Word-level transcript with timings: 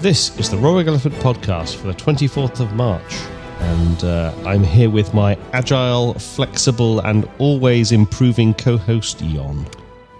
This 0.00 0.36
is 0.38 0.50
the 0.50 0.56
Roaring 0.56 0.88
Elephant 0.88 1.14
podcast 1.16 1.76
for 1.76 1.88
the 1.88 1.92
24th 1.94 2.60
of 2.60 2.72
March, 2.72 3.14
and 3.58 4.02
uh, 4.04 4.32
I'm 4.46 4.64
here 4.64 4.88
with 4.88 5.12
my 5.12 5.36
agile, 5.52 6.14
flexible, 6.14 7.00
and 7.00 7.28
always 7.38 7.92
improving 7.92 8.54
co 8.54 8.78
host, 8.78 9.18
Jon. 9.18 9.66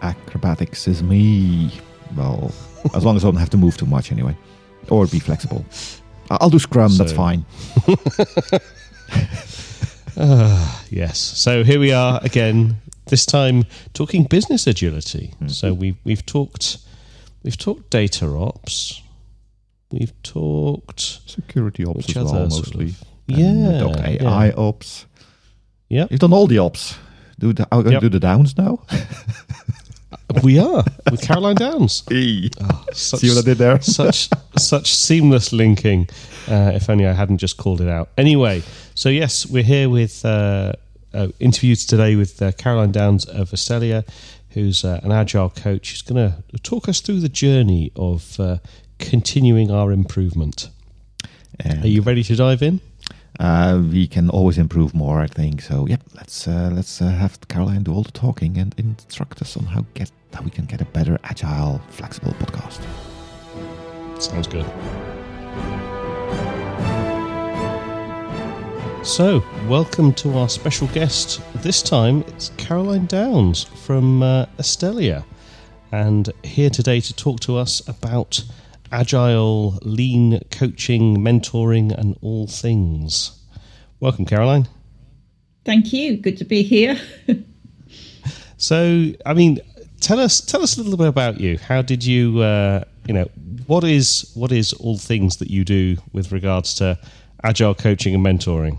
Acrobatics 0.02 0.86
is 0.86 1.02
me. 1.02 1.72
Well, 2.16 2.52
as 2.94 3.04
long 3.04 3.16
as 3.16 3.24
I 3.24 3.28
don't 3.28 3.36
have 3.36 3.50
to 3.50 3.56
move 3.56 3.76
too 3.78 3.86
much 3.86 4.12
anyway. 4.12 4.36
Or 4.88 5.06
be 5.06 5.18
flexible. 5.18 5.64
I'll 6.30 6.50
do 6.50 6.58
Scrum, 6.58 6.96
that's 6.96 7.10
So- 7.12 7.16
fine. 7.16 7.44
Yes, 10.90 11.18
so 11.18 11.64
here 11.64 11.80
we 11.80 11.92
are 11.92 12.20
again, 12.22 12.76
this 13.06 13.24
time 13.24 13.64
talking 13.94 14.24
business 14.24 14.66
agility. 14.66 15.32
So 15.46 15.72
we've, 15.72 15.96
we've 16.04 16.26
talked. 16.26 16.76
We've 17.42 17.56
talked 17.56 17.88
data 17.88 18.26
ops. 18.26 19.00
We've 19.90 20.12
talked 20.22 21.00
Security 21.00 21.84
ops 21.84 22.08
as 22.10 22.14
well, 22.16 22.28
other 22.28 22.50
sort 22.50 22.66
mostly. 22.74 22.84
of- 22.86 23.04
Yeah, 23.26 23.78
talked 23.80 24.00
AI 24.00 24.46
yeah. 24.46 24.52
ops. 24.56 25.06
Yeah, 25.88 26.06
You've 26.10 26.20
done 26.20 26.32
all 26.32 26.46
the 26.46 26.58
ops. 26.58 26.94
Do 27.38 27.52
the, 27.52 27.66
are 27.72 27.78
we 27.78 27.84
going 27.84 27.92
Yep. 27.94 28.02
to 28.02 28.08
do 28.08 28.12
the 28.12 28.20
downs 28.20 28.56
now? 28.56 28.80
We 30.44 30.60
are 30.60 30.84
with 31.10 31.22
Caroline 31.22 31.56
Downs. 31.56 32.04
Such, 32.92 33.20
See 33.20 33.28
what 33.30 33.38
I 33.38 33.42
did 33.42 33.58
there? 33.58 33.80
such 33.82 34.28
such 34.56 34.94
seamless 34.94 35.52
linking. 35.52 36.08
Uh, 36.48 36.70
if 36.74 36.88
only 36.88 37.06
I 37.06 37.12
hadn't 37.12 37.38
just 37.38 37.56
called 37.56 37.80
it 37.80 37.88
out. 37.88 38.10
Anyway, 38.16 38.62
so 38.94 39.08
yes, 39.08 39.44
we're 39.46 39.64
here 39.64 39.88
with 39.88 40.24
uh, 40.24 40.72
uh, 41.12 41.28
interviews 41.40 41.84
today 41.84 42.14
with 42.14 42.40
uh, 42.40 42.52
Caroline 42.52 42.92
Downs 42.92 43.24
of 43.24 43.50
Estelia, 43.50 44.04
who's 44.50 44.84
uh, 44.84 45.00
an 45.02 45.10
agile 45.10 45.50
coach. 45.50 45.86
She's 45.86 46.02
going 46.02 46.30
to 46.30 46.58
talk 46.62 46.88
us 46.88 47.00
through 47.00 47.20
the 47.20 47.28
journey 47.28 47.90
of 47.96 48.38
uh, 48.38 48.58
continuing 49.00 49.70
our 49.70 49.90
improvement. 49.92 50.68
And, 51.58 51.84
Are 51.84 51.88
you 51.88 52.02
ready 52.02 52.22
to 52.24 52.36
dive 52.36 52.62
in? 52.62 52.80
uh, 53.40 53.82
we 53.90 54.06
can 54.06 54.28
always 54.30 54.58
improve 54.58 54.94
more, 54.94 55.20
I 55.20 55.26
think. 55.26 55.62
So, 55.62 55.86
yep, 55.86 56.02
let's 56.14 56.46
uh, 56.46 56.70
let's 56.72 57.00
uh, 57.02 57.08
have 57.08 57.38
Caroline 57.48 57.82
do 57.82 57.92
all 57.94 58.02
the 58.02 58.12
talking 58.12 58.58
and 58.58 58.74
instruct 58.78 59.40
us 59.42 59.56
on 59.56 59.64
how 59.64 59.84
get 59.94 60.10
how 60.34 60.42
we 60.42 60.50
can 60.50 60.66
get 60.66 60.80
a 60.80 60.84
better, 60.84 61.18
agile, 61.24 61.80
flexible 61.88 62.32
podcast. 62.34 62.80
Sounds 64.20 64.46
good. 64.46 64.66
So, 69.02 69.42
welcome 69.66 70.12
to 70.14 70.36
our 70.36 70.48
special 70.48 70.86
guest. 70.88 71.40
This 71.62 71.80
time 71.82 72.22
it's 72.28 72.50
Caroline 72.58 73.06
Downs 73.06 73.64
from 73.64 74.22
uh, 74.22 74.44
Estelia, 74.58 75.24
and 75.90 76.30
here 76.44 76.68
today 76.68 77.00
to 77.00 77.14
talk 77.14 77.40
to 77.40 77.56
us 77.56 77.80
about 77.88 78.44
agile, 78.92 79.78
lean 79.82 80.40
coaching, 80.50 81.18
mentoring, 81.18 81.96
and 81.96 82.16
all 82.22 82.46
things. 82.46 83.38
Welcome, 84.00 84.24
Caroline. 84.24 84.68
Thank 85.64 85.92
you. 85.92 86.16
Good 86.16 86.38
to 86.38 86.44
be 86.44 86.62
here. 86.62 86.98
So, 88.60 89.12
I 89.24 89.32
mean, 89.32 89.58
tell 90.00 90.20
us 90.20 90.38
tell 90.42 90.62
us 90.62 90.76
a 90.76 90.82
little 90.82 90.98
bit 90.98 91.06
about 91.06 91.40
you. 91.40 91.56
How 91.56 91.80
did 91.80 92.04
you, 92.04 92.40
uh, 92.40 92.84
you 93.08 93.14
know, 93.14 93.24
what 93.66 93.84
is 93.84 94.30
what 94.34 94.52
is 94.52 94.74
all 94.74 94.98
things 94.98 95.38
that 95.38 95.50
you 95.50 95.64
do 95.64 95.96
with 96.12 96.30
regards 96.30 96.74
to 96.74 96.98
agile 97.42 97.74
coaching 97.74 98.14
and 98.14 98.24
mentoring? 98.24 98.78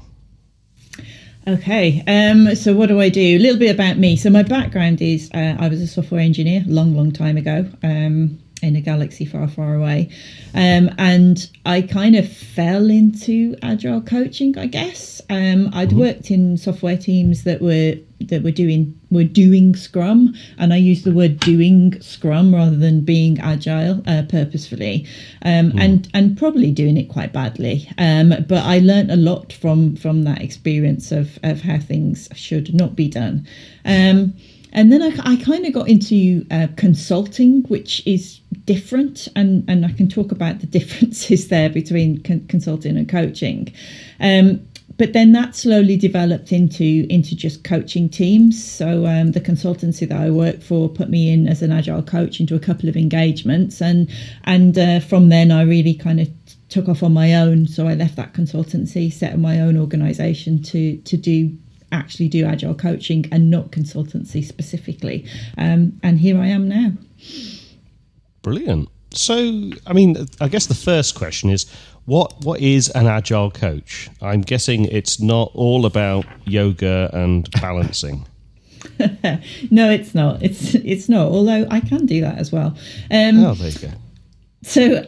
Okay, 1.48 2.04
um, 2.06 2.54
so 2.54 2.76
what 2.76 2.90
do 2.90 3.02
I 3.02 3.10
do? 3.10 3.38
A 3.38 3.40
little 3.40 3.58
bit 3.58 3.74
about 3.74 3.98
me. 3.98 4.16
So 4.16 4.30
my 4.30 4.44
background 4.44 5.02
is 5.02 5.32
uh, 5.34 5.58
I 5.60 5.68
was 5.68 5.82
a 5.82 5.88
software 5.88 6.22
engineer 6.22 6.64
long, 6.68 6.96
long 6.96 7.12
time 7.12 7.36
ago 7.36 7.68
um, 7.82 8.40
in 8.62 8.76
a 8.76 8.82
galaxy 8.82 9.26
far, 9.26 9.48
far 9.48 9.76
away, 9.76 10.10
um, 10.54 10.90
and 10.98 11.50
I 11.66 11.82
kind 11.82 12.16
of 12.16 12.32
fell 12.32 12.90
into 12.90 13.56
agile 13.62 14.02
coaching. 14.02 14.58
I 14.58 14.68
guess 14.68 15.22
um, 15.30 15.70
I'd 15.74 15.94
worked 15.94 16.32
in 16.32 16.58
software 16.58 16.98
teams 16.98 17.44
that 17.44 17.62
were 17.62 17.96
that 18.28 18.44
were 18.44 18.52
doing 18.52 19.00
were 19.10 19.24
doing 19.24 19.76
Scrum, 19.76 20.34
and 20.58 20.74
I 20.74 20.78
use 20.78 21.04
the 21.04 21.12
word 21.12 21.40
doing 21.40 22.00
Scrum 22.02 22.54
rather 22.54 22.76
than 22.76 23.02
being 23.02 23.40
agile 23.40 24.02
uh, 24.08 24.24
purposefully, 24.30 25.06
um, 25.44 25.74
and 25.78 26.08
and 26.14 26.38
probably 26.38 26.72
doing 26.72 26.98
it 26.98 27.10
quite 27.10 27.34
badly. 27.34 27.90
Um, 27.98 28.34
but 28.48 28.64
I 28.64 28.80
learnt 28.80 29.12
a 29.12 29.16
lot 29.16 29.54
from 29.54 29.96
from 29.96 30.24
that 30.24 30.42
experience 30.42 31.12
of 31.12 31.40
of 31.44 31.62
how 31.62 31.80
things 31.80 32.30
should 32.36 32.74
not 32.74 32.96
be 32.96 33.08
done. 33.08 33.48
And 34.74 34.92
then 34.92 35.02
I, 35.02 35.34
I 35.34 35.36
kind 35.38 35.66
of 35.66 35.74
got 35.74 35.90
into 35.90 36.46
uh, 36.50 36.68
consulting, 36.78 37.64
which 37.64 38.06
is 38.08 38.40
different, 38.66 39.28
and, 39.36 39.64
and 39.70 39.86
I 39.86 39.92
can 39.92 40.08
talk 40.08 40.32
about 40.32 40.60
the 40.60 40.68
differences 40.80 41.50
there 41.50 41.70
between 41.70 42.24
con- 42.24 42.46
consulting 42.48 42.98
and 42.98 43.08
coaching. 43.08 43.74
Um, 44.20 44.66
but 44.98 45.14
then 45.14 45.32
that 45.32 45.56
slowly 45.56 45.98
developed 45.98 46.52
into 46.52 47.08
into 47.10 47.36
just 47.36 47.64
coaching 47.64 48.08
teams. 48.08 48.64
So 48.64 49.08
um, 49.08 49.32
the 49.32 49.42
consultancy 49.42 50.08
that 50.08 50.20
I 50.20 50.30
work 50.30 50.62
for 50.62 50.90
put 50.90 51.10
me 51.10 51.32
in 51.32 51.48
as 51.48 51.64
an 51.64 51.72
agile 51.72 52.04
coach 52.04 52.40
into 52.40 52.54
a 52.54 52.60
couple 52.60 52.88
of 52.88 52.96
engagements, 52.96 53.82
and 53.82 54.08
and 54.44 54.78
uh, 54.78 55.00
from 55.00 55.30
then 55.30 55.50
I 55.50 55.64
really 55.64 55.96
kind 55.96 56.20
of 56.20 56.30
took 56.70 56.88
off 56.88 57.02
on 57.02 57.14
my 57.14 57.34
own. 57.34 57.68
So 57.68 57.88
I 57.88 57.96
left 57.96 58.16
that 58.18 58.34
consultancy, 58.34 59.12
set 59.12 59.34
up 59.34 59.40
my 59.40 59.60
own 59.60 59.76
organisation 59.76 60.62
to 60.64 60.98
to 60.98 61.18
do 61.18 61.58
actually 61.92 62.28
do 62.30 62.46
agile 62.46 62.74
coaching 62.76 63.26
and 63.32 63.50
not 63.50 63.72
consultancy 63.72 64.44
specifically. 64.46 65.26
Um, 65.58 66.00
and 66.04 66.20
here 66.20 66.38
I 66.40 66.48
am 66.48 66.68
now. 66.70 66.92
Brilliant. 68.42 68.90
So, 69.14 69.70
I 69.86 69.94
mean, 69.94 70.26
I 70.40 70.48
guess 70.48 70.68
the 70.68 70.76
first 70.76 71.16
question 71.16 71.50
is 71.50 71.66
what 72.06 72.34
what 72.44 72.60
is 72.62 72.90
an 72.90 73.08
agile 73.08 73.52
coach? 73.52 74.10
I'm 74.22 74.42
guessing 74.42 74.86
it's 74.86 75.20
not 75.20 75.52
all 75.54 75.86
about 75.86 76.26
yoga 76.46 77.10
and 77.14 77.50
balancing. 77.62 78.26
No, 79.70 79.90
it's 79.92 80.16
not. 80.16 80.42
It's 80.42 80.76
it's 80.76 81.10
not. 81.10 81.28
Although 81.28 81.68
I 81.70 81.82
can 81.82 82.06
do 82.06 82.22
that 82.22 82.38
as 82.38 82.52
well. 82.52 82.76
Um, 83.12 83.44
oh, 83.44 83.54
there 83.56 83.70
you 83.70 83.80
go. 83.80 83.92
so 84.64 85.08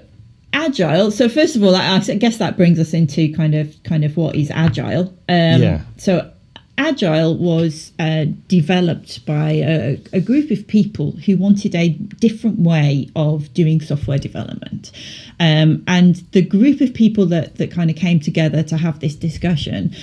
agile 0.56 1.10
so 1.10 1.28
first 1.28 1.56
of 1.56 1.64
all 1.64 1.76
I, 1.76 1.96
I 1.96 2.00
guess 2.16 2.38
that 2.38 2.56
brings 2.58 2.78
us 2.78 2.94
into 2.94 3.34
kind 3.34 3.56
of 3.56 3.76
kind 3.84 4.06
of 4.06 4.16
what 4.18 4.36
is 4.36 4.52
agile 4.52 5.06
um, 5.28 5.62
Yeah. 5.64 5.82
so 5.98 6.32
agile 6.78 7.38
was 7.38 7.92
uh, 8.00 8.26
developed 8.48 9.26
by 9.26 9.52
a, 9.52 10.02
a 10.12 10.20
group 10.20 10.52
of 10.52 10.68
people 10.68 11.12
who 11.12 11.38
wanted 11.38 11.76
a 11.76 11.90
different 11.90 12.60
way 12.60 13.10
of 13.16 13.54
doing 13.54 13.80
software 13.80 14.18
development. 14.18 14.92
Um, 15.40 15.84
and 15.88 16.16
the 16.32 16.42
group 16.42 16.82
of 16.82 16.94
people 16.94 17.26
that 17.28 17.58
that 17.58 17.72
kind 17.72 17.90
of 17.90 17.96
came 17.96 18.20
together 18.20 18.64
to 18.64 18.78
have 18.78 19.00
this 19.00 19.16
discussion 19.16 19.96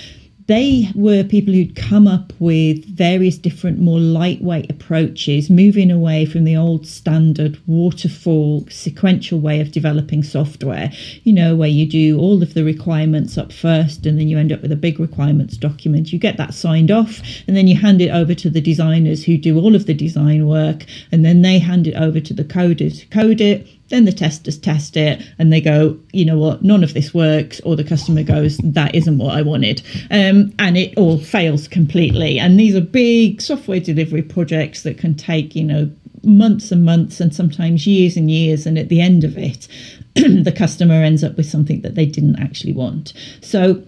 they 0.51 0.89
were 0.95 1.23
people 1.23 1.53
who'd 1.53 1.77
come 1.77 2.07
up 2.07 2.33
with 2.39 2.83
various 2.85 3.37
different, 3.37 3.79
more 3.79 4.01
lightweight 4.01 4.69
approaches, 4.69 5.49
moving 5.49 5.89
away 5.89 6.25
from 6.25 6.43
the 6.43 6.57
old 6.57 6.85
standard 6.85 7.57
waterfall 7.67 8.65
sequential 8.69 9.39
way 9.39 9.61
of 9.61 9.71
developing 9.71 10.21
software, 10.21 10.91
you 11.23 11.31
know, 11.31 11.55
where 11.55 11.69
you 11.69 11.85
do 11.85 12.19
all 12.19 12.43
of 12.43 12.53
the 12.53 12.65
requirements 12.65 13.37
up 13.37 13.53
first 13.53 14.05
and 14.05 14.19
then 14.19 14.27
you 14.27 14.37
end 14.37 14.51
up 14.51 14.61
with 14.61 14.73
a 14.73 14.75
big 14.75 14.99
requirements 14.99 15.55
document. 15.55 16.11
You 16.11 16.19
get 16.19 16.35
that 16.35 16.53
signed 16.53 16.91
off 16.91 17.21
and 17.47 17.55
then 17.55 17.67
you 17.67 17.77
hand 17.79 18.01
it 18.01 18.09
over 18.09 18.35
to 18.35 18.49
the 18.49 18.59
designers 18.59 19.23
who 19.23 19.37
do 19.37 19.57
all 19.57 19.73
of 19.73 19.85
the 19.85 19.93
design 19.93 20.47
work 20.47 20.85
and 21.13 21.23
then 21.23 21.43
they 21.43 21.59
hand 21.59 21.87
it 21.87 21.95
over 21.95 22.19
to 22.19 22.33
the 22.33 22.43
coders 22.43 22.99
to 22.99 23.05
code 23.07 23.39
it 23.39 23.65
then 23.91 24.05
the 24.05 24.11
testers 24.11 24.57
test 24.57 24.97
it 24.97 25.21
and 25.37 25.53
they 25.53 25.61
go, 25.61 25.97
you 26.11 26.25
know 26.25 26.37
what, 26.37 26.63
none 26.63 26.83
of 26.83 26.95
this 26.95 27.13
works, 27.13 27.59
or 27.61 27.75
the 27.75 27.83
customer 27.83 28.23
goes, 28.23 28.57
that 28.57 28.95
isn't 28.95 29.19
what 29.19 29.37
I 29.37 29.43
wanted. 29.43 29.83
Um, 30.09 30.51
and 30.57 30.77
it 30.77 30.97
all 30.97 31.19
fails 31.19 31.67
completely. 31.67 32.39
And 32.39 32.59
these 32.59 32.75
are 32.75 32.81
big 32.81 33.41
software 33.41 33.79
delivery 33.79 34.23
projects 34.23 34.81
that 34.83 34.97
can 34.97 35.13
take, 35.13 35.55
you 35.55 35.63
know, 35.63 35.91
months 36.23 36.71
and 36.71 36.85
months 36.85 37.19
and 37.19 37.33
sometimes 37.33 37.85
years 37.85 38.17
and 38.17 38.31
years. 38.31 38.65
And 38.65 38.79
at 38.79 38.89
the 38.89 39.01
end 39.01 39.23
of 39.23 39.37
it, 39.37 39.67
the 40.15 40.53
customer 40.55 40.95
ends 40.95 41.23
up 41.23 41.37
with 41.37 41.45
something 41.45 41.81
that 41.81 41.95
they 41.95 42.05
didn't 42.05 42.39
actually 42.39 42.73
want. 42.73 43.13
So 43.41 43.83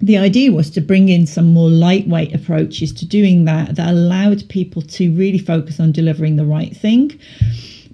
the 0.00 0.16
idea 0.18 0.52
was 0.52 0.70
to 0.70 0.80
bring 0.80 1.08
in 1.08 1.26
some 1.26 1.52
more 1.52 1.68
lightweight 1.68 2.34
approaches 2.34 2.92
to 2.92 3.06
doing 3.06 3.44
that 3.46 3.74
that 3.76 3.88
allowed 3.88 4.48
people 4.48 4.82
to 4.82 5.12
really 5.12 5.38
focus 5.38 5.80
on 5.80 5.90
delivering 5.92 6.36
the 6.36 6.44
right 6.44 6.76
thing. 6.76 7.18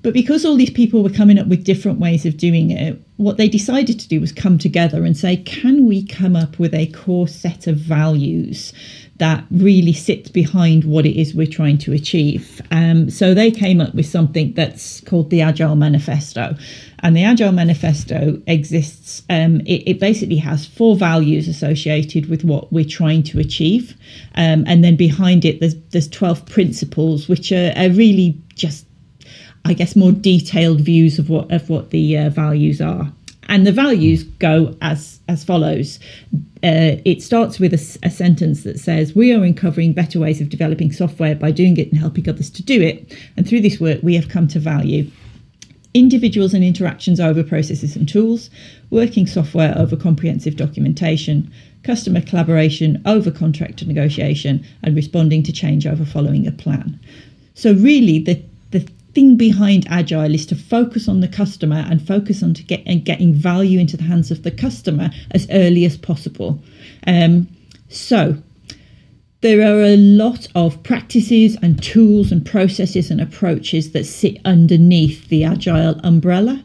But 0.04 0.12
because 0.12 0.44
all 0.44 0.54
these 0.54 0.68
people 0.68 1.02
were 1.02 1.08
coming 1.08 1.38
up 1.38 1.46
with 1.46 1.64
different 1.64 1.98
ways 1.98 2.26
of 2.26 2.36
doing 2.36 2.70
it, 2.70 3.02
what 3.16 3.38
they 3.38 3.48
decided 3.48 3.98
to 3.98 4.06
do 4.06 4.20
was 4.20 4.32
come 4.32 4.58
together 4.58 5.02
and 5.02 5.16
say, 5.16 5.38
can 5.38 5.86
we 5.86 6.04
come 6.04 6.36
up 6.36 6.58
with 6.58 6.74
a 6.74 6.88
core 6.88 7.26
set 7.26 7.66
of 7.66 7.78
values 7.78 8.74
that 9.16 9.44
really 9.50 9.94
sits 9.94 10.28
behind 10.28 10.84
what 10.84 11.06
it 11.06 11.18
is 11.18 11.34
we're 11.34 11.46
trying 11.46 11.78
to 11.78 11.94
achieve? 11.94 12.60
Um, 12.70 13.08
so 13.08 13.32
they 13.32 13.50
came 13.50 13.80
up 13.80 13.94
with 13.94 14.04
something 14.04 14.52
that's 14.52 15.00
called 15.00 15.30
the 15.30 15.40
Agile 15.40 15.74
Manifesto. 15.74 16.54
And 16.98 17.16
the 17.16 17.24
Agile 17.24 17.52
Manifesto 17.52 18.42
exists, 18.46 19.22
um, 19.30 19.62
it, 19.62 19.88
it, 19.88 20.00
basically 20.00 20.36
has 20.36 20.66
four 20.66 20.96
values 20.96 21.48
associated 21.48 22.28
with 22.28 22.44
what 22.44 22.70
we're 22.70 22.84
trying 22.84 23.22
to 23.22 23.38
achieve. 23.38 23.96
Um, 24.34 24.64
and 24.66 24.84
then 24.84 24.96
behind 24.96 25.46
it, 25.46 25.60
there's, 25.60 25.76
there's 25.92 26.08
12 26.08 26.44
principles, 26.44 27.26
which 27.26 27.52
are, 27.52 27.72
are 27.74 27.88
really 27.88 28.38
just 28.54 28.84
I 29.64 29.72
guess 29.72 29.96
more 29.96 30.12
detailed 30.12 30.80
views 30.80 31.18
of 31.18 31.30
what 31.30 31.50
of 31.50 31.70
what 31.70 31.90
the 31.90 32.18
uh, 32.18 32.30
values 32.30 32.80
are. 32.80 33.12
and 33.48 33.66
the 33.66 33.72
values 33.72 34.24
go 34.24 34.76
as 34.82 35.20
as 35.28 35.44
follows. 35.44 35.98
Uh, 36.62 36.96
it 37.04 37.22
starts 37.22 37.58
with 37.58 37.74
a, 37.74 38.06
a, 38.06 38.10
sentence 38.10 38.62
that 38.62 38.78
says, 38.78 39.14
"We 39.14 39.32
are 39.32 39.42
uncovering 39.42 39.92
better 39.92 40.18
ways 40.18 40.40
of 40.40 40.48
developing 40.48 40.92
software 40.92 41.34
by 41.34 41.50
doing 41.50 41.76
it 41.76 41.90
and 41.90 42.00
helping 42.00 42.28
others 42.28 42.50
to 42.50 42.62
do 42.62 42.80
it. 42.80 43.16
And 43.36 43.46
through 43.46 43.60
this 43.60 43.80
work, 43.80 44.00
we 44.02 44.14
have 44.14 44.28
come 44.28 44.48
to 44.48 44.58
value." 44.58 45.10
Individuals 45.92 46.54
and 46.54 46.64
interactions 46.64 47.20
over 47.20 47.44
processes 47.44 47.94
and 47.94 48.08
tools, 48.08 48.50
working 48.90 49.28
software 49.28 49.78
over 49.78 49.94
comprehensive 49.94 50.56
documentation, 50.56 51.48
customer 51.84 52.20
collaboration 52.20 53.00
over 53.06 53.30
contract 53.30 53.86
negotiation, 53.86 54.64
and 54.82 54.96
responding 54.96 55.42
to 55.44 55.52
change 55.52 55.86
over 55.86 56.04
following 56.04 56.48
a 56.48 56.52
plan. 56.52 56.98
So, 57.54 57.74
really, 57.74 58.18
the, 58.18 58.42
the 58.72 58.88
thing 59.14 59.36
behind 59.36 59.86
Agile 59.88 60.34
is 60.34 60.46
to 60.46 60.56
focus 60.56 61.08
on 61.08 61.20
the 61.20 61.28
customer 61.28 61.84
and 61.88 62.06
focus 62.06 62.42
on 62.42 62.54
to 62.54 62.62
get 62.62 62.82
and 62.86 63.04
getting 63.04 63.32
value 63.34 63.78
into 63.78 63.96
the 63.96 64.02
hands 64.02 64.30
of 64.30 64.42
the 64.42 64.50
customer 64.50 65.10
as 65.30 65.46
early 65.50 65.84
as 65.84 65.96
possible. 65.96 66.62
Um, 67.06 67.48
so, 67.88 68.36
there 69.40 69.60
are 69.60 69.82
a 69.82 69.96
lot 69.96 70.48
of 70.54 70.82
practices 70.82 71.56
and 71.62 71.82
tools 71.82 72.32
and 72.32 72.46
processes 72.46 73.10
and 73.10 73.20
approaches 73.20 73.92
that 73.92 74.04
sit 74.04 74.38
underneath 74.44 75.28
the 75.28 75.44
agile 75.44 76.00
umbrella 76.02 76.64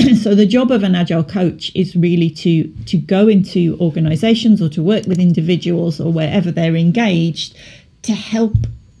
so 0.20 0.34
the 0.34 0.46
job 0.46 0.70
of 0.70 0.82
an 0.82 0.94
agile 0.94 1.24
coach 1.24 1.72
is 1.74 1.96
really 1.96 2.30
to 2.30 2.68
to 2.84 2.96
go 2.96 3.28
into 3.28 3.76
organizations 3.80 4.62
or 4.62 4.68
to 4.68 4.82
work 4.82 5.06
with 5.06 5.18
individuals 5.18 6.00
or 6.00 6.12
wherever 6.12 6.50
they're 6.50 6.76
engaged 6.76 7.56
to 8.02 8.12
help 8.12 8.54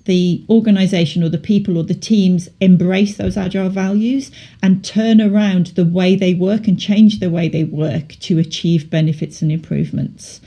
the 0.04 0.44
organization 0.48 1.22
or 1.22 1.28
the 1.28 1.38
people 1.38 1.76
or 1.76 1.84
the 1.84 1.94
teams 1.94 2.48
embrace 2.60 3.16
those 3.16 3.36
agile 3.36 3.68
values 3.68 4.30
and 4.62 4.84
turn 4.84 5.20
around 5.20 5.68
the 5.68 5.84
way 5.84 6.16
they 6.16 6.34
work 6.34 6.66
and 6.66 6.80
change 6.80 7.20
the 7.20 7.30
way 7.30 7.48
they 7.48 7.64
work 7.64 8.08
to 8.20 8.38
achieve 8.38 8.90
benefits 8.90 9.42
and 9.42 9.52
improvements 9.52 10.40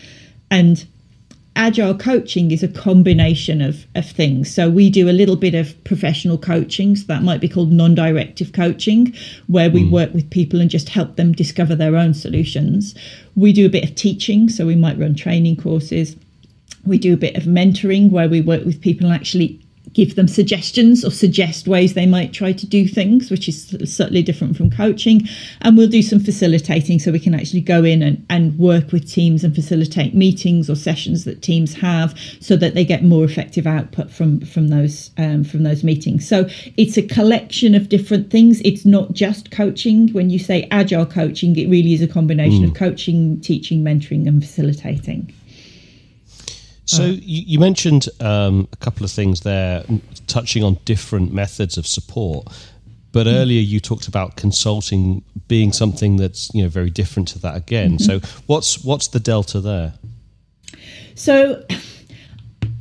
and 0.54 0.86
agile 1.56 1.96
coaching 1.96 2.52
is 2.52 2.64
a 2.64 2.68
combination 2.68 3.62
of, 3.62 3.86
of 3.96 4.10
things. 4.10 4.54
So 4.54 4.70
we 4.70 4.90
do 4.90 5.10
a 5.10 5.12
little 5.12 5.36
bit 5.36 5.56
of 5.56 5.82
professional 5.84 6.38
coaching, 6.38 6.96
so 6.96 7.06
that 7.08 7.24
might 7.24 7.42
be 7.42 7.50
called 7.50 7.72
non-directive 7.72 8.54
coaching, 8.54 9.14
where 9.48 9.70
we 9.70 9.84
mm. 9.84 9.92
work 9.92 10.14
with 10.14 10.30
people 10.30 10.62
and 10.62 10.70
just 10.70 10.90
help 10.90 11.16
them 11.16 11.32
discover 11.32 11.76
their 11.76 11.96
own 11.96 12.14
solutions. 12.14 12.96
We 13.36 13.54
do 13.54 13.66
a 13.66 13.70
bit 13.70 13.84
of 13.84 13.96
teaching, 13.96 14.50
so 14.50 14.66
we 14.66 14.76
might 14.76 15.00
run 15.00 15.16
training 15.16 15.58
courses. 15.58 16.16
We 16.86 16.98
do 16.98 17.14
a 17.14 17.18
bit 17.18 17.36
of 17.36 17.44
mentoring 17.44 18.12
where 18.12 18.30
we 18.30 18.42
work 18.42 18.66
with 18.66 18.82
people 18.82 19.08
and 19.08 19.16
actually 19.16 19.64
give 19.94 20.16
them 20.16 20.28
suggestions 20.28 21.06
or 21.06 21.12
suggest 21.12 21.68
ways 21.68 21.94
they 21.94 22.06
might 22.06 22.34
try 22.34 22.52
to 22.52 22.66
do 22.66 22.88
things, 22.88 23.30
which 23.30 23.48
is 23.48 23.76
certainly 23.86 24.24
different 24.24 24.58
from 24.58 24.70
coaching. 24.70 25.28
And 25.62 25.78
we'll 25.78 25.88
do 25.88 26.02
some 26.02 26.20
facilitating 26.20 27.00
so 27.00 27.12
we 27.12 27.20
can 27.20 27.36
actually 27.36 27.62
go 27.62 27.84
in 27.84 28.02
and, 28.02 28.26
and 28.30 28.58
work 28.58 28.92
with 28.92 29.10
teams 29.10 29.44
and 29.44 29.54
facilitate 29.54 30.16
meetings 30.16 30.70
or 30.70 30.76
sessions 30.76 31.26
that 31.26 31.42
teams 31.42 31.76
have 31.76 32.18
so 32.40 32.56
that 32.58 32.74
they 32.74 32.86
get 32.86 33.04
more 33.04 33.24
effective 33.24 33.68
output 33.68 34.12
from, 34.12 34.42
from 34.42 34.70
those 34.70 35.12
um, 35.18 35.44
from 35.44 35.64
those 35.64 35.84
meetings. 35.84 36.28
So 36.28 36.48
it's 36.78 36.98
a 36.98 37.04
collection 37.04 37.76
of 37.76 37.90
different 37.90 38.32
things. 38.32 38.62
It's 38.64 38.86
not 38.86 39.14
just 39.14 39.52
coaching. 39.52 40.10
When 40.10 40.30
you 40.30 40.40
say 40.40 40.68
agile 40.72 41.06
coaching, 41.06 41.56
it 41.58 41.70
really 41.70 41.94
is 41.94 42.02
a 42.02 42.08
combination 42.08 42.64
mm. 42.64 42.70
of 42.70 42.74
coaching, 42.74 43.40
teaching, 43.42 43.84
mentoring, 43.84 44.28
and 44.28 44.42
facilitating. 44.42 45.34
So 46.86 47.06
you, 47.06 47.44
you, 47.46 47.60
mentioned 47.60 48.10
um, 48.20 48.68
a 48.74 48.76
couple 48.78 49.06
of 49.06 49.12
things 49.12 49.42
there, 49.42 49.86
touching 50.28 50.64
on 50.64 50.78
different 50.86 51.34
methods 51.34 51.78
of 51.78 51.88
support. 51.88 52.48
But 53.14 53.28
mm 53.28 53.34
earlier 53.34 53.62
you 53.62 53.80
talked 53.80 54.08
about 54.08 54.36
consulting 54.38 55.24
being 55.48 55.72
something 55.72 56.18
that's 56.18 56.52
you 56.54 56.64
know 56.64 56.70
very 56.70 56.90
different 56.90 57.28
to 57.30 57.40
that 57.40 57.56
again. 57.56 57.98
Mm-hmm. 57.98 58.22
So 58.22 58.42
what's 58.48 58.84
what's 58.84 59.08
the 59.10 59.20
delta 59.20 59.62
there? 59.62 59.94
So 61.16 61.64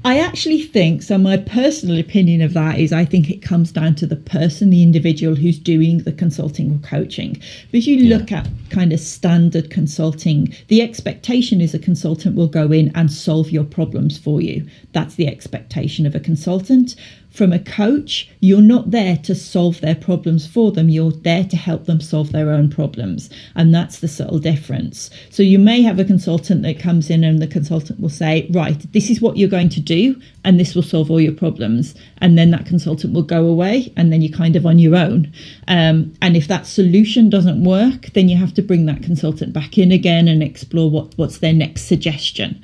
I 0.04 0.18
actually 0.18 0.62
think 0.62 1.02
so. 1.02 1.16
My 1.16 1.36
personal 1.36 1.98
opinion 1.98 2.42
of 2.42 2.54
that 2.54 2.80
is 2.80 2.92
I 2.92 3.04
think 3.04 3.30
it 3.30 3.40
comes 3.40 3.70
down 3.70 3.94
to 3.96 4.06
the 4.06 4.16
person, 4.16 4.70
the 4.70 4.82
individual 4.82 5.36
who's 5.36 5.58
doing 5.58 5.98
the 5.98 6.12
consulting 6.12 6.72
or 6.72 6.78
coaching. 6.78 7.34
But 7.34 7.78
if 7.78 7.86
you 7.86 7.96
yeah. 7.96 8.16
look 8.16 8.32
at 8.32 8.48
kind 8.70 8.92
of 8.92 8.98
standard 8.98 9.70
consulting, 9.70 10.52
the 10.66 10.82
expectation 10.82 11.60
is 11.60 11.72
a 11.72 11.78
consultant 11.78 12.34
will 12.34 12.48
go 12.48 12.72
in 12.72 12.90
and 12.96 13.12
solve 13.12 13.50
your 13.50 13.64
problems 13.64 14.18
for 14.18 14.40
you. 14.40 14.66
That's 14.92 15.14
the 15.14 15.28
expectation 15.28 16.04
of 16.04 16.16
a 16.16 16.20
consultant 16.20 16.96
from 17.32 17.52
a 17.52 17.58
coach, 17.58 18.30
you're 18.40 18.60
not 18.60 18.90
there 18.90 19.16
to 19.16 19.34
solve 19.34 19.80
their 19.80 19.94
problems 19.94 20.46
for 20.46 20.70
them. 20.70 20.90
You're 20.90 21.12
there 21.12 21.44
to 21.44 21.56
help 21.56 21.86
them 21.86 22.00
solve 22.00 22.30
their 22.30 22.50
own 22.50 22.68
problems. 22.68 23.30
And 23.54 23.74
that's 23.74 24.00
the 24.00 24.08
subtle 24.08 24.38
difference. 24.38 25.08
So 25.30 25.42
you 25.42 25.58
may 25.58 25.82
have 25.82 25.98
a 25.98 26.04
consultant 26.04 26.62
that 26.62 26.78
comes 26.78 27.08
in 27.08 27.24
and 27.24 27.40
the 27.40 27.46
consultant 27.46 28.00
will 28.00 28.10
say, 28.10 28.48
right, 28.52 28.80
this 28.92 29.08
is 29.08 29.22
what 29.22 29.38
you're 29.38 29.48
going 29.48 29.70
to 29.70 29.80
do, 29.80 30.20
and 30.44 30.60
this 30.60 30.74
will 30.74 30.82
solve 30.82 31.10
all 31.10 31.20
your 31.20 31.32
problems. 31.32 31.94
And 32.18 32.36
then 32.36 32.50
that 32.50 32.66
consultant 32.66 33.14
will 33.14 33.22
go 33.22 33.46
away, 33.46 33.92
and 33.96 34.12
then 34.12 34.20
you're 34.20 34.36
kind 34.36 34.54
of 34.54 34.66
on 34.66 34.78
your 34.78 34.96
own. 34.96 35.32
Um, 35.68 36.12
and 36.20 36.36
if 36.36 36.48
that 36.48 36.66
solution 36.66 37.30
doesn't 37.30 37.64
work, 37.64 38.12
then 38.12 38.28
you 38.28 38.36
have 38.36 38.52
to 38.54 38.62
bring 38.62 38.86
that 38.86 39.02
consultant 39.02 39.52
back 39.52 39.78
in 39.78 39.90
again 39.90 40.28
and 40.28 40.42
explore 40.42 40.90
what, 40.90 41.16
what's 41.16 41.38
their 41.38 41.54
next 41.54 41.82
suggestion 41.82 42.60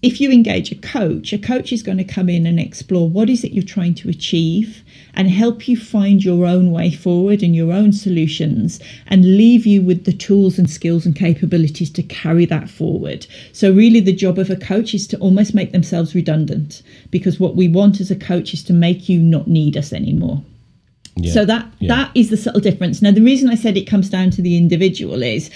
if 0.00 0.20
you 0.20 0.30
engage 0.30 0.70
a 0.70 0.76
coach, 0.76 1.32
a 1.32 1.38
coach 1.38 1.72
is 1.72 1.82
going 1.82 1.98
to 1.98 2.04
come 2.04 2.28
in 2.28 2.46
and 2.46 2.60
explore 2.60 3.08
what 3.08 3.28
is 3.28 3.42
it 3.42 3.52
you're 3.52 3.64
trying 3.64 3.94
to 3.94 4.08
achieve 4.08 4.84
and 5.14 5.28
help 5.28 5.66
you 5.66 5.76
find 5.76 6.22
your 6.22 6.46
own 6.46 6.70
way 6.70 6.90
forward 6.90 7.42
and 7.42 7.56
your 7.56 7.72
own 7.72 7.92
solutions 7.92 8.78
and 9.08 9.36
leave 9.36 9.66
you 9.66 9.82
with 9.82 10.04
the 10.04 10.12
tools 10.12 10.56
and 10.56 10.70
skills 10.70 11.04
and 11.04 11.16
capabilities 11.16 11.90
to 11.90 12.02
carry 12.04 12.44
that 12.44 12.70
forward. 12.70 13.26
So, 13.52 13.72
really, 13.72 13.98
the 13.98 14.12
job 14.12 14.38
of 14.38 14.50
a 14.50 14.56
coach 14.56 14.94
is 14.94 15.06
to 15.08 15.18
almost 15.18 15.52
make 15.52 15.72
themselves 15.72 16.14
redundant 16.14 16.82
because 17.10 17.40
what 17.40 17.56
we 17.56 17.66
want 17.66 18.00
as 18.00 18.10
a 18.10 18.16
coach 18.16 18.54
is 18.54 18.62
to 18.64 18.72
make 18.72 19.08
you 19.08 19.20
not 19.20 19.48
need 19.48 19.76
us 19.76 19.92
anymore. 19.92 20.42
Yeah, 21.16 21.32
so 21.32 21.44
that 21.44 21.66
yeah. 21.80 21.88
that 21.96 22.10
is 22.14 22.30
the 22.30 22.36
subtle 22.36 22.60
difference. 22.60 23.02
Now, 23.02 23.10
the 23.10 23.24
reason 23.24 23.50
I 23.50 23.56
said 23.56 23.76
it 23.76 23.86
comes 23.86 24.08
down 24.08 24.30
to 24.30 24.42
the 24.42 24.56
individual 24.56 25.24
is 25.24 25.50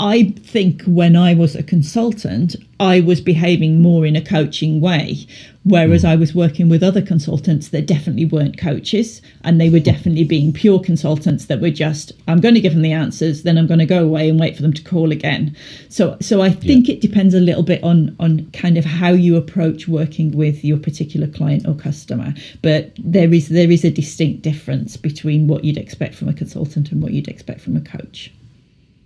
I 0.00 0.34
think 0.44 0.82
when 0.84 1.16
I 1.16 1.34
was 1.34 1.56
a 1.56 1.62
consultant, 1.62 2.54
I 2.78 3.00
was 3.00 3.20
behaving 3.20 3.82
more 3.82 4.06
in 4.06 4.14
a 4.14 4.24
coaching 4.24 4.80
way, 4.80 5.26
whereas 5.64 6.04
mm. 6.04 6.10
I 6.10 6.14
was 6.14 6.36
working 6.36 6.68
with 6.68 6.84
other 6.84 7.02
consultants 7.02 7.70
that 7.70 7.86
definitely 7.86 8.26
weren't 8.26 8.56
coaches 8.56 9.20
and 9.42 9.60
they 9.60 9.68
were 9.68 9.80
definitely 9.80 10.22
being 10.22 10.52
pure 10.52 10.78
consultants 10.78 11.46
that 11.46 11.60
were 11.60 11.72
just, 11.72 12.12
I'm 12.28 12.40
going 12.40 12.54
to 12.54 12.60
give 12.60 12.74
them 12.74 12.82
the 12.82 12.92
answers, 12.92 13.42
then 13.42 13.58
I'm 13.58 13.66
going 13.66 13.80
to 13.80 13.86
go 13.86 14.04
away 14.04 14.28
and 14.28 14.38
wait 14.38 14.54
for 14.54 14.62
them 14.62 14.72
to 14.72 14.82
call 14.82 15.10
again. 15.10 15.56
So, 15.88 16.16
so 16.20 16.42
I 16.42 16.50
think 16.50 16.86
yeah. 16.86 16.94
it 16.94 17.00
depends 17.00 17.34
a 17.34 17.40
little 17.40 17.64
bit 17.64 17.82
on 17.82 18.14
on 18.20 18.48
kind 18.52 18.78
of 18.78 18.84
how 18.84 19.10
you 19.10 19.36
approach 19.36 19.88
working 19.88 20.30
with 20.30 20.64
your 20.64 20.78
particular 20.78 21.26
client 21.26 21.66
or 21.66 21.74
customer. 21.74 22.34
But 22.62 22.92
there 22.98 23.34
is 23.34 23.48
there 23.48 23.70
is 23.70 23.84
a 23.84 23.90
distinct 23.90 24.42
difference 24.42 24.96
between 24.96 25.48
what 25.48 25.64
you'd 25.64 25.76
expect 25.76 26.14
from 26.14 26.28
a 26.28 26.32
consultant 26.32 26.92
and 26.92 27.02
what 27.02 27.12
you'd 27.12 27.26
expect 27.26 27.60
from 27.60 27.76
a 27.76 27.80
coach. 27.80 28.30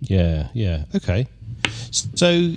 Yeah, 0.03 0.49
yeah. 0.53 0.85
Okay. 0.95 1.27
So 1.91 2.53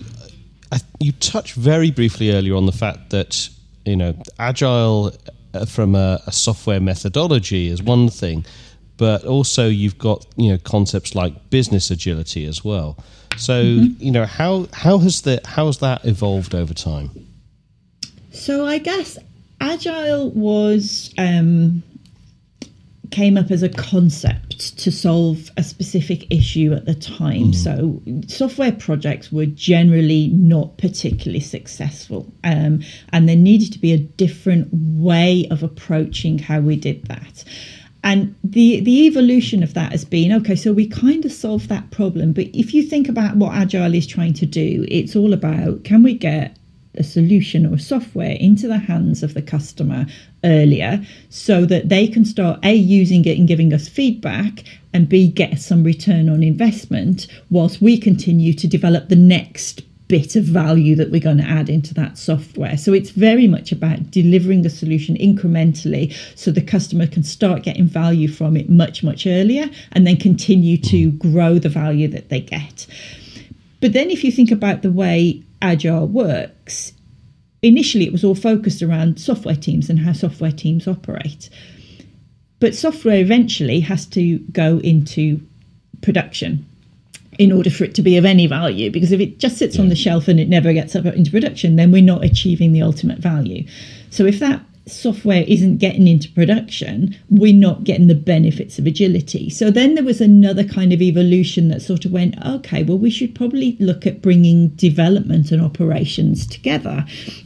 I, 0.72 0.80
you 1.00 1.12
touched 1.12 1.54
very 1.54 1.90
briefly 1.90 2.32
earlier 2.32 2.54
on 2.56 2.66
the 2.66 2.72
fact 2.72 3.10
that, 3.10 3.48
you 3.84 3.96
know, 3.96 4.14
agile 4.38 5.12
uh, 5.54 5.64
from 5.64 5.94
a, 5.94 6.20
a 6.26 6.32
software 6.32 6.80
methodology 6.80 7.68
is 7.68 7.82
one 7.82 8.08
thing, 8.08 8.44
but 8.96 9.24
also 9.24 9.68
you've 9.68 9.98
got, 9.98 10.26
you 10.36 10.50
know, 10.50 10.58
concepts 10.58 11.14
like 11.14 11.50
business 11.50 11.90
agility 11.90 12.46
as 12.46 12.64
well. 12.64 12.98
So, 13.36 13.62
mm-hmm. 13.62 14.02
you 14.02 14.10
know, 14.10 14.24
how, 14.24 14.66
how 14.72 14.98
has 14.98 15.22
the, 15.22 15.40
how 15.44 15.66
has 15.66 15.78
that 15.78 16.04
evolved 16.04 16.54
over 16.54 16.74
time? 16.74 17.10
So 18.32 18.66
I 18.66 18.78
guess 18.78 19.18
agile 19.60 20.30
was 20.30 21.14
um, 21.16 21.82
came 23.10 23.36
up 23.36 23.50
as 23.50 23.62
a 23.62 23.68
concept 23.68 24.78
to 24.78 24.90
solve 24.90 25.50
a 25.56 25.62
specific 25.62 26.26
issue 26.30 26.72
at 26.72 26.86
the 26.86 26.94
time. 26.94 27.52
Mm. 27.52 27.54
So, 27.54 28.02
software 28.28 28.72
projects 28.72 29.30
were 29.30 29.46
generally 29.46 30.28
not 30.28 30.78
particularly 30.78 31.40
successful, 31.40 32.32
um, 32.44 32.82
and 33.12 33.28
there 33.28 33.36
needed 33.36 33.72
to 33.72 33.78
be 33.78 33.92
a 33.92 33.98
different 33.98 34.68
way 34.72 35.46
of 35.50 35.62
approaching 35.62 36.38
how 36.38 36.60
we 36.60 36.76
did 36.76 37.04
that. 37.06 37.44
And 38.04 38.36
the 38.44 38.80
the 38.80 39.06
evolution 39.06 39.62
of 39.62 39.75
that 39.75 39.90
has 39.90 40.04
been 40.04 40.32
okay. 40.34 40.54
So 40.54 40.72
we 40.72 40.86
kind 40.86 41.25
of 41.25 41.32
solved 41.32 41.68
that 41.68 41.90
problem, 41.90 42.32
but 42.32 42.46
if 42.54 42.72
you 42.72 42.82
think 42.82 43.08
about 43.08 43.36
what 43.36 43.54
Agile 43.54 43.94
is 43.94 44.06
trying 44.06 44.34
to 44.34 44.46
do, 44.46 44.84
it's 44.88 45.16
all 45.16 45.32
about 45.32 45.82
can 45.82 46.02
we 46.02 46.14
get 46.14 46.56
a 46.98 47.04
solution 47.04 47.66
or 47.66 47.78
software 47.78 48.36
into 48.40 48.68
the 48.68 48.78
hands 48.78 49.22
of 49.22 49.34
the 49.34 49.42
customer 49.42 50.06
earlier 50.44 51.04
so 51.28 51.64
that 51.64 51.88
they 51.88 52.06
can 52.06 52.24
start 52.24 52.58
a 52.64 52.74
using 52.74 53.24
it 53.24 53.38
and 53.38 53.48
giving 53.48 53.72
us 53.72 53.88
feedback 53.88 54.64
and 54.92 55.08
b 55.08 55.28
get 55.28 55.58
some 55.58 55.84
return 55.84 56.28
on 56.28 56.42
investment 56.42 57.26
whilst 57.50 57.82
we 57.82 57.98
continue 57.98 58.52
to 58.52 58.66
develop 58.66 59.08
the 59.08 59.16
next 59.16 59.82
bit 60.08 60.36
of 60.36 60.44
value 60.44 60.94
that 60.94 61.10
we're 61.10 61.20
going 61.20 61.38
to 61.38 61.44
add 61.44 61.68
into 61.68 61.92
that 61.94 62.16
software. 62.16 62.76
So 62.76 62.92
it's 62.92 63.10
very 63.10 63.46
much 63.46 63.72
about 63.72 64.10
delivering 64.10 64.62
the 64.62 64.70
solution 64.70 65.16
incrementally 65.16 66.14
so 66.36 66.50
the 66.50 66.62
customer 66.62 67.06
can 67.06 67.22
start 67.22 67.62
getting 67.62 67.86
value 67.86 68.28
from 68.28 68.56
it 68.56 68.70
much, 68.70 69.02
much 69.02 69.26
earlier 69.26 69.68
and 69.92 70.06
then 70.06 70.16
continue 70.16 70.76
to 70.78 71.10
grow 71.12 71.58
the 71.58 71.68
value 71.68 72.08
that 72.08 72.28
they 72.28 72.40
get. 72.40 72.86
But 73.80 73.92
then 73.92 74.10
if 74.10 74.24
you 74.24 74.32
think 74.32 74.50
about 74.50 74.82
the 74.82 74.92
way 74.92 75.42
Agile 75.62 76.06
works, 76.06 76.92
initially 77.62 78.06
it 78.06 78.12
was 78.12 78.25
all 78.25 78.34
focused 78.34 78.82
around 78.82 79.20
software 79.20 79.56
teams 79.56 79.90
and 79.90 79.98
how 79.98 80.12
software 80.12 80.52
teams 80.52 80.86
operate. 80.86 81.48
But 82.58 82.75
software 82.75 83.20
eventually 83.20 83.80
has 83.80 84.06
to 84.06 84.38
go 84.38 84.78
into 84.78 85.40
production 86.02 86.64
in 87.38 87.52
order 87.52 87.68
for 87.68 87.84
it 87.84 87.94
to 87.94 88.02
be 88.02 88.16
of 88.16 88.25
any 88.25 88.46
value. 88.46 88.90
Because 88.90 89.12
if 89.12 89.20
it 89.20 89.38
just 89.38 89.58
sits 89.58 89.76
yeah. 89.76 89.82
on 89.82 89.88
the 89.88 89.96
shelf 89.96 90.28
and 90.28 90.40
it 90.40 90.48
never 90.48 90.72
gets 90.72 90.96
up 90.96 91.04
into 91.04 91.30
production, 91.30 91.76
then 91.76 91.92
we're 91.92 92.02
not 92.02 92.25
achieving 92.25 92.72
the 92.72 92.82
ultimate 92.82 93.18
value. 93.18 93.66
So 94.10 94.25
if 94.25 94.38
that 94.38 94.62
software 94.87 95.45
isn't 95.49 95.78
getting 95.78 96.07
into 96.07 96.31
production, 96.31 97.16
we're 97.28 97.52
not 97.52 97.85
getting 97.85 98.07
the 98.07 98.14
benefits 98.14 98.78
of 98.78 98.87
agility. 98.87 99.50
So 99.50 99.71
then 99.71 99.95
there 99.95 100.05
was 100.05 100.21
another 100.21 100.64
kind 100.64 100.93
of 100.93 101.02
evolution 101.02 101.69
that 101.69 101.83
sort 101.83 102.05
of 102.05 102.12
went, 102.12 102.37
okay, 102.45 102.83
well, 102.83 102.99
we 102.99 103.11
should 103.11 103.35
probably 103.35 103.76
look 103.81 104.07
at 104.07 104.23
bringing 104.23 104.69
development 104.71 105.50
and 105.50 105.61
operations 105.61 106.47
together. 106.47 107.05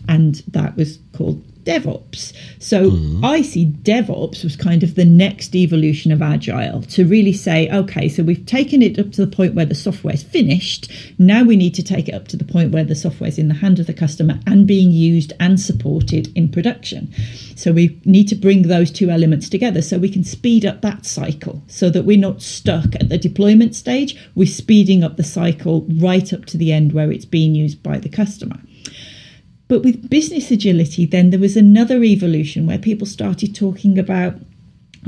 And 0.08 0.36
that 0.48 0.76
was 0.76 0.98
called 1.16 1.42
DevOps. 1.64 2.32
So 2.58 2.90
mm. 2.90 3.24
I 3.24 3.42
see 3.42 3.66
DevOps 3.66 4.42
was 4.44 4.56
kind 4.56 4.82
of 4.82 4.94
the 4.94 5.04
next 5.04 5.54
evolution 5.54 6.12
of 6.12 6.22
Agile 6.22 6.82
to 6.82 7.06
really 7.06 7.32
say, 7.32 7.68
okay, 7.70 8.08
so 8.08 8.22
we've 8.22 8.44
taken 8.46 8.82
it 8.82 8.98
up 8.98 9.12
to 9.12 9.24
the 9.24 9.36
point 9.36 9.54
where 9.54 9.66
the 9.66 9.74
software 9.74 10.14
is 10.14 10.22
finished. 10.22 10.90
Now 11.18 11.42
we 11.42 11.56
need 11.56 11.74
to 11.74 11.82
take 11.82 12.08
it 12.08 12.14
up 12.14 12.28
to 12.28 12.36
the 12.36 12.44
point 12.44 12.72
where 12.72 12.84
the 12.84 12.94
software 12.94 13.28
is 13.28 13.38
in 13.38 13.48
the 13.48 13.54
hand 13.54 13.78
of 13.78 13.86
the 13.86 13.94
customer 13.94 14.38
and 14.46 14.66
being 14.66 14.90
used 14.90 15.32
and 15.40 15.60
supported 15.60 16.36
in 16.36 16.48
production. 16.48 17.12
So 17.56 17.72
we 17.72 18.00
need 18.04 18.28
to 18.28 18.34
bring 18.34 18.62
those 18.62 18.90
two 18.90 19.10
elements 19.10 19.48
together 19.48 19.82
so 19.82 19.98
we 19.98 20.10
can 20.10 20.24
speed 20.24 20.64
up 20.64 20.80
that 20.82 21.04
cycle 21.04 21.62
so 21.66 21.90
that 21.90 22.04
we're 22.04 22.18
not 22.18 22.42
stuck 22.42 22.94
at 22.96 23.08
the 23.08 23.18
deployment 23.18 23.74
stage. 23.74 24.16
We're 24.34 24.46
speeding 24.46 25.04
up 25.04 25.16
the 25.16 25.24
cycle 25.24 25.86
right 25.98 26.32
up 26.32 26.46
to 26.46 26.56
the 26.56 26.72
end 26.72 26.92
where 26.92 27.12
it's 27.12 27.24
being 27.24 27.54
used 27.54 27.82
by 27.82 27.98
the 27.98 28.08
customer. 28.08 28.60
But 29.70 29.84
with 29.84 30.10
business 30.10 30.50
agility, 30.50 31.06
then 31.06 31.30
there 31.30 31.38
was 31.38 31.56
another 31.56 32.02
evolution 32.02 32.66
where 32.66 32.76
people 32.76 33.06
started 33.06 33.54
talking 33.54 34.00
about 34.00 34.34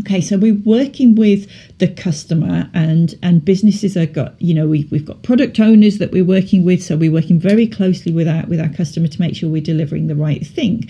okay 0.01 0.21
so 0.21 0.39
we're 0.39 0.55
working 0.65 1.17
with 1.17 1.51
the 1.79 1.89
customer 1.89 2.71
and 2.73 3.17
and 3.25 3.45
businesses 3.45 3.95
are 3.95 4.07
got 4.07 4.41
you 4.41 4.55
know 4.55 4.67
we've, 4.67 4.91
we've 4.91 5.05
got 5.05 5.23
product 5.23 5.61
owners 5.61 5.99
that 5.99 6.13
we're 6.13 6.25
working 6.25 6.65
with 6.65 6.83
so 6.83 6.97
we're 6.97 7.13
working 7.13 7.39
very 7.39 7.67
closely 7.67 8.11
with 8.11 8.27
our 8.27 8.47
with 8.47 8.61
our 8.61 8.71
customer 8.71 9.09
to 9.09 9.21
make 9.21 9.35
sure 9.35 9.51
we're 9.51 9.61
delivering 9.61 10.07
the 10.07 10.15
right 10.15 10.47
thing. 10.47 10.89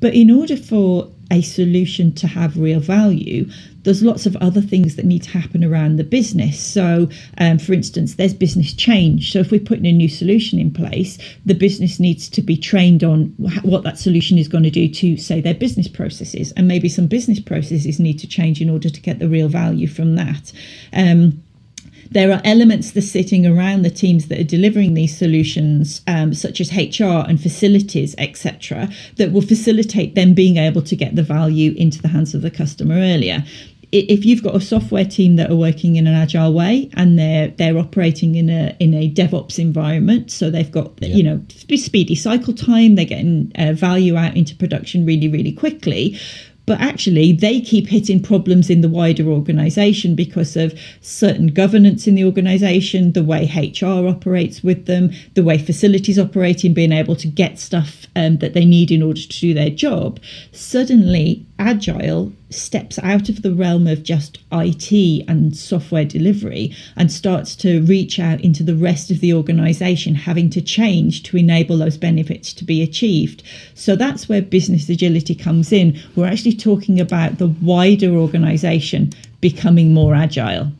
But 0.00 0.12
in 0.12 0.30
order 0.30 0.58
for 0.58 1.10
a 1.30 1.40
solution 1.40 2.12
to 2.16 2.26
have 2.26 2.58
real 2.58 2.78
value, 2.78 3.48
there's 3.84 4.02
lots 4.02 4.26
of 4.26 4.34
other 4.36 4.60
things 4.60 4.96
that 4.96 5.04
need 5.04 5.22
to 5.22 5.30
happen 5.30 5.62
around 5.62 5.96
the 5.96 6.04
business. 6.04 6.58
So, 6.58 7.08
um, 7.38 7.58
for 7.58 7.72
instance, 7.72 8.14
there's 8.14 8.34
business 8.34 8.72
change. 8.72 9.32
So, 9.32 9.40
if 9.40 9.50
we're 9.50 9.60
putting 9.60 9.86
a 9.86 9.92
new 9.92 10.08
solution 10.08 10.58
in 10.58 10.70
place, 10.72 11.18
the 11.44 11.54
business 11.54 12.00
needs 12.00 12.28
to 12.30 12.42
be 12.42 12.56
trained 12.56 13.04
on 13.04 13.26
what 13.62 13.84
that 13.84 13.98
solution 13.98 14.38
is 14.38 14.48
going 14.48 14.64
to 14.64 14.70
do 14.70 14.88
to, 14.88 15.16
say, 15.16 15.40
their 15.40 15.54
business 15.54 15.88
processes. 15.88 16.52
And 16.56 16.66
maybe 16.66 16.88
some 16.88 17.06
business 17.06 17.40
processes 17.40 18.00
need 18.00 18.18
to 18.18 18.26
change 18.26 18.60
in 18.60 18.70
order 18.70 18.90
to 18.90 19.00
get 19.00 19.18
the 19.18 19.28
real 19.28 19.48
value 19.48 19.86
from 19.86 20.16
that. 20.16 20.52
Um, 20.92 21.42
there 22.10 22.30
are 22.30 22.40
elements 22.44 22.92
that 22.92 23.02
are 23.02 23.06
sitting 23.06 23.46
around 23.46 23.82
the 23.82 23.90
teams 23.90 24.28
that 24.28 24.38
are 24.38 24.44
delivering 24.44 24.94
these 24.94 25.16
solutions, 25.16 26.00
um, 26.06 26.34
such 26.34 26.60
as 26.60 26.70
HR 26.70 27.26
and 27.28 27.40
facilities, 27.40 28.14
etc., 28.18 28.88
that 29.16 29.32
will 29.32 29.42
facilitate 29.42 30.14
them 30.14 30.34
being 30.34 30.56
able 30.56 30.82
to 30.82 30.96
get 30.96 31.16
the 31.16 31.22
value 31.22 31.72
into 31.76 32.00
the 32.00 32.08
hands 32.08 32.34
of 32.34 32.42
the 32.42 32.50
customer 32.50 32.94
earlier 32.94 33.44
if 33.94 34.24
you've 34.24 34.42
got 34.42 34.56
a 34.56 34.60
software 34.60 35.04
team 35.04 35.36
that 35.36 35.50
are 35.50 35.56
working 35.56 35.96
in 35.96 36.06
an 36.06 36.14
agile 36.14 36.52
way 36.52 36.90
and 36.94 37.18
they're 37.18 37.48
they're 37.48 37.78
operating 37.78 38.34
in 38.34 38.50
a 38.50 38.76
in 38.80 38.94
a 38.94 39.10
DevOps 39.10 39.58
environment, 39.58 40.30
so 40.30 40.50
they've 40.50 40.70
got 40.70 40.92
yeah. 41.00 41.08
you 41.08 41.22
know 41.22 41.44
speedy 41.76 42.14
cycle 42.14 42.54
time, 42.54 42.96
they're 42.96 43.04
getting 43.04 43.52
uh, 43.56 43.72
value 43.72 44.16
out 44.16 44.36
into 44.36 44.54
production 44.56 45.06
really 45.06 45.28
really 45.28 45.52
quickly 45.52 46.18
but 46.66 46.80
actually 46.80 47.32
they 47.32 47.60
keep 47.60 47.88
hitting 47.88 48.22
problems 48.22 48.70
in 48.70 48.80
the 48.80 48.88
wider 48.88 49.28
organization 49.28 50.14
because 50.14 50.56
of 50.56 50.78
certain 51.00 51.48
governance 51.48 52.06
in 52.06 52.14
the 52.14 52.24
organization 52.24 53.12
the 53.12 53.22
way 53.22 53.44
hr 53.80 54.08
operates 54.08 54.62
with 54.62 54.86
them 54.86 55.10
the 55.34 55.42
way 55.42 55.58
facilities 55.58 56.18
operate 56.18 56.64
in 56.64 56.74
being 56.74 56.92
able 56.92 57.16
to 57.16 57.28
get 57.28 57.58
stuff 57.58 58.06
um, 58.16 58.38
that 58.38 58.54
they 58.54 58.64
need 58.64 58.90
in 58.90 59.02
order 59.02 59.20
to 59.20 59.40
do 59.40 59.54
their 59.54 59.70
job 59.70 60.18
suddenly 60.52 61.44
agile 61.58 62.32
steps 62.54 62.98
out 63.00 63.28
of 63.28 63.42
the 63.42 63.52
realm 63.52 63.86
of 63.86 64.02
just 64.02 64.38
IT 64.52 65.24
and 65.28 65.56
software 65.56 66.04
delivery 66.04 66.74
and 66.96 67.10
starts 67.10 67.54
to 67.56 67.82
reach 67.82 68.18
out 68.18 68.40
into 68.40 68.62
the 68.62 68.76
rest 68.76 69.10
of 69.10 69.20
the 69.20 69.34
organization, 69.34 70.14
having 70.14 70.50
to 70.50 70.62
change 70.62 71.22
to 71.24 71.36
enable 71.36 71.78
those 71.78 71.96
benefits 71.96 72.52
to 72.54 72.64
be 72.64 72.82
achieved. 72.82 73.42
So 73.74 73.96
that's 73.96 74.28
where 74.28 74.42
business 74.42 74.88
agility 74.88 75.34
comes 75.34 75.72
in. 75.72 76.00
We're 76.16 76.26
actually 76.26 76.56
talking 76.56 77.00
about 77.00 77.38
the 77.38 77.48
wider 77.48 78.10
organization 78.10 79.12
becoming 79.40 79.92
more 79.92 80.14
agile 80.14 80.72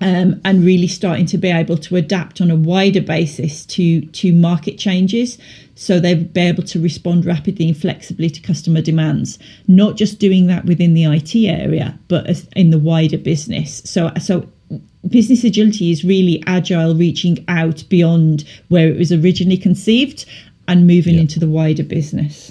um, 0.00 0.40
and 0.44 0.64
really 0.64 0.88
starting 0.88 1.26
to 1.26 1.38
be 1.38 1.48
able 1.48 1.78
to 1.78 1.96
adapt 1.96 2.40
on 2.40 2.50
a 2.50 2.56
wider 2.56 3.00
basis 3.00 3.64
to 3.66 4.02
to 4.02 4.32
market 4.32 4.78
changes 4.78 5.38
so 5.76 6.00
they'll 6.00 6.24
be 6.24 6.40
able 6.40 6.62
to 6.62 6.80
respond 6.80 7.24
rapidly 7.24 7.68
and 7.68 7.76
flexibly 7.76 8.28
to 8.28 8.40
customer 8.40 8.82
demands 8.82 9.38
not 9.68 9.96
just 9.96 10.18
doing 10.18 10.46
that 10.46 10.64
within 10.64 10.94
the 10.94 11.04
IT 11.04 11.34
area 11.46 11.98
but 12.08 12.44
in 12.56 12.70
the 12.70 12.78
wider 12.78 13.18
business 13.18 13.82
so 13.84 14.10
so 14.20 14.46
business 15.08 15.44
agility 15.44 15.92
is 15.92 16.04
really 16.04 16.42
agile 16.46 16.94
reaching 16.94 17.44
out 17.46 17.84
beyond 17.88 18.44
where 18.68 18.88
it 18.88 18.96
was 18.96 19.12
originally 19.12 19.58
conceived 19.58 20.24
and 20.66 20.86
moving 20.86 21.14
yeah. 21.14 21.20
into 21.20 21.38
the 21.38 21.48
wider 21.48 21.84
business 21.84 22.50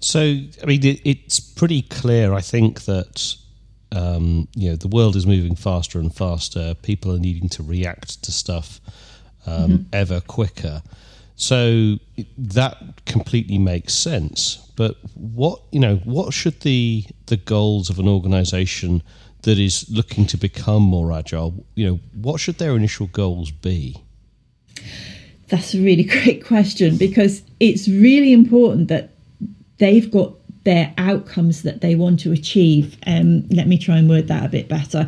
so 0.00 0.20
i 0.20 0.66
mean 0.66 0.84
it, 0.84 1.00
it's 1.04 1.40
pretty 1.40 1.82
clear 1.82 2.32
i 2.32 2.40
think 2.40 2.82
that 2.82 3.36
um, 3.92 4.48
you 4.54 4.70
know 4.70 4.76
the 4.76 4.88
world 4.88 5.16
is 5.16 5.26
moving 5.26 5.54
faster 5.54 5.98
and 5.98 6.14
faster. 6.14 6.74
People 6.82 7.14
are 7.14 7.18
needing 7.18 7.48
to 7.50 7.62
react 7.62 8.22
to 8.24 8.32
stuff 8.32 8.80
um, 9.46 9.70
mm-hmm. 9.70 9.82
ever 9.92 10.20
quicker. 10.20 10.82
So 11.36 11.98
that 12.38 13.04
completely 13.04 13.58
makes 13.58 13.92
sense. 13.92 14.56
But 14.74 14.96
what 15.14 15.60
you 15.70 15.80
know, 15.80 15.96
what 15.96 16.32
should 16.32 16.60
the 16.60 17.04
the 17.26 17.36
goals 17.36 17.90
of 17.90 17.98
an 17.98 18.08
organisation 18.08 19.02
that 19.42 19.58
is 19.58 19.88
looking 19.90 20.26
to 20.26 20.36
become 20.36 20.82
more 20.82 21.12
agile? 21.12 21.64
You 21.74 21.86
know, 21.86 22.00
what 22.14 22.40
should 22.40 22.58
their 22.58 22.74
initial 22.74 23.06
goals 23.06 23.50
be? 23.50 23.96
That's 25.48 25.74
a 25.74 25.80
really 25.80 26.04
great 26.16 26.44
question 26.44 26.96
because 26.96 27.42
it's 27.60 27.86
really 27.86 28.32
important 28.32 28.88
that 28.88 29.10
they've 29.78 30.10
got 30.10 30.32
their 30.64 30.92
outcomes 30.98 31.62
that 31.62 31.80
they 31.80 31.94
want 31.94 32.18
to 32.20 32.32
achieve. 32.32 32.96
Um, 33.06 33.46
let 33.48 33.68
me 33.68 33.78
try 33.78 33.98
and 33.98 34.08
word 34.08 34.28
that 34.28 34.44
a 34.44 34.48
bit 34.48 34.68
better. 34.68 35.06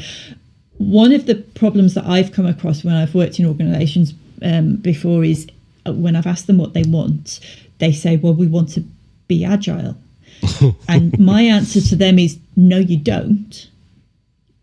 One 0.77 1.13
of 1.13 1.27
the 1.27 1.35
problems 1.35 1.95
that 1.95 2.05
I've 2.05 2.33
come 2.33 2.47
across 2.47 2.85
when 2.85 2.95
I've 2.95 3.15
worked 3.15 3.41
in 3.41 3.47
organisations 3.47 4.15
um, 4.43 4.77
before 4.77 5.25
is 5.25 5.49
when 5.97 6.17
I've 6.17 6.27
asked 6.27 6.47
them 6.47 6.59
what 6.59 6.75
they 6.75 6.85
want, 6.85 7.41
they 7.79 7.93
say, 7.93 8.17
"Well, 8.17 8.35
we 8.35 8.47
want 8.47 8.71
to 8.71 8.85
be 9.27 9.45
agile," 9.45 9.97
and 10.89 11.19
my 11.19 11.43
answer 11.43 11.81
to 11.81 11.97
them 11.97 12.19
is, 12.19 12.39
"No, 12.57 12.79
you 12.79 12.97
don't." 12.97 13.69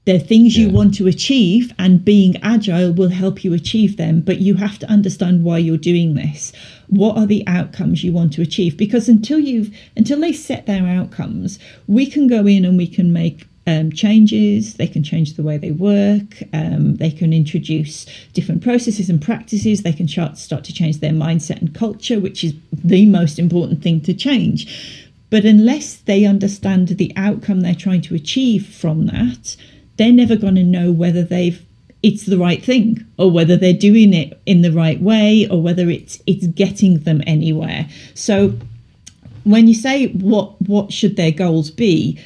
There 0.05 0.17
are 0.17 0.19
things 0.19 0.55
yeah. 0.55 0.65
you 0.65 0.69
want 0.71 0.93
to 0.95 1.07
achieve, 1.07 1.73
and 1.79 2.05
being 2.05 2.37
agile 2.43 2.93
will 2.93 3.09
help 3.09 3.43
you 3.43 3.53
achieve 3.53 3.97
them, 3.97 4.21
but 4.21 4.39
you 4.39 4.53
have 4.53 4.77
to 4.79 4.89
understand 4.89 5.43
why 5.43 5.57
you're 5.57 5.77
doing 5.77 6.13
this. 6.13 6.53
What 6.87 7.17
are 7.17 7.25
the 7.25 7.43
outcomes 7.47 8.03
you 8.03 8.13
want 8.13 8.31
to 8.33 8.43
achieve? 8.43 8.77
Because 8.77 9.09
until 9.09 9.39
you've 9.39 9.75
until 9.97 10.19
they 10.19 10.31
set 10.31 10.67
their 10.67 10.85
outcomes, 10.85 11.57
we 11.87 12.05
can 12.05 12.27
go 12.27 12.45
in 12.45 12.65
and 12.65 12.77
we 12.77 12.87
can 12.87 13.11
make 13.11 13.47
um, 13.67 13.91
changes. 13.91 14.75
They 14.75 14.87
can 14.87 15.03
change 15.03 15.33
the 15.33 15.43
way 15.43 15.57
they 15.57 15.71
work. 15.71 16.43
Um, 16.53 16.97
they 16.97 17.11
can 17.11 17.33
introduce 17.33 18.05
different 18.33 18.63
processes 18.63 19.09
and 19.09 19.21
practices. 19.21 19.81
They 19.81 19.93
can 19.93 20.07
start, 20.07 20.37
start 20.37 20.63
to 20.65 20.73
change 20.73 20.99
their 20.99 21.11
mindset 21.11 21.61
and 21.61 21.73
culture, 21.73 22.19
which 22.19 22.43
is 22.43 22.53
the 22.71 23.05
most 23.05 23.39
important 23.39 23.81
thing 23.81 24.01
to 24.01 24.13
change. 24.13 25.03
But 25.29 25.45
unless 25.45 25.95
they 25.95 26.25
understand 26.25 26.89
the 26.89 27.11
outcome 27.15 27.61
they're 27.61 27.75
trying 27.75 28.01
to 28.01 28.15
achieve 28.15 28.67
from 28.67 29.07
that, 29.07 29.55
they're 29.97 30.11
never 30.11 30.35
going 30.35 30.55
to 30.55 30.63
know 30.63 30.91
whether 30.91 31.23
they've 31.23 31.65
it's 32.03 32.27
the 32.27 32.37
right 32.37 32.63
thing 32.63 33.03
or 33.17 33.31
whether 33.31 33.57
they're 33.57 33.73
doing 33.73 34.13
it 34.13 34.39
in 34.45 34.61
the 34.61 34.71
right 34.71 35.01
way 35.01 35.47
or 35.49 35.59
whether 35.59 35.89
it's 35.89 36.21
it's 36.27 36.45
getting 36.47 36.99
them 36.99 37.19
anywhere 37.25 37.87
so 38.13 38.53
when 39.43 39.67
you 39.67 39.73
say 39.73 40.09
what 40.09 40.61
what 40.61 40.93
should 40.93 41.15
their 41.15 41.31
goals 41.31 41.71
be 41.71 42.19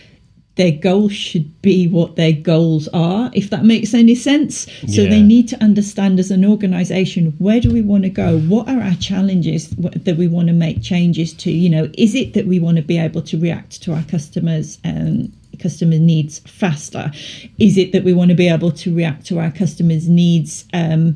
their 0.60 0.72
goals 0.74 1.13
should 1.13 1.62
be 1.62 1.88
what 1.88 2.18
their 2.18 2.34
goals 2.34 2.89
are, 2.89 3.32
if 3.34 3.50
that 3.50 3.63
makes 3.63 3.94
any 3.94 4.13
sense. 4.13 4.68
So 4.94 5.04
Yeah. 5.04 5.10
they 5.10 5.22
need 5.22 5.48
to 5.48 5.63
understand 5.63 6.20
as 6.20 6.32
an 6.32 6.44
organization 6.44 7.34
where 7.38 7.62
do 7.62 7.72
we 7.72 7.82
want 7.82 8.04
to 8.04 8.10
go? 8.10 8.39
What 8.39 8.68
are 8.68 8.82
our 8.82 8.96
challenges 8.96 9.70
that 10.08 10.18
we 10.18 10.28
want 10.28 10.50
to 10.50 10.54
make 10.54 10.82
changes 10.82 11.32
to? 11.44 11.50
You 11.50 11.70
know, 11.70 11.89
is 11.98 12.13
it 12.13 12.34
that 12.34 12.46
we 12.46 12.60
want 12.60 12.75
to 12.75 12.84
be 12.84 12.98
able 12.98 13.22
to 13.22 13.39
react 13.39 13.82
to 13.84 13.94
our 13.94 14.04
customers 14.04 14.80
um, 14.84 15.32
customer 15.60 15.98
needs 15.98 16.39
faster? 16.39 17.10
Is 17.58 17.78
it 17.78 17.94
that 17.94 18.04
we 18.04 18.12
want 18.13 18.30
to 18.30 18.36
be 18.36 18.50
able 18.50 18.72
to 18.84 18.94
react 18.94 19.25
to 19.28 19.39
our 19.39 19.51
customers' 19.51 20.10
needs? 20.10 20.66
Um, 20.74 21.16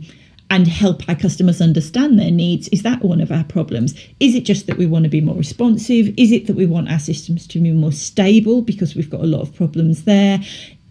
and 0.54 0.68
help 0.68 1.02
our 1.10 1.16
customers 1.16 1.60
understand 1.62 2.20
their 2.20 2.30
needs 2.30 2.68
is 2.68 2.84
that 2.84 3.02
one 3.02 3.20
of 3.20 3.32
our 3.32 3.44
problems? 3.44 3.96
Is 4.20 4.36
it 4.36 4.42
just 4.46 4.68
that 4.68 4.78
we 4.78 4.86
want 4.86 5.02
to 5.04 5.10
be 5.10 5.20
more 5.20 5.36
responsive? 5.36 6.14
Is 6.16 6.32
it 6.32 6.46
that 6.46 6.56
we 6.56 6.68
want 6.68 6.92
our 6.92 7.00
systems 7.00 7.48
to 7.48 7.60
be 7.60 7.72
more 7.72 7.92
stable 7.92 8.62
because 8.62 8.94
we've 8.94 9.10
got 9.10 9.22
a 9.22 9.26
lot 9.26 9.42
of 9.42 9.56
problems 9.56 10.04
there 10.04 10.40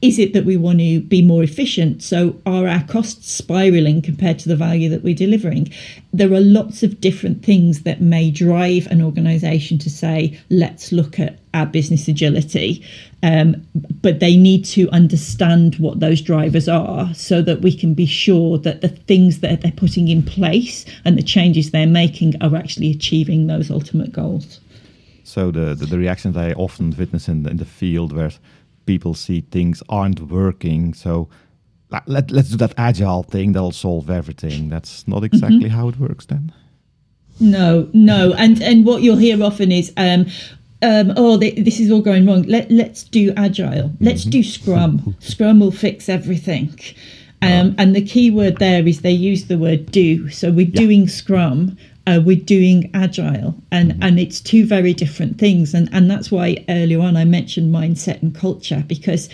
is 0.02 0.18
it 0.18 0.32
that 0.32 0.44
we 0.44 0.56
want 0.56 0.80
to 0.80 1.00
be 1.00 1.22
more 1.22 1.44
efficient? 1.44 2.02
So 2.02 2.36
are 2.44 2.66
our 2.66 2.82
costs 2.82 3.30
spiraling 3.30 4.02
compared 4.02 4.40
to 4.40 4.48
the 4.48 4.56
value 4.56 4.88
that 4.88 5.04
we're 5.04 5.14
delivering? 5.14 5.72
There 6.12 6.32
are 6.32 6.40
lots 6.40 6.82
of 6.82 7.00
different 7.00 7.44
things 7.44 7.82
that 7.82 8.00
may 8.00 8.32
drive 8.32 8.88
an 8.88 9.00
organization 9.00 9.78
to 9.78 9.88
say 9.88 10.36
let's 10.50 10.90
look 10.90 11.20
at 11.20 11.38
our 11.54 11.66
business 11.66 12.08
agility. 12.08 12.84
Um, 13.22 13.64
but 14.02 14.18
they 14.18 14.36
need 14.36 14.64
to 14.66 14.90
understand 14.90 15.76
what 15.76 16.00
those 16.00 16.20
drivers 16.20 16.68
are 16.68 17.14
so 17.14 17.40
that 17.42 17.60
we 17.60 17.76
can 17.76 17.94
be 17.94 18.06
sure 18.06 18.58
that 18.58 18.80
the 18.80 18.88
things 18.88 19.38
that 19.38 19.60
they're 19.60 19.70
putting 19.70 20.08
in 20.08 20.24
place 20.24 20.84
and 21.04 21.16
the 21.16 21.22
changes 21.22 21.70
they're 21.70 21.86
making 21.86 22.34
are 22.42 22.56
actually 22.56 22.90
achieving 22.90 23.46
those 23.46 23.70
ultimate 23.70 24.10
goals. 24.10 24.58
So 25.22 25.52
the, 25.52 25.76
the, 25.76 25.86
the 25.86 25.98
reactions 25.98 26.36
I 26.36 26.52
often 26.54 26.90
witness 26.98 27.28
in, 27.28 27.46
in 27.48 27.58
the 27.58 27.64
field 27.64 28.12
where 28.12 28.32
people 28.86 29.14
see 29.14 29.42
things 29.42 29.82
aren't 29.88 30.20
working. 30.20 30.94
So 30.94 31.28
let, 31.90 32.08
let, 32.08 32.30
let's 32.30 32.50
do 32.50 32.56
that 32.56 32.74
agile 32.76 33.22
thing 33.22 33.52
that'll 33.52 33.72
solve 33.72 34.10
everything. 34.10 34.68
That's 34.68 35.06
not 35.06 35.24
exactly 35.24 35.68
how 35.68 35.88
it 35.88 35.98
works 35.98 36.26
then. 36.26 36.52
No, 37.40 37.88
no, 37.92 38.34
and 38.34 38.62
and 38.62 38.84
what 38.84 39.02
you'll 39.02 39.16
hear 39.16 39.42
often 39.42 39.72
is, 39.72 39.92
um, 39.96 40.26
um, 40.82 41.12
oh, 41.16 41.38
th- 41.40 41.64
this 41.64 41.80
is 41.80 41.90
all 41.90 42.02
going 42.02 42.26
wrong. 42.26 42.42
Let 42.42 42.70
let's 42.70 43.04
do 43.04 43.32
agile. 43.36 43.90
Let's 44.00 44.24
do 44.24 44.42
Scrum. 44.42 45.16
Scrum 45.20 45.58
will 45.58 45.72
fix 45.72 46.08
everything. 46.08 46.78
Um, 47.40 47.74
and 47.76 47.96
the 47.96 48.04
key 48.04 48.30
word 48.30 48.58
there 48.58 48.86
is 48.86 49.00
they 49.00 49.10
use 49.10 49.46
the 49.46 49.58
word 49.58 49.90
do. 49.90 50.28
So 50.30 50.52
we're 50.52 50.66
doing 50.66 51.08
Scrum, 51.08 51.76
uh, 52.06 52.20
we're 52.24 52.36
doing 52.36 52.90
Agile, 52.94 53.54
and 53.70 53.96
and 54.02 54.18
it's 54.18 54.40
two 54.40 54.66
very 54.66 54.92
different 54.92 55.38
things. 55.38 55.74
And 55.74 55.88
and 55.92 56.10
that's 56.10 56.30
why 56.30 56.64
earlier 56.68 57.00
on 57.00 57.16
I 57.16 57.24
mentioned 57.24 57.72
mindset 57.74 58.22
and 58.22 58.34
culture 58.34 58.84
because 58.86 59.28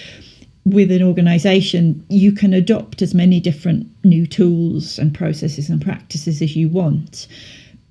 with 0.65 0.91
an 0.91 1.03
organization, 1.03 2.05
you 2.09 2.33
can 2.33 2.53
adopt 2.53 3.01
as 3.01 3.15
many 3.15 3.41
different 3.41 3.87
new 4.05 4.27
tools 4.27 4.99
and 4.99 5.15
processes 5.15 5.71
and 5.71 5.81
practices 5.81 6.43
as 6.43 6.57
you 6.57 6.69
want. 6.69 7.27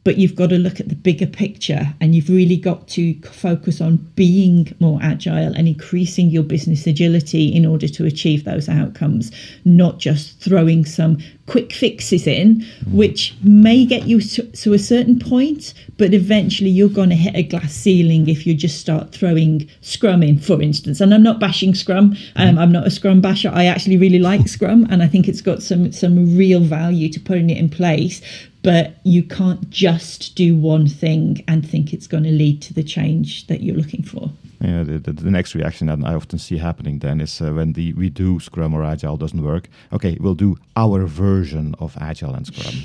But 0.07 0.17
you've 0.17 0.35
got 0.35 0.51
to 0.51 0.57
look 0.57 0.79
at 0.79 0.87
the 0.87 0.95
bigger 0.95 1.27
picture 1.27 1.93
and 1.99 2.15
you've 2.15 2.29
really 2.29 2.55
got 2.55 2.87
to 2.95 3.13
focus 3.23 3.81
on 3.81 3.97
being 4.15 4.73
more 4.79 4.99
agile 5.03 5.53
and 5.53 5.67
increasing 5.67 6.29
your 6.29 6.43
business 6.43 6.87
agility 6.87 7.53
in 7.53 7.65
order 7.65 7.89
to 7.89 8.05
achieve 8.05 8.45
those 8.45 8.69
outcomes, 8.69 9.33
not 9.65 9.97
just 9.97 10.39
throwing 10.39 10.85
some 10.85 11.17
quick 11.47 11.73
fixes 11.73 12.25
in, 12.25 12.65
which 12.91 13.35
may 13.41 13.85
get 13.85 14.07
you 14.07 14.21
to, 14.21 14.43
to 14.43 14.73
a 14.73 14.79
certain 14.79 15.19
point, 15.19 15.73
but 15.97 16.13
eventually 16.13 16.69
you're 16.69 16.87
going 16.87 17.09
to 17.09 17.15
hit 17.15 17.35
a 17.35 17.43
glass 17.43 17.73
ceiling 17.73 18.29
if 18.29 18.47
you 18.47 18.53
just 18.53 18.79
start 18.79 19.11
throwing 19.11 19.69
Scrum 19.81 20.23
in, 20.23 20.39
for 20.39 20.61
instance. 20.61 21.01
And 21.01 21.13
I'm 21.13 21.23
not 21.23 21.39
bashing 21.39 21.73
Scrum. 21.75 22.15
Um, 22.37 22.57
I'm 22.57 22.71
not 22.71 22.87
a 22.87 22.91
Scrum 22.91 23.19
basher. 23.19 23.49
I 23.53 23.65
actually 23.65 23.97
really 23.97 24.19
like 24.19 24.47
Scrum, 24.55 24.87
and 24.89 25.03
I 25.03 25.07
think 25.07 25.27
it's 25.27 25.41
got 25.41 25.63
some 25.63 25.91
some 25.91 26.37
real 26.37 26.59
value 26.59 27.09
to 27.09 27.19
putting 27.19 27.49
it 27.49 27.57
in 27.57 27.69
place. 27.69 28.21
But 28.67 28.97
you 29.05 29.24
can't 29.24 29.69
just 29.69 30.36
do 30.36 30.53
one 30.57 30.88
thing 30.89 31.41
and 31.47 31.65
think 31.65 31.93
it's 31.93 32.05
going 32.05 32.25
to 32.25 32.31
lead 32.31 32.62
to 32.63 32.74
the 32.74 32.83
change 32.83 33.47
that 33.47 33.62
you're 33.62 33.77
looking 33.77 34.03
for. 34.03 34.29
Yeah, 34.59 34.83
the, 34.83 35.00
the, 35.00 35.13
the 35.13 35.31
next 35.31 35.55
reaction 35.55 35.88
that 35.88 35.99
I 36.03 36.13
often 36.13 36.38
see 36.38 36.58
happening 36.58 36.99
then 36.99 37.21
is 37.21 37.39
uh, 37.41 37.53
when 37.53 37.71
the 37.73 37.93
we 37.93 38.10
do 38.10 38.41
Scrum 38.41 38.73
or 38.73 38.84
Agile 38.84 39.15
doesn't 39.15 39.41
work. 39.41 39.69
Okay, 39.93 40.17
we'll 40.19 40.36
do 40.36 40.58
our 40.75 41.06
version 41.06 41.75
of 41.80 41.95
Agile 42.01 42.36
and 42.36 42.45
Scrum 42.45 42.75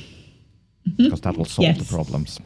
because 0.96 1.20
that 1.22 1.36
will 1.36 1.46
solve 1.46 1.66
Yes. 1.66 1.78
the 1.78 1.96
problems. 1.96 2.38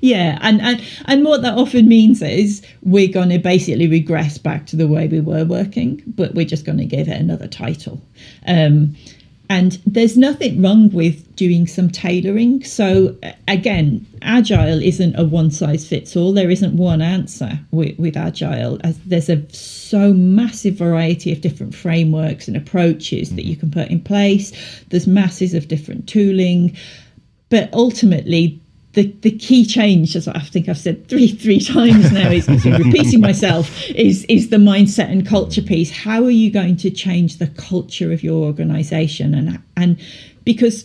Yeah, 0.00 0.38
and, 0.40 0.60
and 0.62 0.80
and 1.04 1.24
what 1.26 1.42
that 1.42 1.58
often 1.58 1.86
means 1.86 2.22
is 2.22 2.62
we're 2.82 3.12
going 3.12 3.28
to 3.28 3.38
basically 3.38 3.88
regress 3.88 4.38
back 4.38 4.64
to 4.68 4.76
the 4.76 4.86
way 4.88 5.06
we 5.06 5.20
were 5.20 5.44
working, 5.44 6.02
but 6.06 6.34
we're 6.34 6.46
just 6.46 6.64
going 6.64 6.78
to 6.78 6.86
give 6.86 7.08
it 7.08 7.20
another 7.20 7.46
title. 7.48 8.00
Um, 8.46 8.96
and 9.50 9.78
there's 9.86 10.16
nothing 10.16 10.60
wrong 10.60 10.90
with 10.90 11.34
doing 11.34 11.66
some 11.66 11.88
tailoring. 11.88 12.62
So 12.64 13.16
again, 13.46 14.06
agile 14.20 14.82
isn't 14.82 15.16
a 15.16 15.24
one 15.24 15.50
size 15.50 15.88
fits 15.88 16.16
all. 16.16 16.32
There 16.34 16.50
isn't 16.50 16.76
one 16.76 17.00
answer 17.00 17.58
with, 17.70 17.98
with 17.98 18.16
agile. 18.16 18.78
As 18.84 18.98
there's 19.00 19.30
a 19.30 19.48
so 19.50 20.12
massive 20.12 20.74
variety 20.74 21.32
of 21.32 21.40
different 21.40 21.74
frameworks 21.74 22.46
and 22.46 22.56
approaches 22.56 23.34
that 23.36 23.46
you 23.46 23.56
can 23.56 23.70
put 23.70 23.88
in 23.88 24.00
place. 24.00 24.52
There's 24.90 25.06
masses 25.06 25.54
of 25.54 25.68
different 25.68 26.08
tooling, 26.08 26.76
but 27.48 27.72
ultimately 27.72 28.60
the, 28.98 29.14
the 29.20 29.30
key 29.30 29.64
change, 29.64 30.16
as 30.16 30.26
I 30.26 30.40
think 30.40 30.68
I've 30.68 30.76
said 30.76 31.06
three 31.06 31.28
three 31.28 31.60
times 31.60 32.10
now, 32.10 32.30
is 32.30 32.48
repeating 32.48 33.20
myself, 33.20 33.88
is 33.90 34.24
is 34.24 34.50
the 34.50 34.56
mindset 34.56 35.08
and 35.08 35.24
culture 35.24 35.62
piece. 35.62 35.92
How 35.92 36.24
are 36.24 36.32
you 36.32 36.50
going 36.50 36.76
to 36.78 36.90
change 36.90 37.38
the 37.38 37.46
culture 37.46 38.12
of 38.12 38.24
your 38.24 38.44
organisation? 38.44 39.34
And 39.34 39.62
and 39.76 40.00
because 40.42 40.84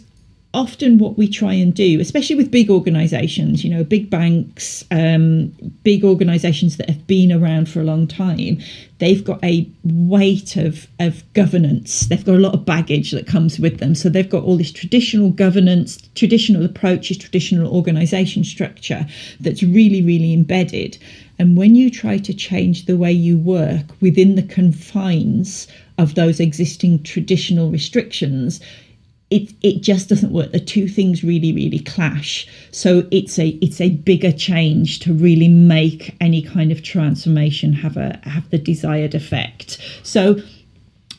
often 0.53 0.99
what 0.99 1.17
we 1.17 1.27
try 1.27 1.53
and 1.53 1.73
do, 1.73 1.99
especially 1.99 2.35
with 2.35 2.51
big 2.51 2.69
organisations, 2.69 3.63
you 3.63 3.69
know, 3.69 3.83
big 3.83 4.09
banks, 4.09 4.85
um, 4.91 5.47
big 5.83 6.03
organisations 6.03 6.77
that 6.77 6.87
have 6.87 7.07
been 7.07 7.31
around 7.31 7.67
for 7.67 7.81
a 7.81 7.83
long 7.83 8.05
time, 8.07 8.59
they've 8.99 9.23
got 9.23 9.43
a 9.43 9.67
weight 9.83 10.55
of 10.55 10.87
of 10.99 11.23
governance. 11.33 12.01
They've 12.01 12.23
got 12.23 12.35
a 12.35 12.39
lot 12.39 12.53
of 12.53 12.65
baggage 12.65 13.11
that 13.11 13.25
comes 13.25 13.57
with 13.57 13.79
them. 13.79 13.95
So 13.95 14.09
they've 14.09 14.29
got 14.29 14.43
all 14.43 14.57
this 14.57 14.71
traditional 14.71 15.31
governance, 15.31 15.97
traditional 16.13 16.63
approaches, 16.63 17.17
traditional 17.17 17.73
organisation 17.73 18.43
structure 18.43 19.07
that's 19.39 19.63
really, 19.63 20.03
really 20.03 20.33
embedded. 20.33 20.99
And 21.39 21.57
when 21.57 21.73
you 21.73 21.89
try 21.89 22.19
to 22.19 22.33
change 22.33 22.85
the 22.85 22.95
way 22.95 23.11
you 23.11 23.39
work 23.39 23.85
within 24.01 24.35
the 24.35 24.43
confines 24.43 25.67
of 25.97 26.13
those 26.13 26.39
existing 26.39 27.01
traditional 27.03 27.71
restrictions, 27.71 28.59
it 29.35 29.53
it 29.61 29.77
just 29.81 30.09
doesn't 30.09 30.31
work. 30.31 30.51
The 30.51 30.59
two 30.75 30.87
things 30.87 31.23
really 31.23 31.51
really 31.59 31.79
clash. 31.79 32.47
So 32.71 32.89
it's 33.11 33.39
a 33.39 33.47
it's 33.65 33.81
a 33.81 33.89
bigger 33.89 34.31
change 34.31 34.99
to 35.03 35.13
really 35.13 35.47
make 35.47 36.15
any 36.21 36.41
kind 36.41 36.71
of 36.71 36.83
transformation 36.83 37.73
have 37.73 37.97
a 37.97 38.19
have 38.23 38.49
the 38.49 38.57
desired 38.57 39.15
effect. 39.15 39.77
So 40.03 40.21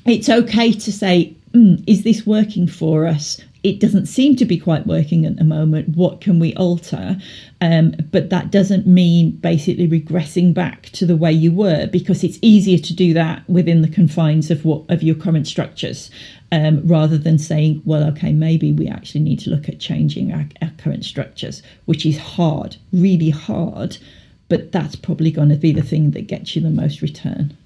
it's 0.06 0.28
okay 0.28 0.72
to 0.72 0.92
say, 0.92 1.34
mm, 1.52 1.82
is 1.86 2.02
this 2.02 2.26
working 2.26 2.68
for 2.68 3.06
us? 3.06 3.40
It 3.62 3.80
doesn't 3.80 4.06
seem 4.06 4.36
to 4.36 4.44
be 4.44 4.58
quite 4.58 4.86
working 4.86 5.24
at 5.24 5.36
the 5.36 5.44
moment. 5.44 5.96
What 5.96 6.20
can 6.20 6.38
we 6.38 6.54
alter? 6.54 7.16
Um, 7.62 7.94
but 8.12 8.28
that 8.28 8.50
doesn't 8.50 8.86
mean 8.86 9.30
basically 9.40 9.88
regressing 9.88 10.52
back 10.52 10.90
to 10.92 11.06
the 11.06 11.16
way 11.16 11.32
you 11.32 11.50
were, 11.50 11.86
because 11.86 12.22
it's 12.22 12.38
easier 12.42 12.76
to 12.76 12.94
do 12.94 13.14
that 13.14 13.48
within 13.48 13.80
the 13.80 13.88
confines 13.88 14.50
of 14.50 14.66
what 14.66 14.84
of 14.90 15.02
your 15.02 15.14
current 15.14 15.46
structures, 15.46 16.10
um, 16.54 16.86
rather 16.86 17.18
than 17.18 17.36
saying, 17.36 17.82
well, 17.84 18.04
okay, 18.10 18.32
maybe 18.32 18.72
we 18.72 18.86
actually 18.86 19.22
need 19.22 19.40
to 19.40 19.50
look 19.50 19.68
at 19.68 19.80
changing 19.80 20.32
our, 20.32 20.46
our 20.62 20.70
current 20.78 21.04
structures, 21.04 21.64
which 21.86 22.06
is 22.06 22.16
hard, 22.16 22.76
really 22.92 23.30
hard. 23.30 23.98
But 24.48 24.70
that's 24.70 24.94
probably 24.94 25.32
going 25.32 25.48
to 25.48 25.56
be 25.56 25.72
the 25.72 25.82
thing 25.82 26.12
that 26.12 26.28
gets 26.28 26.54
you 26.54 26.62
the 26.62 26.70
most 26.70 27.02
return. 27.02 27.56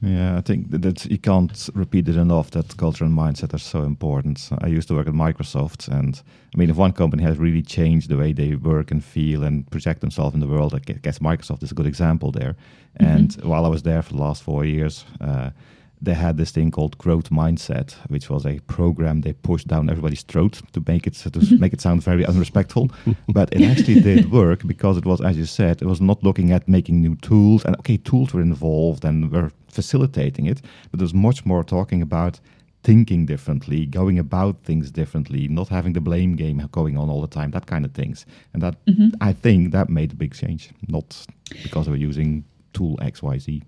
Yeah, 0.00 0.36
I 0.36 0.42
think 0.42 0.70
that, 0.70 1.06
you 1.06 1.18
can't 1.18 1.68
repeat 1.74 2.08
it 2.08 2.16
enough 2.16 2.52
that 2.52 2.76
culture 2.76 3.04
and 3.04 3.18
mindset 3.18 3.52
are 3.52 3.58
so 3.58 3.82
important. 3.82 4.48
I 4.58 4.68
used 4.68 4.86
to 4.88 4.94
work 4.94 5.08
at 5.08 5.14
Microsoft, 5.14 5.88
and 5.88 6.22
I 6.54 6.58
mean, 6.58 6.70
if 6.70 6.76
one 6.76 6.92
company 6.92 7.24
has 7.24 7.38
really 7.38 7.62
changed 7.62 8.08
the 8.08 8.16
way 8.16 8.32
they 8.32 8.54
work 8.54 8.92
and 8.92 9.02
feel 9.02 9.42
and 9.42 9.68
project 9.70 10.02
themselves 10.02 10.34
in 10.34 10.40
the 10.40 10.46
world, 10.46 10.72
I 10.72 10.78
guess 10.78 11.18
Microsoft 11.18 11.64
is 11.64 11.72
a 11.72 11.74
good 11.74 11.86
example 11.86 12.30
there. 12.30 12.54
And 12.96 13.32
while 13.42 13.64
I 13.64 13.68
was 13.68 13.82
there 13.82 14.02
for 14.02 14.12
the 14.12 14.20
last 14.20 14.42
four 14.42 14.64
years, 14.64 15.04
uh, 15.20 15.50
they 16.00 16.14
had 16.14 16.36
this 16.36 16.50
thing 16.50 16.70
called 16.70 16.98
growth 16.98 17.30
mindset, 17.30 17.94
which 18.08 18.28
was 18.28 18.44
a 18.44 18.58
program 18.60 19.22
they 19.22 19.32
pushed 19.32 19.68
down 19.68 19.88
everybody's 19.88 20.22
throat 20.22 20.60
to 20.72 20.82
make 20.86 21.06
it 21.06 21.14
to 21.14 21.56
make 21.58 21.72
it 21.72 21.80
sound 21.80 22.02
very 22.02 22.24
unrespectful. 22.26 22.90
but 23.28 23.52
it 23.52 23.62
actually 23.62 24.00
did 24.00 24.30
work 24.30 24.66
because 24.66 24.96
it 24.96 25.06
was, 25.06 25.20
as 25.20 25.36
you 25.36 25.46
said, 25.46 25.80
it 25.80 25.86
was 25.86 26.00
not 26.00 26.22
looking 26.22 26.52
at 26.52 26.68
making 26.68 27.00
new 27.00 27.16
tools. 27.16 27.64
And 27.64 27.76
okay, 27.76 27.96
tools 27.96 28.34
were 28.34 28.42
involved 28.42 29.04
and 29.04 29.30
were 29.30 29.50
facilitating 29.68 30.46
it, 30.46 30.60
but 30.90 31.00
it 31.00 31.02
was 31.02 31.14
much 31.14 31.44
more 31.44 31.64
talking 31.64 32.02
about 32.02 32.40
thinking 32.82 33.26
differently, 33.26 33.84
going 33.84 34.18
about 34.18 34.62
things 34.62 34.92
differently, 34.92 35.48
not 35.48 35.68
having 35.68 35.92
the 35.92 36.00
blame 36.00 36.36
game 36.36 36.58
going 36.70 36.96
on 36.96 37.10
all 37.10 37.20
the 37.20 37.26
time, 37.26 37.50
that 37.50 37.66
kind 37.66 37.84
of 37.84 37.92
things. 37.92 38.26
And 38.52 38.62
that 38.62 38.84
mm-hmm. 38.86 39.08
I 39.20 39.32
think 39.32 39.72
that 39.72 39.88
made 39.88 40.12
a 40.12 40.14
big 40.14 40.34
change, 40.34 40.70
not 40.86 41.26
because 41.64 41.86
they 41.86 41.90
were 41.90 41.96
using 41.96 42.44
tool 42.74 42.96
X, 43.02 43.22
Y, 43.22 43.38
Z. 43.38 43.62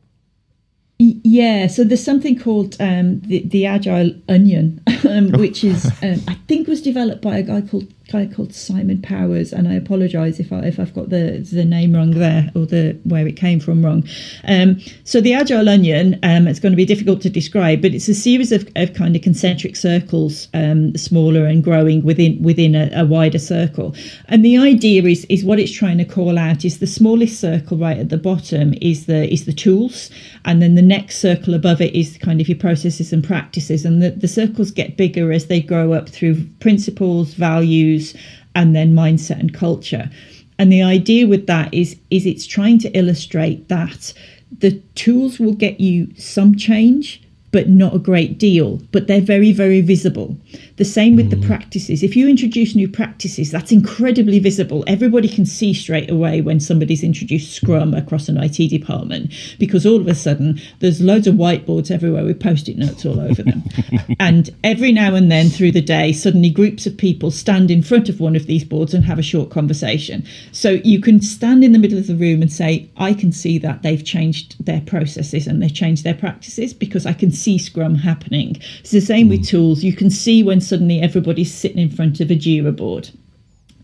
Yeah, 0.98 1.68
so 1.68 1.84
there's 1.84 2.02
something 2.02 2.36
called 2.38 2.76
um, 2.80 3.20
the 3.20 3.46
the 3.46 3.66
Agile 3.66 4.10
Onion, 4.28 4.82
um, 5.08 5.30
which 5.32 5.62
is 5.62 5.86
um, 6.02 6.20
I 6.26 6.34
think 6.48 6.66
was 6.66 6.82
developed 6.82 7.22
by 7.22 7.38
a 7.38 7.42
guy 7.44 7.60
called 7.60 7.86
guy 8.10 8.26
called 8.26 8.54
Simon 8.54 9.02
Powers, 9.02 9.52
and 9.52 9.68
I 9.68 9.74
apologise 9.74 10.40
if 10.40 10.50
I 10.50 10.60
if 10.60 10.80
I've 10.80 10.94
got 10.94 11.10
the 11.10 11.46
the 11.52 11.64
name 11.64 11.94
wrong 11.94 12.12
there 12.12 12.50
or 12.54 12.64
the 12.64 12.98
where 13.04 13.26
it 13.26 13.36
came 13.36 13.60
from 13.60 13.84
wrong. 13.84 14.08
Um, 14.44 14.80
so 15.04 15.20
the 15.20 15.34
Agile 15.34 15.68
Onion, 15.68 16.18
um, 16.22 16.48
it's 16.48 16.58
going 16.58 16.72
to 16.72 16.76
be 16.76 16.86
difficult 16.86 17.20
to 17.22 17.30
describe, 17.30 17.82
but 17.82 17.94
it's 17.94 18.08
a 18.08 18.14
series 18.14 18.50
of, 18.50 18.66
of 18.76 18.94
kind 18.94 19.14
of 19.14 19.22
concentric 19.22 19.76
circles, 19.76 20.48
um, 20.54 20.96
smaller 20.96 21.44
and 21.44 21.62
growing 21.62 22.02
within 22.02 22.42
within 22.42 22.74
a, 22.74 22.90
a, 22.94 23.04
wider 23.04 23.38
circle. 23.38 23.94
And 24.26 24.44
the 24.44 24.56
idea 24.56 25.02
is 25.04 25.26
is 25.26 25.44
what 25.44 25.58
it's 25.58 25.72
trying 25.72 25.98
to 25.98 26.04
call 26.04 26.38
out 26.38 26.64
is 26.64 26.78
the 26.78 26.86
smallest 26.86 27.38
circle 27.38 27.76
right 27.76 27.98
at 27.98 28.08
the 28.08 28.18
bottom 28.18 28.74
is 28.80 29.04
the 29.04 29.30
is 29.30 29.44
the 29.44 29.52
tools, 29.52 30.10
and 30.46 30.62
then 30.62 30.76
the 30.76 30.82
next 30.82 31.18
circle 31.18 31.52
above 31.52 31.82
it 31.82 31.94
is 31.94 32.16
kind 32.16 32.40
of 32.40 32.48
your 32.48 32.58
processes 32.58 33.12
and 33.12 33.22
practices, 33.22 33.84
and 33.84 34.02
the, 34.02 34.10
the 34.10 34.28
circles 34.28 34.70
get 34.70 34.96
bigger 34.96 35.30
as 35.30 35.46
they 35.48 35.60
grow 35.60 35.92
up 35.92 36.08
through 36.08 36.46
principles, 36.60 37.34
values 37.34 37.97
values 37.98 38.14
and 38.54 38.74
then 38.74 38.94
mindset 38.94 39.40
and 39.40 39.54
culture. 39.54 40.10
And 40.58 40.72
the 40.72 40.82
idea 40.82 41.26
with 41.26 41.46
that 41.46 41.72
is 41.72 41.96
is 42.10 42.26
it's 42.26 42.46
trying 42.46 42.78
to 42.80 42.90
illustrate 42.90 43.68
that 43.68 44.12
the 44.58 44.80
tools 44.94 45.38
will 45.38 45.54
get 45.54 45.78
you 45.78 46.08
some 46.16 46.56
change, 46.56 47.22
but 47.50 47.68
not 47.68 47.94
a 47.94 47.98
great 47.98 48.38
deal. 48.38 48.80
But 48.92 49.06
they're 49.06 49.20
very, 49.20 49.52
very 49.52 49.80
visible. 49.80 50.36
The 50.76 50.84
same 50.84 51.16
with 51.16 51.30
mm. 51.30 51.40
the 51.40 51.46
practices. 51.46 52.02
If 52.02 52.16
you 52.16 52.28
introduce 52.28 52.74
new 52.74 52.88
practices, 52.88 53.50
that's 53.50 53.72
incredibly 53.72 54.38
visible. 54.38 54.84
Everybody 54.86 55.28
can 55.28 55.46
see 55.46 55.72
straight 55.72 56.10
away 56.10 56.40
when 56.40 56.60
somebody's 56.60 57.02
introduced 57.02 57.54
Scrum 57.54 57.94
across 57.94 58.28
an 58.28 58.36
IT 58.36 58.68
department 58.68 59.32
because 59.58 59.86
all 59.86 60.00
of 60.00 60.06
a 60.06 60.14
sudden 60.14 60.60
there's 60.80 61.00
loads 61.00 61.26
of 61.26 61.34
whiteboards 61.34 61.90
everywhere 61.90 62.24
with 62.24 62.40
post 62.40 62.68
it 62.68 62.76
notes 62.76 63.04
all 63.06 63.20
over 63.20 63.42
them. 63.42 63.64
and 64.20 64.50
every 64.62 64.92
now 64.92 65.14
and 65.14 65.30
then 65.30 65.48
through 65.48 65.72
the 65.72 65.80
day, 65.80 66.12
suddenly 66.12 66.50
groups 66.50 66.86
of 66.86 66.96
people 66.96 67.30
stand 67.30 67.70
in 67.70 67.82
front 67.82 68.08
of 68.08 68.20
one 68.20 68.36
of 68.36 68.46
these 68.46 68.64
boards 68.64 68.94
and 68.94 69.04
have 69.04 69.18
a 69.18 69.22
short 69.22 69.50
conversation. 69.50 70.24
So 70.52 70.72
you 70.84 71.00
can 71.00 71.20
stand 71.20 71.64
in 71.64 71.72
the 71.72 71.78
middle 71.78 71.98
of 71.98 72.06
the 72.06 72.14
room 72.14 72.42
and 72.42 72.52
say, 72.52 72.88
I 72.96 73.14
can 73.14 73.32
see 73.32 73.58
that 73.58 73.82
they've 73.82 74.04
changed 74.04 74.64
their 74.64 74.80
processes 74.82 75.46
and 75.46 75.62
they've 75.62 75.74
changed 75.74 76.04
their 76.04 76.14
practices 76.14 76.74
because 76.74 77.06
I 77.06 77.12
can 77.12 77.30
see 77.38 77.58
Scrum 77.58 77.94
happening. 77.94 78.56
It's 78.80 78.90
the 78.90 79.00
same 79.00 79.26
mm. 79.26 79.30
with 79.30 79.46
tools. 79.46 79.84
You 79.84 79.92
can 79.92 80.10
see 80.10 80.42
when 80.42 80.60
suddenly 80.60 81.00
everybody's 81.00 81.52
sitting 81.52 81.78
in 81.78 81.90
front 81.90 82.20
of 82.20 82.30
a 82.30 82.34
Jira 82.34 82.74
board. 82.74 83.10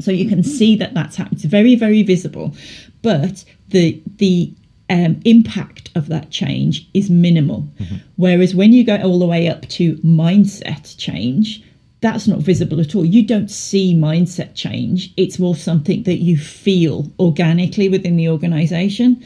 So 0.00 0.10
you 0.10 0.28
can 0.28 0.42
see 0.42 0.76
that 0.76 0.94
that's 0.94 1.16
happening. 1.16 1.36
It's 1.36 1.44
very, 1.44 1.76
very 1.76 2.02
visible. 2.02 2.54
But 3.02 3.44
the 3.68 4.02
the 4.16 4.52
um, 4.90 5.20
impact 5.24 5.90
of 5.94 6.08
that 6.08 6.30
change 6.30 6.88
is 6.94 7.08
minimal. 7.10 7.68
Mm-hmm. 7.78 7.96
Whereas 8.16 8.54
when 8.54 8.72
you 8.72 8.84
go 8.84 8.96
all 8.96 9.18
the 9.18 9.26
way 9.26 9.48
up 9.48 9.66
to 9.68 9.96
mindset 9.98 10.96
change, 10.98 11.62
that's 12.00 12.28
not 12.28 12.40
visible 12.40 12.80
at 12.80 12.94
all. 12.94 13.04
You 13.04 13.26
don't 13.26 13.50
see 13.50 13.94
mindset 13.94 14.54
change. 14.54 15.12
It's 15.16 15.38
more 15.38 15.56
something 15.56 16.02
that 16.02 16.18
you 16.18 16.36
feel 16.36 17.10
organically 17.18 17.88
within 17.88 18.16
the 18.16 18.28
organization. 18.28 19.24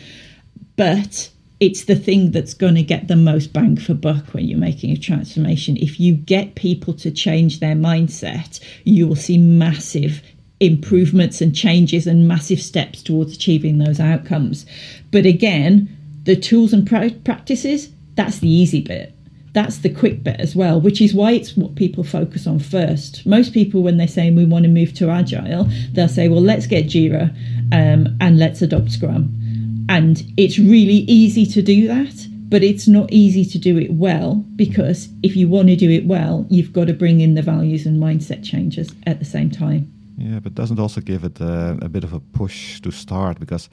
But 0.76 1.30
it's 1.60 1.84
the 1.84 1.96
thing 1.96 2.30
that's 2.30 2.54
going 2.54 2.76
to 2.76 2.82
get 2.82 3.08
the 3.08 3.16
most 3.16 3.52
bang 3.52 3.76
for 3.76 3.94
buck 3.94 4.32
when 4.32 4.46
you're 4.46 4.58
making 4.58 4.92
a 4.92 4.96
transformation. 4.96 5.76
If 5.76 5.98
you 5.98 6.14
get 6.14 6.54
people 6.54 6.94
to 6.94 7.10
change 7.10 7.58
their 7.58 7.74
mindset, 7.74 8.60
you 8.84 9.08
will 9.08 9.16
see 9.16 9.38
massive 9.38 10.22
improvements 10.60 11.40
and 11.40 11.54
changes 11.54 12.06
and 12.06 12.28
massive 12.28 12.60
steps 12.60 13.02
towards 13.02 13.34
achieving 13.34 13.78
those 13.78 13.98
outcomes. 13.98 14.66
But 15.10 15.26
again, 15.26 15.88
the 16.24 16.36
tools 16.36 16.72
and 16.72 16.86
practices, 16.86 17.90
that's 18.14 18.38
the 18.38 18.48
easy 18.48 18.80
bit. 18.80 19.12
That's 19.52 19.78
the 19.78 19.88
quick 19.88 20.22
bit 20.22 20.38
as 20.38 20.54
well, 20.54 20.80
which 20.80 21.00
is 21.00 21.14
why 21.14 21.32
it's 21.32 21.56
what 21.56 21.74
people 21.74 22.04
focus 22.04 22.46
on 22.46 22.60
first. 22.60 23.26
Most 23.26 23.52
people, 23.52 23.82
when 23.82 23.96
they're 23.96 24.06
saying 24.06 24.36
we 24.36 24.44
want 24.44 24.64
to 24.64 24.70
move 24.70 24.94
to 24.94 25.10
agile, 25.10 25.68
they'll 25.92 26.08
say, 26.08 26.28
well, 26.28 26.42
let's 26.42 26.66
get 26.66 26.86
Jira 26.86 27.30
um, 27.72 28.16
and 28.20 28.38
let's 28.38 28.62
adopt 28.62 28.92
Scrum 28.92 29.37
and 29.88 30.22
it's 30.36 30.58
really 30.58 31.04
easy 31.08 31.46
to 31.46 31.62
do 31.62 31.88
that, 31.88 32.26
but 32.48 32.62
it's 32.62 32.88
not 32.88 33.12
easy 33.12 33.44
to 33.44 33.58
do 33.58 33.78
it 33.78 33.92
well 33.92 34.36
because 34.56 35.08
if 35.22 35.36
you 35.36 35.48
want 35.48 35.68
to 35.68 35.76
do 35.76 35.90
it 35.90 36.06
well, 36.06 36.46
you've 36.48 36.72
got 36.72 36.86
to 36.86 36.94
bring 36.94 37.20
in 37.20 37.34
the 37.34 37.42
values 37.42 37.86
and 37.86 38.02
mindset 38.02 38.44
changes 38.44 38.94
at 39.06 39.18
the 39.18 39.24
same 39.24 39.50
time. 39.50 39.92
Yeah, 40.20 40.40
but 40.40 40.56
doesn't 40.56 40.80
also 40.80 41.00
give 41.00 41.22
it 41.22 41.40
a, 41.40 41.78
a, 41.80 41.88
bit 41.88 42.02
of 42.02 42.12
a 42.12 42.18
push 42.18 42.80
to 42.80 42.90
start 42.90 43.38
because 43.38 43.70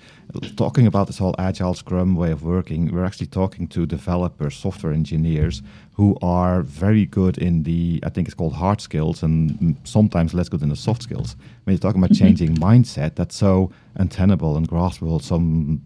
talking 0.55 0.85
about 0.85 1.07
this 1.07 1.17
whole 1.17 1.33
agile 1.39 1.73
scrum 1.73 2.15
way 2.15 2.29
of 2.29 2.43
working, 2.43 2.93
we're 2.93 3.03
actually 3.03 3.27
talking 3.27 3.67
to 3.69 3.87
developers, 3.87 4.55
software 4.55 4.93
engineers 4.93 5.63
who 5.93 6.15
are 6.21 6.61
very 6.61 7.07
good 7.07 7.39
in 7.39 7.63
the, 7.63 7.99
I 8.05 8.09
think 8.09 8.27
it's 8.27 8.35
called 8.35 8.53
hard 8.53 8.79
skills 8.79 9.23
and 9.23 9.75
sometimes 9.85 10.35
less 10.35 10.47
good 10.47 10.61
in 10.61 10.69
the 10.69 10.75
soft 10.75 11.01
skills. 11.01 11.35
When 11.63 11.73
you're 11.73 11.79
talking 11.79 11.99
about 11.99 12.11
mm-hmm. 12.11 12.25
changing 12.25 12.55
mindset, 12.57 13.15
that's 13.15 13.35
so 13.35 13.71
untenable 13.95 14.55
and 14.55 14.69
graspable. 14.69 15.23
Some 15.23 15.81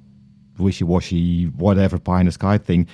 wishy-washy, 0.59 1.45
whatever 1.45 1.99
pie 1.99 2.19
in 2.19 2.25
the 2.25 2.31
sky 2.31 2.57
thing. 2.57 2.87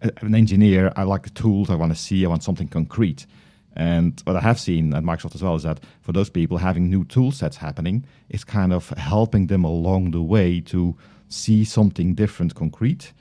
An 0.00 0.34
engineer, 0.34 0.92
I 0.96 1.04
like 1.04 1.22
the 1.22 1.30
tools. 1.30 1.70
I 1.70 1.74
want 1.76 1.92
to 1.92 1.98
see. 1.98 2.24
I 2.24 2.28
want 2.28 2.42
something 2.42 2.68
concrete. 2.68 3.26
And 3.74 4.20
what 4.24 4.36
I 4.36 4.40
have 4.40 4.60
seen 4.60 4.92
at 4.94 5.02
Microsoft 5.02 5.34
as 5.34 5.42
well 5.42 5.54
is 5.54 5.62
that 5.62 5.80
for 6.02 6.12
those 6.12 6.28
people, 6.28 6.58
having 6.58 6.90
new 6.90 7.04
tool 7.04 7.30
sets 7.32 7.56
happening 7.56 8.04
is 8.28 8.44
kind 8.44 8.72
of 8.72 8.90
helping 8.90 9.46
them 9.46 9.64
along 9.64 10.10
the 10.10 10.20
way 10.20 10.60
to 10.62 10.96
see 11.28 11.64
something 11.64 12.14
different, 12.14 12.54
concrete, 12.54 13.12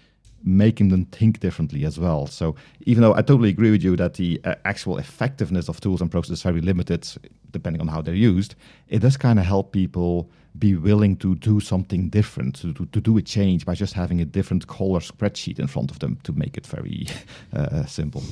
making 0.44 0.90
them 0.90 1.06
think 1.06 1.40
differently 1.40 1.86
as 1.86 2.00
well. 2.00 2.28
So 2.28 2.56
even 2.82 3.02
though 3.02 3.14
I 3.14 3.22
totally 3.22 3.50
agree 3.50 3.72
with 3.72 3.84
you 3.84 3.96
that 3.96 4.16
the 4.16 4.42
uh, 4.44 4.56
actual 4.66 4.98
effectiveness 4.98 5.70
of 5.70 5.80
tools 5.80 6.02
and 6.02 6.12
processes 6.12 6.40
is 6.40 6.44
very 6.44 6.62
limited, 6.62 7.08
depending 7.52 7.80
on 7.80 7.88
how 7.88 8.02
they're 8.02 8.14
used, 8.14 8.56
it 8.90 9.00
does 9.00 9.18
kind 9.18 9.40
of 9.40 9.46
help 9.46 9.72
people 9.72 10.30
be 10.58 10.76
willing 10.76 11.16
to 11.18 11.36
do 11.36 11.60
something 11.60 12.10
different, 12.10 12.56
to, 12.56 12.74
to, 12.74 13.02
do 13.02 13.18
a 13.18 13.22
change 13.22 13.66
by 13.66 13.74
just 13.74 13.94
having 13.94 14.20
a 14.20 14.26
different 14.26 14.68
color 14.68 15.00
spreadsheet 15.00 15.60
in 15.60 15.68
front 15.68 15.92
of 15.92 16.00
them 16.00 16.18
to 16.24 16.34
make 16.34 16.58
it 16.58 16.68
very 16.68 17.08
uh, 17.54 17.86
simple. 17.86 18.24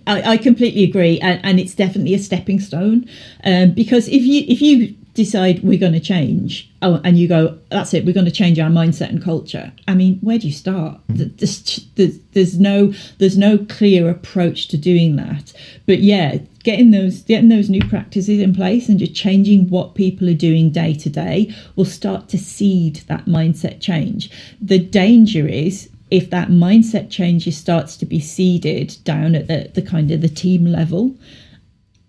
I, 0.07 0.21
I, 0.31 0.37
completely 0.37 0.83
agree, 0.83 1.19
and, 1.19 1.39
and, 1.43 1.59
it's 1.59 1.75
definitely 1.75 2.15
a 2.15 2.19
stepping 2.19 2.59
stone. 2.59 3.07
Um, 3.43 3.71
because 3.71 4.07
if 4.07 4.23
you 4.23 4.43
if 4.47 4.61
you 4.61 4.95
decide 5.15 5.63
we're 5.63 5.79
going 5.79 5.93
to 5.93 5.99
change 5.99 6.69
oh 6.81 7.01
and 7.05 7.17
you 7.17 7.25
go 7.27 7.57
that's 7.69 7.93
it 7.93 8.05
we're 8.05 8.13
going 8.13 8.25
to 8.25 8.31
change 8.31 8.59
our 8.59 8.69
mindset 8.69 9.09
and 9.09 9.23
culture. 9.23 9.71
I 9.87 9.95
mean 9.95 10.19
where 10.19 10.37
do 10.37 10.45
you 10.45 10.53
start? 10.53 10.99
Hmm. 11.07 11.23
There's, 11.37 11.87
there's, 11.95 12.19
there's 12.33 12.59
no 12.59 12.93
there's 13.17 13.37
no 13.37 13.57
clear 13.57 14.09
approach 14.09 14.67
to 14.67 14.77
doing 14.77 15.15
that. 15.15 15.53
But 15.85 15.99
yeah 15.99 16.39
getting 16.63 16.91
those 16.91 17.21
getting 17.21 17.49
those 17.49 17.69
new 17.69 17.81
practices 17.87 18.39
in 18.39 18.53
place 18.53 18.89
and 18.89 18.99
just 18.99 19.15
changing 19.15 19.69
what 19.69 19.95
people 19.95 20.29
are 20.29 20.33
doing 20.33 20.69
day 20.69 20.93
to 20.93 21.09
day 21.09 21.53
will 21.75 21.85
start 21.85 22.27
to 22.29 22.37
seed 22.37 22.97
that 23.07 23.25
mindset 23.25 23.79
change. 23.79 24.29
The 24.61 24.79
danger 24.79 25.47
is 25.47 25.89
if 26.11 26.29
that 26.29 26.49
mindset 26.49 27.09
change 27.09 27.51
starts 27.55 27.95
to 27.97 28.05
be 28.05 28.19
seeded 28.19 28.97
down 29.03 29.33
at 29.33 29.47
the, 29.47 29.71
the 29.73 29.81
kind 29.81 30.11
of 30.11 30.21
the 30.21 30.29
team 30.29 30.65
level 30.65 31.15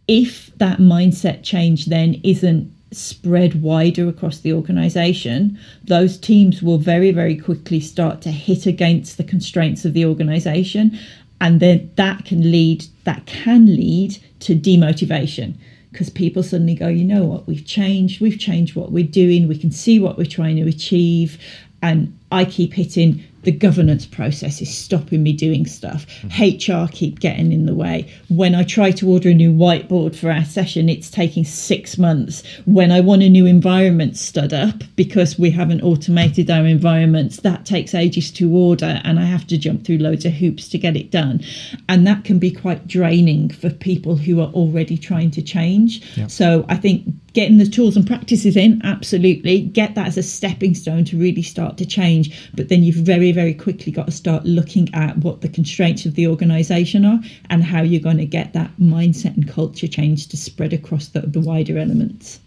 if 0.09 0.57
that 0.59 0.79
mindset 0.79 1.43
change 1.43 1.87
then 1.87 2.21
isn't 2.23 2.73
spread 2.93 3.63
wider 3.63 4.09
across 4.09 4.39
the 4.39 4.53
organization, 4.53 5.59
those 5.85 6.17
teams 6.17 6.63
will 6.63 6.79
very, 6.79 7.11
very 7.11 7.37
quickly 7.37 7.81
start 7.81 8.23
to 8.23 8.31
hit 8.31 8.67
against 8.67 9.17
the 9.17 9.25
constraints 9.25 9.85
of 9.85 9.93
the 9.93 10.05
organization. 10.05 10.99
And 11.41 11.61
then 11.61 11.91
that 11.97 12.25
can 12.25 12.51
lead 12.51 12.87
that 13.05 13.27
can 13.27 13.67
lead 13.67 14.19
to 14.41 14.55
demotivation 14.55 15.55
because 15.93 16.11
people 16.11 16.43
suddenly 16.43 16.75
go, 16.75 16.89
you 16.89 17.05
know 17.05 17.25
what, 17.25 17.47
we've 17.47 17.65
changed, 17.65 18.21
we've 18.21 18.39
changed 18.39 18.77
what 18.77 18.93
we're 18.93 19.07
doing, 19.07 19.49
we 19.49 19.57
can 19.57 19.71
see 19.71 19.99
what 19.99 20.19
we're 20.19 20.27
trying 20.27 20.57
to 20.57 20.69
achieve. 20.69 21.39
And 21.83 22.19
I 22.31 22.45
keep 22.45 22.75
hitting 22.75 23.25
the 23.47 23.53
governance 23.53 24.05
process 24.05 24.61
is 24.61 24.77
stopping 24.77 25.23
me 25.23 25.33
doing 25.33 25.67
stuff. 25.67 26.05
Mm-hmm. 26.23 26.83
HR 26.83 26.89
keep 26.91 27.21
getting 27.21 27.53
in 27.53 27.65
the 27.65 27.77
way. 27.77 28.13
When 28.29 28.57
I 28.57 28.65
try 28.65 28.91
to 28.91 29.09
order 29.09 29.29
a 29.29 29.35
new 29.35 29.53
whiteboard 29.53 30.17
for 30.17 30.33
our 30.33 30.45
session, 30.45 30.89
it's 30.89 31.09
taking 31.09 31.45
six 31.45 31.97
months. 31.97 32.43
When 32.65 32.91
I 32.91 32.99
want 32.99 33.23
a 33.23 33.29
new 33.29 33.47
environment 33.47 34.17
stood 34.17 34.53
up 34.53 34.83
because 34.97 35.39
we 35.39 35.53
haven't 35.53 35.83
automated 35.83 36.51
our 36.51 36.67
environments, 36.67 37.37
that 37.43 37.65
takes 37.65 37.95
ages 37.95 38.33
to 38.33 38.53
order 38.53 39.01
and 39.05 39.21
I 39.21 39.27
have 39.27 39.47
to 39.47 39.57
jump 39.57 39.87
through 39.87 39.99
loads 39.99 40.25
of 40.25 40.33
hoops 40.33 40.69
to 40.71 40.79
get 40.79 40.97
it 40.97 41.13
done. 41.13 41.41
And 41.89 42.05
that 42.05 42.25
can 42.25 42.41
be 42.41 42.51
quite 42.51 42.89
draining 42.89 43.51
for 43.51 43.71
people 43.71 44.17
who 44.17 44.41
are 44.41 44.51
already 44.55 44.99
trying 44.99 45.31
to 45.31 45.41
change. 45.41 46.03
Yep. 46.17 46.33
So 46.33 46.67
I 46.69 46.77
think 46.77 47.15
getting 47.37 47.59
the 47.59 47.67
tools 47.67 47.99
and 47.99 48.07
practices 48.07 48.57
in, 48.57 48.81
absolutely. 48.83 49.61
Get 49.61 49.95
that 49.95 50.07
as 50.07 50.17
a 50.17 50.23
stepping 50.23 50.75
stone 50.75 51.05
to 51.05 51.19
really 51.19 51.43
start 51.43 51.77
to 51.77 51.85
change. 51.85 52.51
But 52.55 52.71
then 52.71 52.83
you've 52.83 52.97
very, 52.97 53.31
very 53.31 53.53
quickly 53.53 53.93
got 53.93 54.07
to 54.07 54.13
start 54.13 54.47
looking 54.47 54.89
at 54.95 55.19
what 55.19 55.43
the 55.43 55.51
constraints 55.51 56.07
of 56.07 56.15
the 56.15 56.27
organisation 56.29 57.05
are 57.05 57.21
and 57.51 57.63
how 57.63 57.83
you're 57.83 58.01
going 58.01 58.17
to 58.17 58.25
get 58.25 58.55
that 58.55 58.71
mindset 58.81 59.37
and 59.37 59.47
culture 59.47 59.87
change 59.87 60.29
to 60.29 60.37
spread 60.39 60.73
across 60.73 61.09
the, 61.09 61.21
the 61.21 61.39
wider 61.39 61.77
elements. 61.77 62.41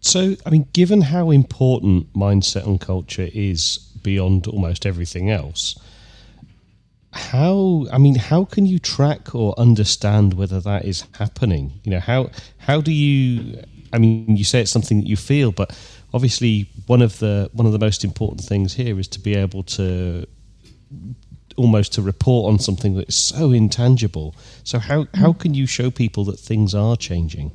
So, 0.00 0.36
I 0.44 0.50
mean, 0.50 0.68
given 0.74 1.00
how 1.00 1.30
important 1.30 2.12
mindset 2.12 2.66
and 2.66 2.78
culture 2.78 3.30
is 3.32 3.78
beyond 4.02 4.46
almost 4.46 4.84
everything 4.84 5.30
else, 5.30 5.78
how 7.14 7.86
I 7.92 7.98
mean, 7.98 8.16
how 8.16 8.44
can 8.44 8.66
you 8.66 8.78
track 8.78 9.34
or 9.34 9.54
understand 9.58 10.34
whether 10.34 10.60
that 10.60 10.84
is 10.84 11.04
happening? 11.18 11.72
You 11.84 11.92
know, 11.92 12.00
how 12.00 12.30
how 12.58 12.80
do 12.80 12.92
you? 12.92 13.62
I 13.92 13.98
mean, 13.98 14.36
you 14.36 14.44
say 14.44 14.60
it's 14.60 14.70
something 14.70 15.00
that 15.00 15.06
you 15.06 15.16
feel, 15.16 15.52
but 15.52 15.76
obviously, 16.12 16.68
one 16.86 17.02
of 17.02 17.18
the 17.20 17.50
one 17.52 17.66
of 17.66 17.72
the 17.72 17.78
most 17.78 18.04
important 18.04 18.40
things 18.40 18.74
here 18.74 18.98
is 18.98 19.08
to 19.08 19.20
be 19.20 19.34
able 19.34 19.62
to 19.62 20.26
almost 21.56 21.92
to 21.92 22.02
report 22.02 22.52
on 22.52 22.58
something 22.58 22.94
that 22.96 23.08
is 23.08 23.16
so 23.16 23.52
intangible. 23.52 24.34
So 24.64 24.78
how 24.78 25.06
how 25.14 25.32
can 25.32 25.54
you 25.54 25.66
show 25.66 25.90
people 25.90 26.24
that 26.24 26.38
things 26.38 26.74
are 26.74 26.96
changing? 26.96 27.52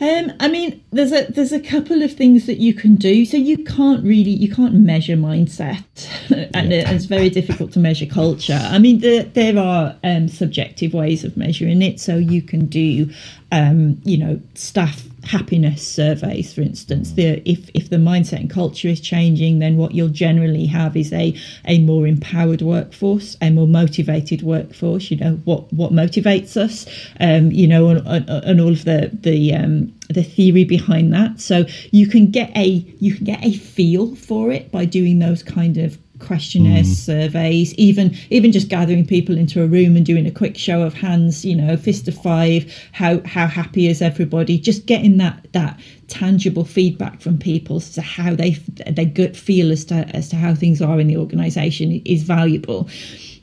Um, 0.00 0.32
I 0.38 0.46
mean, 0.46 0.82
there's 0.92 1.10
a 1.10 1.24
there's 1.24 1.52
a 1.52 1.58
couple 1.58 2.02
of 2.02 2.12
things 2.12 2.46
that 2.46 2.58
you 2.58 2.72
can 2.72 2.94
do. 2.94 3.24
So 3.24 3.36
you 3.36 3.64
can't 3.64 4.04
really 4.04 4.30
you 4.30 4.54
can't 4.54 4.74
measure 4.74 5.16
mindset, 5.16 5.82
and 6.54 6.70
yeah. 6.70 6.90
it's 6.90 7.06
very 7.06 7.30
difficult 7.30 7.72
to 7.72 7.80
measure 7.80 8.06
culture. 8.06 8.60
I 8.62 8.78
mean, 8.78 9.00
there 9.00 9.24
there 9.24 9.58
are 9.58 9.96
um, 10.04 10.28
subjective 10.28 10.94
ways 10.94 11.24
of 11.24 11.36
measuring 11.36 11.82
it. 11.82 11.98
So 11.98 12.16
you 12.16 12.42
can 12.42 12.66
do, 12.66 13.10
um, 13.50 14.00
you 14.04 14.18
know, 14.18 14.40
staff 14.54 15.07
happiness 15.24 15.86
surveys, 15.86 16.52
for 16.52 16.62
instance. 16.62 17.12
The, 17.12 17.42
if, 17.48 17.70
if 17.74 17.90
the 17.90 17.96
mindset 17.96 18.40
and 18.40 18.50
culture 18.50 18.88
is 18.88 19.00
changing, 19.00 19.58
then 19.58 19.76
what 19.76 19.94
you'll 19.94 20.08
generally 20.08 20.66
have 20.66 20.96
is 20.96 21.12
a, 21.12 21.34
a 21.64 21.78
more 21.80 22.06
empowered 22.06 22.62
workforce, 22.62 23.36
a 23.40 23.50
more 23.50 23.66
motivated 23.66 24.42
workforce. 24.42 25.10
You 25.10 25.18
know, 25.18 25.34
what, 25.44 25.72
what 25.72 25.92
motivates 25.92 26.56
us, 26.56 26.86
um, 27.20 27.50
you 27.52 27.66
know, 27.66 27.88
and, 27.88 28.06
and, 28.06 28.60
all 28.60 28.72
of 28.72 28.84
the, 28.84 29.10
the, 29.12 29.54
um, 29.54 29.92
the 30.08 30.22
theory 30.22 30.64
behind 30.64 31.12
that. 31.12 31.40
So 31.40 31.66
you 31.90 32.06
can 32.06 32.30
get 32.30 32.56
a 32.56 32.66
you 32.66 33.14
can 33.14 33.24
get 33.24 33.44
a 33.44 33.52
feel 33.52 34.14
for 34.16 34.50
it 34.50 34.70
by 34.72 34.84
doing 34.84 35.18
those 35.18 35.42
kind 35.42 35.76
of 35.76 35.98
questionnaires, 36.18 36.88
mm. 36.88 36.94
surveys, 36.94 37.74
even 37.74 38.16
even 38.30 38.52
just 38.52 38.68
gathering 38.68 39.06
people 39.06 39.36
into 39.36 39.62
a 39.62 39.66
room 39.66 39.96
and 39.96 40.04
doing 40.04 40.26
a 40.26 40.30
quick 40.30 40.56
show 40.56 40.82
of 40.82 40.94
hands, 40.94 41.44
you 41.44 41.54
know, 41.54 41.76
fist 41.76 42.08
of 42.08 42.14
five, 42.14 42.72
how 42.92 43.20
how 43.24 43.46
happy 43.46 43.88
is 43.88 44.02
everybody? 44.02 44.58
Just 44.58 44.86
getting 44.86 45.16
that 45.18 45.46
that 45.52 45.78
tangible 46.08 46.64
feedback 46.64 47.20
from 47.20 47.38
people 47.38 47.76
as 47.76 47.90
to 47.92 48.02
how 48.02 48.34
they 48.34 48.50
their 48.90 49.04
gut 49.04 49.36
feel 49.36 49.70
as 49.70 49.84
to 49.86 49.94
as 50.16 50.28
to 50.28 50.36
how 50.36 50.54
things 50.54 50.80
are 50.80 51.00
in 51.00 51.06
the 51.06 51.16
organisation 51.16 52.02
is 52.04 52.22
valuable. 52.22 52.88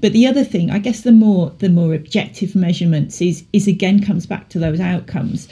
But 0.01 0.13
the 0.13 0.27
other 0.27 0.43
thing, 0.43 0.71
I 0.71 0.79
guess, 0.79 1.01
the 1.01 1.11
more 1.11 1.51
the 1.59 1.69
more 1.69 1.93
objective 1.93 2.55
measurements 2.55 3.21
is 3.21 3.43
is 3.53 3.67
again 3.67 4.03
comes 4.03 4.25
back 4.25 4.49
to 4.49 4.59
those 4.59 4.79
outcomes 4.79 5.47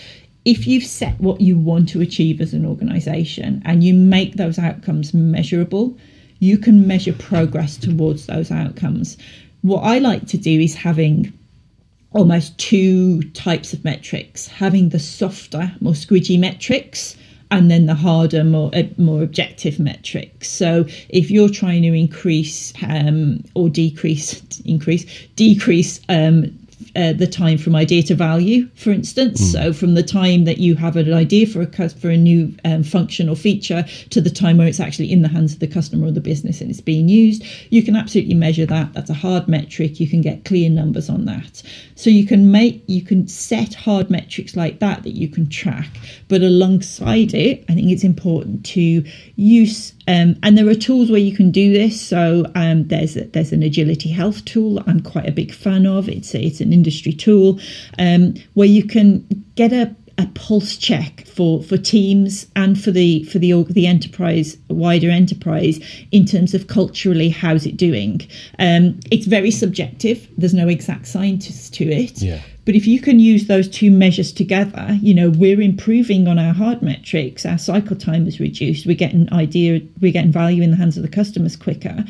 if 0.45 0.67
you've 0.67 0.83
set 0.83 1.19
what 1.19 1.39
you 1.39 1.57
want 1.57 1.87
to 1.89 2.01
achieve 2.01 2.41
as 2.41 2.53
an 2.53 2.65
organization 2.65 3.61
and 3.65 3.83
you 3.83 3.93
make 3.93 4.35
those 4.35 4.59
outcomes 4.59 5.13
measurable, 5.13 5.97
you 6.43 6.57
can 6.57 6.85
measure 6.85 7.13
progress 7.13 7.77
towards 7.77 8.25
those 8.25 8.51
outcomes. 8.51 9.17
What 9.61 9.79
I 9.79 9.99
like 9.99 10.27
to 10.27 10.37
do 10.37 10.59
is 10.59 10.75
having 10.75 11.31
almost 12.11 12.57
two 12.57 13.23
types 13.31 13.73
of 13.73 13.83
metrics 13.83 14.47
having 14.47 14.89
the 14.89 14.99
softer, 14.99 15.73
more 15.79 15.93
squidgy 15.93 16.37
metrics. 16.39 17.15
And 17.51 17.69
then 17.69 17.85
the 17.85 17.93
harder, 17.93 18.43
more 18.43 18.71
uh, 18.73 18.81
more 18.97 19.21
objective 19.21 19.79
metrics. 19.79 20.49
So, 20.49 20.85
if 21.09 21.29
you're 21.29 21.49
trying 21.49 21.83
to 21.83 21.93
increase 21.93 22.73
um, 22.81 23.43
or 23.53 23.69
decrease, 23.69 24.41
increase, 24.65 25.05
decrease 25.35 26.01
um, 26.09 26.51
uh, 26.95 27.13
the 27.13 27.27
time 27.27 27.57
from 27.57 27.75
idea 27.75 28.03
to 28.03 28.15
value, 28.15 28.69
for 28.75 28.91
instance. 28.91 29.41
Mm. 29.41 29.51
So 29.51 29.73
from 29.73 29.95
the 29.95 30.03
time 30.03 30.45
that 30.45 30.59
you 30.59 30.75
have 30.75 30.95
an 30.95 31.11
idea 31.13 31.47
for 31.47 31.61
a 31.61 31.89
for 31.89 32.09
a 32.09 32.17
new 32.17 32.53
um, 32.65 32.83
function 32.83 33.29
or 33.29 33.35
feature 33.35 33.83
to 34.11 34.21
the 34.21 34.29
time 34.29 34.57
where 34.57 34.67
it's 34.67 34.79
actually 34.79 35.11
in 35.11 35.21
the 35.21 35.27
hands 35.27 35.53
of 35.53 35.59
the 35.59 35.67
customer 35.67 36.07
or 36.07 36.11
the 36.11 36.21
business 36.21 36.61
and 36.61 36.69
it's 36.69 36.81
being 36.81 37.09
used, 37.09 37.43
you 37.69 37.81
can 37.81 37.95
absolutely 37.95 38.35
measure 38.35 38.65
that. 38.65 38.93
That's 38.93 39.09
a 39.09 39.15
hard 39.15 39.47
metric. 39.47 39.99
You 39.99 40.07
can 40.07 40.21
get 40.21 40.45
clear 40.45 40.69
numbers 40.69 41.09
on 41.09 41.25
that. 41.25 41.63
So 41.95 42.09
you 42.09 42.25
can 42.25 42.51
make 42.51 42.83
you 42.87 43.01
can 43.01 43.27
set 43.27 43.73
hard 43.73 44.09
metrics 44.09 44.55
like 44.55 44.79
that 44.79 45.03
that 45.03 45.15
you 45.15 45.27
can 45.27 45.49
track. 45.49 45.89
But 46.27 46.41
alongside 46.41 47.33
it, 47.33 47.65
I 47.69 47.73
think 47.73 47.89
it's 47.89 48.03
important 48.03 48.65
to 48.67 49.03
use 49.35 49.93
um, 50.07 50.35
and 50.43 50.57
there 50.57 50.67
are 50.67 50.75
tools 50.75 51.09
where 51.09 51.19
you 51.19 51.35
can 51.35 51.51
do 51.51 51.73
this. 51.73 52.01
So 52.01 52.45
um, 52.55 52.87
there's 52.87 53.15
a, 53.15 53.25
there's 53.25 53.51
an 53.51 53.63
agility 53.63 54.09
health 54.09 54.43
tool 54.45 54.83
I'm 54.87 55.01
quite 55.01 55.27
a 55.27 55.31
big 55.31 55.53
fan 55.53 55.85
of. 55.85 56.09
It's 56.09 56.33
a, 56.33 56.41
it's 56.41 56.61
an 56.61 56.73
industry 56.73 57.13
tool 57.13 57.59
um, 57.99 58.35
where 58.53 58.67
you 58.67 58.85
can 58.85 59.25
get 59.55 59.71
a 59.71 59.95
a 60.19 60.27
pulse 60.35 60.77
check 60.77 61.25
for 61.25 61.63
for 61.63 61.75
teams 61.75 62.45
and 62.55 62.79
for 62.79 62.91
the 62.91 63.23
for 63.23 63.39
the 63.39 63.63
the 63.63 63.87
enterprise 63.87 64.57
wider 64.69 65.09
enterprise 65.09 65.79
in 66.11 66.23
terms 66.23 66.53
of 66.53 66.67
culturally 66.67 67.29
how's 67.29 67.65
it 67.65 67.77
doing 67.77 68.21
um, 68.59 68.99
it's 69.09 69.25
very 69.25 69.49
subjective 69.49 70.27
there's 70.37 70.53
no 70.53 70.67
exact 70.67 71.07
science 71.07 71.67
to 71.69 71.85
it 71.85 72.21
yeah. 72.21 72.41
But 72.65 72.75
if 72.75 72.87
you 72.87 72.99
can 72.99 73.19
use 73.19 73.47
those 73.47 73.67
two 73.67 73.91
measures 73.91 74.31
together 74.31 74.97
you 75.01 75.13
know 75.13 75.29
we're 75.29 75.61
improving 75.61 76.27
on 76.27 76.39
our 76.39 76.53
hard 76.53 76.81
metrics 76.81 77.45
our 77.45 77.57
cycle 77.57 77.95
time 77.95 78.27
is 78.27 78.39
reduced 78.39 78.85
we're 78.85 78.95
getting 78.95 79.31
idea 79.33 79.81
we're 80.01 80.11
getting 80.11 80.31
value 80.31 80.63
in 80.63 80.71
the 80.71 80.77
hands 80.77 80.97
of 80.97 81.03
the 81.03 81.09
customers 81.09 81.55
quicker. 81.55 82.03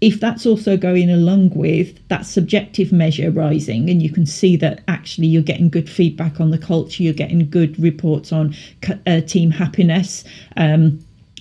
If 0.00 0.18
that's 0.18 0.46
also 0.46 0.76
going 0.76 1.10
along 1.10 1.50
with 1.50 1.96
that 2.08 2.26
subjective 2.26 2.90
measure 2.90 3.30
rising 3.30 3.88
and 3.88 4.02
you 4.02 4.10
can 4.10 4.26
see 4.26 4.56
that 4.56 4.82
actually 4.88 5.28
you're 5.28 5.42
getting 5.42 5.68
good 5.68 5.88
feedback 5.88 6.40
on 6.40 6.50
the 6.50 6.58
culture 6.58 7.02
you're 7.02 7.12
getting 7.12 7.48
good 7.48 7.78
reports 7.78 8.32
on 8.32 8.54
uh, 9.06 9.20
team 9.20 9.50
happiness 9.50 10.24
um, 10.56 10.98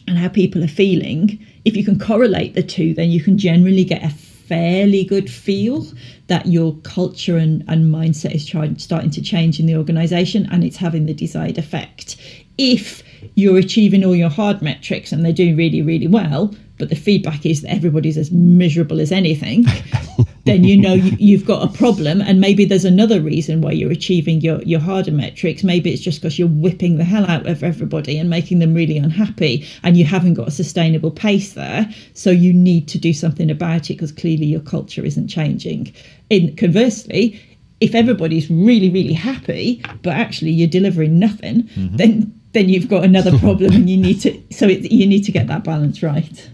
and 0.07 0.17
how 0.17 0.27
people 0.27 0.63
are 0.63 0.67
feeling 0.67 1.43
if 1.65 1.75
you 1.75 1.83
can 1.83 1.97
correlate 1.97 2.53
the 2.53 2.61
two 2.61 2.93
then 2.93 3.09
you 3.09 3.21
can 3.21 3.37
generally 3.37 3.83
get 3.83 4.03
a 4.03 4.09
fairly 4.09 5.05
good 5.05 5.29
feel 5.29 5.85
that 6.31 6.45
your 6.45 6.75
culture 6.77 7.35
and, 7.35 7.61
and 7.67 7.93
mindset 7.93 8.33
is 8.33 8.45
trying, 8.45 8.77
starting 8.77 9.11
to 9.11 9.21
change 9.21 9.59
in 9.59 9.65
the 9.65 9.75
organization 9.75 10.47
and 10.49 10.63
it's 10.63 10.77
having 10.77 11.05
the 11.05 11.13
desired 11.13 11.57
effect. 11.57 12.15
If 12.57 13.03
you're 13.35 13.57
achieving 13.57 14.05
all 14.05 14.15
your 14.15 14.29
hard 14.29 14.61
metrics 14.61 15.11
and 15.11 15.25
they're 15.25 15.33
doing 15.33 15.55
really 15.57 15.81
really 15.81 16.07
well 16.07 16.53
but 16.81 16.89
the 16.89 16.95
feedback 16.95 17.45
is 17.45 17.61
that 17.61 17.71
everybody's 17.71 18.17
as 18.17 18.31
miserable 18.31 18.99
as 18.99 19.11
anything, 19.11 19.65
then 20.45 20.63
you 20.63 20.77
know 20.77 20.93
you, 20.93 21.37
have 21.37 21.45
got 21.45 21.63
a 21.63 21.77
problem. 21.77 22.21
And 22.21 22.39
maybe 22.39 22.65
there's 22.65 22.85
another 22.85 23.21
reason 23.21 23.61
why 23.61 23.71
you're 23.71 23.91
achieving 23.91 24.41
your, 24.41 24.61
your 24.63 24.79
harder 24.79 25.11
metrics. 25.11 25.63
Maybe 25.63 25.91
it's 25.91 26.01
just 26.01 26.21
because 26.21 26.39
you're 26.39 26.47
whipping 26.47 26.97
the 26.97 27.03
hell 27.03 27.25
out 27.25 27.45
of 27.47 27.63
everybody 27.63 28.17
and 28.17 28.29
making 28.29 28.59
them 28.59 28.73
really 28.73 28.97
unhappy, 28.97 29.67
and 29.83 29.97
you 29.97 30.05
haven't 30.05 30.35
got 30.35 30.47
a 30.47 30.51
sustainable 30.51 31.11
pace 31.11 31.53
there. 31.53 31.89
So 32.13 32.31
you 32.31 32.53
need 32.53 32.87
to 32.89 32.97
do 32.97 33.13
something 33.13 33.49
about 33.49 33.89
it 33.89 33.93
because 33.93 34.11
clearly 34.11 34.45
your 34.45 34.61
culture 34.61 35.05
isn't 35.05 35.27
changing. 35.27 35.93
In 36.29 36.55
conversely, 36.55 37.39
if 37.79 37.95
everybody's 37.95 38.49
really 38.49 38.91
really 38.91 39.11
happy 39.11 39.81
but 40.03 40.13
actually 40.13 40.51
you're 40.51 40.69
delivering 40.69 41.17
nothing 41.17 41.63
mm-hmm. 41.63 41.95
then 41.95 42.39
then 42.51 42.69
you've 42.69 42.87
got 42.87 43.03
another 43.03 43.35
problem 43.39 43.73
and 43.73 43.89
you 43.89 43.97
need 43.97 44.21
to 44.21 44.39
so 44.51 44.67
it, 44.67 44.91
you 44.91 45.07
need 45.07 45.23
to 45.23 45.31
get 45.31 45.47
that 45.47 45.63
balance 45.63 46.03
right 46.03 46.47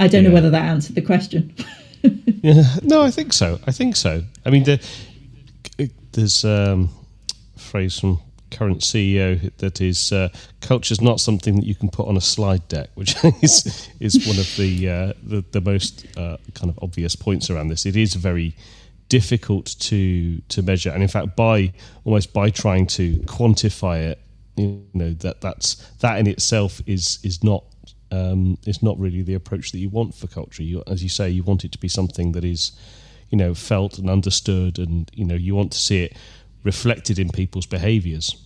I 0.00 0.08
don't 0.08 0.22
yeah. 0.22 0.28
know 0.28 0.34
whether 0.34 0.50
that 0.50 0.62
answered 0.62 0.96
the 0.96 1.02
question. 1.02 1.54
yeah, 2.04 2.64
no, 2.82 3.02
I 3.02 3.10
think 3.10 3.32
so. 3.32 3.58
I 3.66 3.72
think 3.72 3.96
so. 3.96 4.22
I 4.44 4.50
mean, 4.50 4.64
the, 4.64 4.80
there's 6.12 6.44
um, 6.44 6.90
a 7.56 7.58
phrase 7.58 7.98
from 7.98 8.20
current 8.50 8.80
CEO 8.80 9.50
that 9.58 9.80
is 9.80 10.12
uh, 10.12 10.28
culture 10.60 10.92
is 10.92 11.00
not 11.00 11.20
something 11.20 11.56
that 11.56 11.64
you 11.64 11.74
can 11.74 11.88
put 11.88 12.06
on 12.06 12.16
a 12.16 12.20
slide 12.20 12.66
deck, 12.68 12.90
which 12.94 13.16
is 13.42 13.88
is 14.00 14.26
one 14.26 14.38
of 14.38 14.56
the 14.56 14.88
uh, 14.88 15.12
the, 15.22 15.44
the, 15.50 15.60
most 15.60 16.06
uh, 16.16 16.36
kind 16.54 16.70
of 16.70 16.78
obvious 16.82 17.16
points 17.16 17.50
around 17.50 17.68
this. 17.68 17.86
It 17.86 17.96
is 17.96 18.14
very 18.14 18.54
difficult 19.08 19.66
to 19.80 20.40
to 20.48 20.62
measure, 20.62 20.90
and 20.90 21.02
in 21.02 21.08
fact, 21.08 21.36
by 21.36 21.72
almost 22.04 22.32
by 22.32 22.50
trying 22.50 22.86
to 22.98 23.16
quantify 23.26 24.10
it, 24.10 24.20
you 24.56 24.86
know 24.94 25.12
that 25.14 25.40
that's 25.40 25.74
that 26.00 26.18
in 26.18 26.26
itself 26.26 26.80
is 26.86 27.18
is 27.22 27.42
not 27.42 27.64
um, 28.14 28.58
not 28.82 28.98
really 28.98 29.22
the 29.22 29.34
approach 29.34 29.72
that 29.72 29.78
you 29.78 29.88
want 29.88 30.14
for 30.14 30.26
culture. 30.26 30.62
You, 30.62 30.82
as 30.86 31.02
you 31.02 31.08
say, 31.08 31.28
you 31.30 31.42
want 31.42 31.64
it 31.64 31.72
to 31.72 31.78
be 31.78 31.88
something 31.88 32.32
that 32.32 32.44
is, 32.44 32.72
you 33.30 33.38
know, 33.38 33.54
felt 33.54 33.98
and 33.98 34.08
understood, 34.08 34.78
and 34.78 35.10
you 35.14 35.24
know, 35.24 35.34
you 35.34 35.54
want 35.54 35.72
to 35.72 35.78
see 35.78 36.04
it 36.04 36.16
reflected 36.62 37.18
in 37.18 37.28
people's 37.30 37.66
behaviours. 37.66 38.36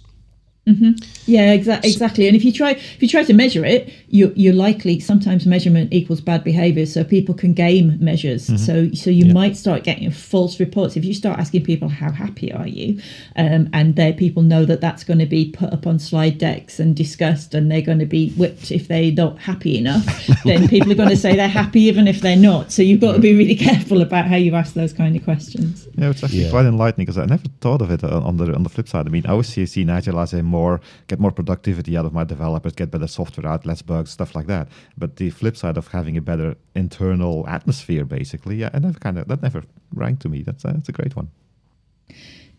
Mm-hmm. 0.68 0.90
Yeah, 1.26 1.56
exa- 1.56 1.84
exactly. 1.84 2.26
And 2.26 2.36
if 2.36 2.44
you 2.44 2.52
try 2.52 2.72
if 2.72 3.02
you 3.02 3.08
try 3.08 3.24
to 3.24 3.32
measure 3.32 3.64
it, 3.64 3.92
you, 4.08 4.32
you're 4.36 4.54
likely 4.54 5.00
sometimes 5.00 5.46
measurement 5.46 5.92
equals 5.92 6.20
bad 6.20 6.44
behaviour, 6.44 6.84
so 6.86 7.04
people 7.04 7.34
can 7.34 7.54
game 7.54 7.96
measures. 8.00 8.48
Mm-hmm. 8.48 8.56
So 8.56 8.92
so 8.92 9.10
you 9.10 9.26
yeah. 9.26 9.32
might 9.32 9.56
start 9.56 9.82
getting 9.82 10.10
false 10.10 10.60
reports 10.60 10.96
if 10.96 11.04
you 11.04 11.14
start 11.14 11.38
asking 11.38 11.64
people 11.64 11.88
how 11.88 12.10
happy 12.10 12.52
are 12.52 12.66
you, 12.66 13.00
um, 13.36 13.68
and 13.72 13.96
there 13.96 14.12
people 14.12 14.42
know 14.42 14.64
that 14.66 14.80
that's 14.80 15.04
going 15.04 15.18
to 15.18 15.26
be 15.26 15.50
put 15.50 15.72
up 15.72 15.86
on 15.86 15.98
slide 15.98 16.38
decks 16.38 16.78
and 16.78 16.94
discussed, 16.94 17.54
and 17.54 17.70
they're 17.70 17.82
going 17.82 17.98
to 17.98 18.06
be 18.06 18.30
whipped 18.32 18.70
if 18.70 18.88
they're 18.88 19.12
not 19.12 19.38
happy 19.38 19.78
enough. 19.78 20.04
then 20.44 20.68
people 20.68 20.92
are 20.92 20.96
going 20.96 21.08
to 21.08 21.16
say 21.16 21.34
they're 21.34 21.48
happy 21.48 21.80
even 21.82 22.06
if 22.06 22.20
they're 22.20 22.36
not. 22.36 22.72
So 22.72 22.82
you've 22.82 23.00
got 23.00 23.12
to 23.12 23.20
be 23.20 23.34
really 23.34 23.56
careful 23.68 24.02
about 24.02 24.26
how 24.26 24.36
you 24.36 24.54
ask 24.54 24.74
those 24.74 24.92
kind 24.92 25.16
of 25.16 25.24
questions. 25.24 25.88
Yeah, 25.96 26.10
it's 26.10 26.22
actually 26.22 26.44
yeah. 26.44 26.50
quite 26.50 26.66
enlightening 26.66 27.06
because 27.06 27.18
I 27.18 27.24
never 27.24 27.44
thought 27.60 27.80
of 27.80 27.90
it 27.90 28.04
on 28.04 28.36
the 28.36 28.54
on 28.54 28.62
the 28.62 28.68
flip 28.68 28.88
side. 28.88 29.06
I 29.06 29.10
mean, 29.10 29.26
I 29.26 29.30
always 29.30 29.48
see, 29.48 29.64
see 29.66 29.88
Agile 29.88 30.20
as 30.20 30.32
a 30.32 30.42
more 30.42 30.57
more, 30.58 30.80
get 31.06 31.18
more 31.20 31.32
productivity 31.32 31.96
out 31.96 32.06
of 32.06 32.12
my 32.12 32.24
developers, 32.24 32.74
get 32.74 32.90
better 32.90 33.06
software 33.06 33.46
out, 33.52 33.66
less 33.66 33.82
bugs, 33.82 34.10
stuff 34.10 34.34
like 34.34 34.46
that. 34.46 34.68
But 34.96 35.16
the 35.16 35.30
flip 35.30 35.56
side 35.56 35.76
of 35.76 35.88
having 35.88 36.16
a 36.16 36.20
better 36.20 36.56
internal 36.74 37.46
atmosphere, 37.48 38.04
basically, 38.04 38.56
yeah, 38.56 38.70
and 38.72 38.84
that 38.84 39.00
kind 39.00 39.18
of 39.18 39.28
that 39.28 39.42
never 39.42 39.62
rang 39.94 40.16
to 40.18 40.28
me. 40.28 40.42
That's 40.42 40.64
a, 40.64 40.68
that's 40.68 40.88
a 40.88 40.92
great 41.00 41.14
one. 41.16 41.28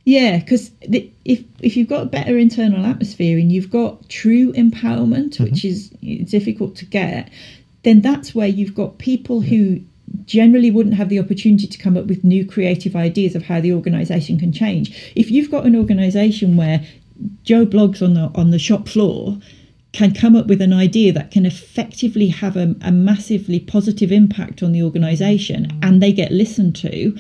Yeah, 0.05 0.39
because 0.39 0.71
if 0.81 1.43
if 1.59 1.71
you've 1.75 1.89
got 1.95 2.03
a 2.03 2.09
better 2.17 2.37
internal 2.37 2.85
atmosphere 2.85 3.37
and 3.37 3.51
you've 3.51 3.69
got 3.69 4.09
true 4.09 4.53
empowerment, 4.53 5.31
mm-hmm. 5.35 5.43
which 5.45 5.65
is 5.65 5.89
difficult 6.31 6.75
to 6.77 6.85
get, 6.85 7.29
then 7.83 8.01
that's 8.01 8.33
where 8.33 8.47
you've 8.47 8.75
got 8.75 8.97
people 8.97 9.43
yeah. 9.43 9.49
who 9.49 9.81
generally 10.25 10.71
wouldn't 10.71 10.95
have 10.95 11.09
the 11.09 11.19
opportunity 11.19 11.67
to 11.67 11.77
come 11.77 11.95
up 11.97 12.05
with 12.05 12.23
new 12.23 12.45
creative 12.45 12.95
ideas 12.95 13.35
of 13.35 13.43
how 13.43 13.59
the 13.61 13.73
organization 13.73 14.39
can 14.39 14.51
change. 14.51 15.13
If 15.15 15.29
you've 15.29 15.51
got 15.51 15.65
an 15.65 15.75
organization 15.75 16.57
where 16.57 16.81
Joe 17.43 17.65
Bloggs 17.65 18.01
on 18.01 18.13
the 18.13 18.31
on 18.35 18.51
the 18.51 18.59
shop 18.59 18.87
floor 18.87 19.39
can 19.91 20.13
come 20.13 20.35
up 20.35 20.47
with 20.47 20.61
an 20.61 20.73
idea 20.73 21.11
that 21.11 21.31
can 21.31 21.45
effectively 21.45 22.27
have 22.27 22.55
a, 22.55 22.75
a 22.81 22.91
massively 22.91 23.59
positive 23.59 24.11
impact 24.11 24.61
on 24.61 24.71
the 24.71 24.83
organization 24.83 25.65
mm. 25.65 25.79
and 25.81 26.01
they 26.01 26.13
get 26.13 26.31
listened 26.31 26.75
to, 26.75 27.17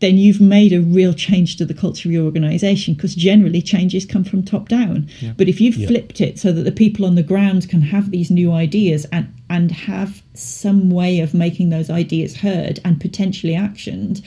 then 0.00 0.16
you've 0.16 0.40
made 0.40 0.72
a 0.72 0.80
real 0.80 1.12
change 1.12 1.56
to 1.56 1.64
the 1.64 1.74
culture 1.74 2.08
of 2.08 2.12
your 2.12 2.24
organization 2.24 2.94
because 2.94 3.14
generally 3.14 3.62
changes 3.62 4.06
come 4.06 4.24
from 4.24 4.42
top 4.42 4.68
down. 4.68 5.08
Yeah. 5.20 5.34
But 5.36 5.48
if 5.48 5.60
you've 5.60 5.76
yeah. 5.76 5.86
flipped 5.86 6.20
it 6.20 6.38
so 6.38 6.52
that 6.52 6.62
the 6.62 6.72
people 6.72 7.04
on 7.04 7.14
the 7.14 7.22
ground 7.22 7.68
can 7.68 7.82
have 7.82 8.10
these 8.10 8.30
new 8.30 8.50
ideas 8.50 9.06
and, 9.12 9.32
and 9.48 9.70
have 9.70 10.22
some 10.34 10.90
way 10.90 11.20
of 11.20 11.34
making 11.34 11.68
those 11.68 11.90
ideas 11.90 12.36
heard 12.36 12.80
and 12.84 13.00
potentially 13.00 13.52
actioned, 13.52 14.24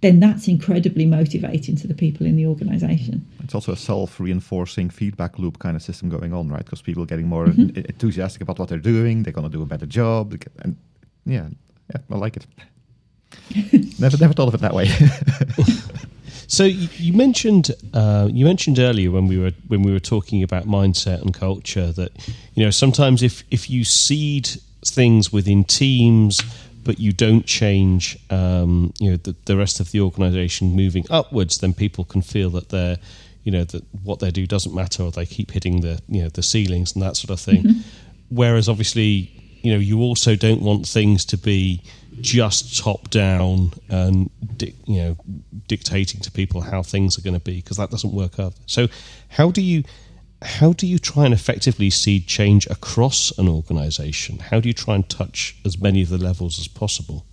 then 0.00 0.18
that's 0.20 0.48
incredibly 0.48 1.04
motivating 1.04 1.76
to 1.76 1.86
the 1.86 1.94
people 1.94 2.26
in 2.26 2.36
the 2.36 2.46
organization. 2.46 3.26
It's 3.44 3.54
also 3.54 3.72
a 3.72 3.76
self 3.76 4.18
reinforcing 4.18 4.88
feedback 4.90 5.38
loop 5.38 5.58
kind 5.58 5.76
of 5.76 5.82
system 5.82 6.08
going 6.08 6.32
on, 6.32 6.48
right? 6.48 6.64
Because 6.64 6.80
people 6.80 7.02
are 7.02 7.06
getting 7.06 7.26
more 7.26 7.46
mm-hmm. 7.46 7.76
enthusiastic 7.76 8.40
about 8.40 8.58
what 8.58 8.68
they're 8.68 8.78
doing, 8.78 9.22
they're 9.22 9.32
going 9.32 9.50
to 9.50 9.56
do 9.56 9.62
a 9.62 9.66
better 9.66 9.86
job. 9.86 10.34
And 10.60 10.76
yeah, 11.26 11.48
yeah, 11.90 12.00
I 12.10 12.16
like 12.16 12.36
it. 12.36 12.46
never, 14.00 14.16
never 14.16 14.32
thought 14.32 14.48
of 14.48 14.54
it 14.54 14.60
that 14.60 14.74
way. 14.74 14.88
so 16.46 16.64
you 16.64 17.12
mentioned 17.12 17.70
uh, 17.92 18.28
you 18.32 18.44
mentioned 18.44 18.78
earlier 18.78 19.10
when 19.10 19.26
we 19.26 19.38
were 19.38 19.52
when 19.68 19.82
we 19.82 19.92
were 19.92 20.00
talking 20.00 20.42
about 20.42 20.64
mindset 20.64 21.20
and 21.20 21.34
culture 21.34 21.92
that 21.92 22.10
you 22.54 22.64
know 22.64 22.70
sometimes 22.70 23.22
if 23.22 23.44
if 23.50 23.68
you 23.68 23.84
seed 23.84 24.48
things 24.84 25.32
within 25.32 25.62
teams 25.64 26.40
but 26.84 26.98
you 26.98 27.12
don't 27.12 27.46
change 27.46 28.18
um, 28.30 28.92
you 28.98 29.10
know 29.10 29.16
the, 29.16 29.34
the 29.46 29.56
rest 29.56 29.80
of 29.80 29.90
the 29.90 30.00
organization 30.00 30.74
moving 30.74 31.04
upwards 31.10 31.58
then 31.58 31.74
people 31.74 32.04
can 32.04 32.22
feel 32.22 32.50
that 32.50 32.68
they're 32.68 32.98
you 33.44 33.52
know 33.52 33.64
that 33.64 33.82
what 34.02 34.20
they 34.20 34.30
do 34.30 34.46
doesn't 34.46 34.74
matter 34.74 35.02
or 35.02 35.10
they 35.10 35.26
keep 35.26 35.50
hitting 35.50 35.80
the 35.80 36.00
you 36.08 36.22
know 36.22 36.28
the 36.28 36.42
ceilings 36.42 36.94
and 36.94 37.02
that 37.02 37.16
sort 37.16 37.30
of 37.30 37.40
thing 37.40 37.62
mm-hmm. 37.62 37.80
whereas 38.28 38.68
obviously 38.68 39.30
you 39.62 39.72
know 39.72 39.78
you 39.78 40.00
also 40.00 40.36
don't 40.36 40.62
want 40.62 40.86
things 40.86 41.24
to 41.24 41.36
be 41.36 41.82
just 42.20 42.78
top 42.78 43.10
down 43.10 43.72
and 43.88 44.30
di- 44.56 44.74
you 44.86 45.02
know 45.02 45.16
dictating 45.68 46.20
to 46.20 46.30
people 46.30 46.60
how 46.60 46.82
things 46.82 47.18
are 47.18 47.22
going 47.22 47.38
to 47.38 47.44
be 47.44 47.56
because 47.56 47.76
that 47.76 47.90
doesn't 47.90 48.12
work 48.12 48.38
out. 48.38 48.54
So 48.66 48.88
how 49.28 49.50
do 49.50 49.62
you 49.62 49.84
how 50.42 50.72
do 50.72 50.86
you 50.86 50.98
try 50.98 51.24
and 51.24 51.34
effectively 51.34 51.90
see 51.90 52.20
change 52.20 52.66
across 52.66 53.36
an 53.38 53.48
organization? 53.48 54.38
How 54.38 54.60
do 54.60 54.68
you 54.68 54.72
try 54.74 54.94
and 54.94 55.08
touch 55.08 55.56
as 55.64 55.80
many 55.80 56.02
of 56.02 56.08
the 56.08 56.18
levels 56.18 56.58
as 56.58 56.68
possible? 56.68 57.26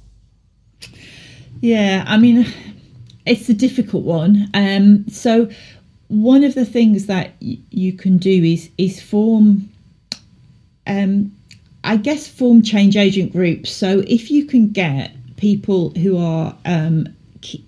Yeah, 1.62 2.04
I 2.08 2.18
mean 2.18 2.46
it's 3.26 3.50
a 3.50 3.54
difficult 3.54 4.04
one. 4.04 4.50
Um, 4.54 5.08
so 5.10 5.50
one 6.08 6.44
of 6.44 6.56
the 6.56 6.66
things 6.66 7.08
that 7.08 7.34
y- 7.42 7.58
you 7.70 7.94
can 7.94 8.18
do 8.18 8.44
is 8.44 8.70
is 8.78 9.02
form 9.02 9.70
um, 10.86 11.32
I 11.84 11.98
guess, 11.98 12.28
form 12.28 12.64
change 12.64 12.98
agent 12.98 13.32
groups. 13.32 13.72
So 13.72 14.04
if 14.08 14.32
you 14.32 14.46
can 14.46 14.70
get 14.70 15.12
people 15.38 15.92
who 15.92 16.18
are 16.18 16.56
um, 16.66 17.08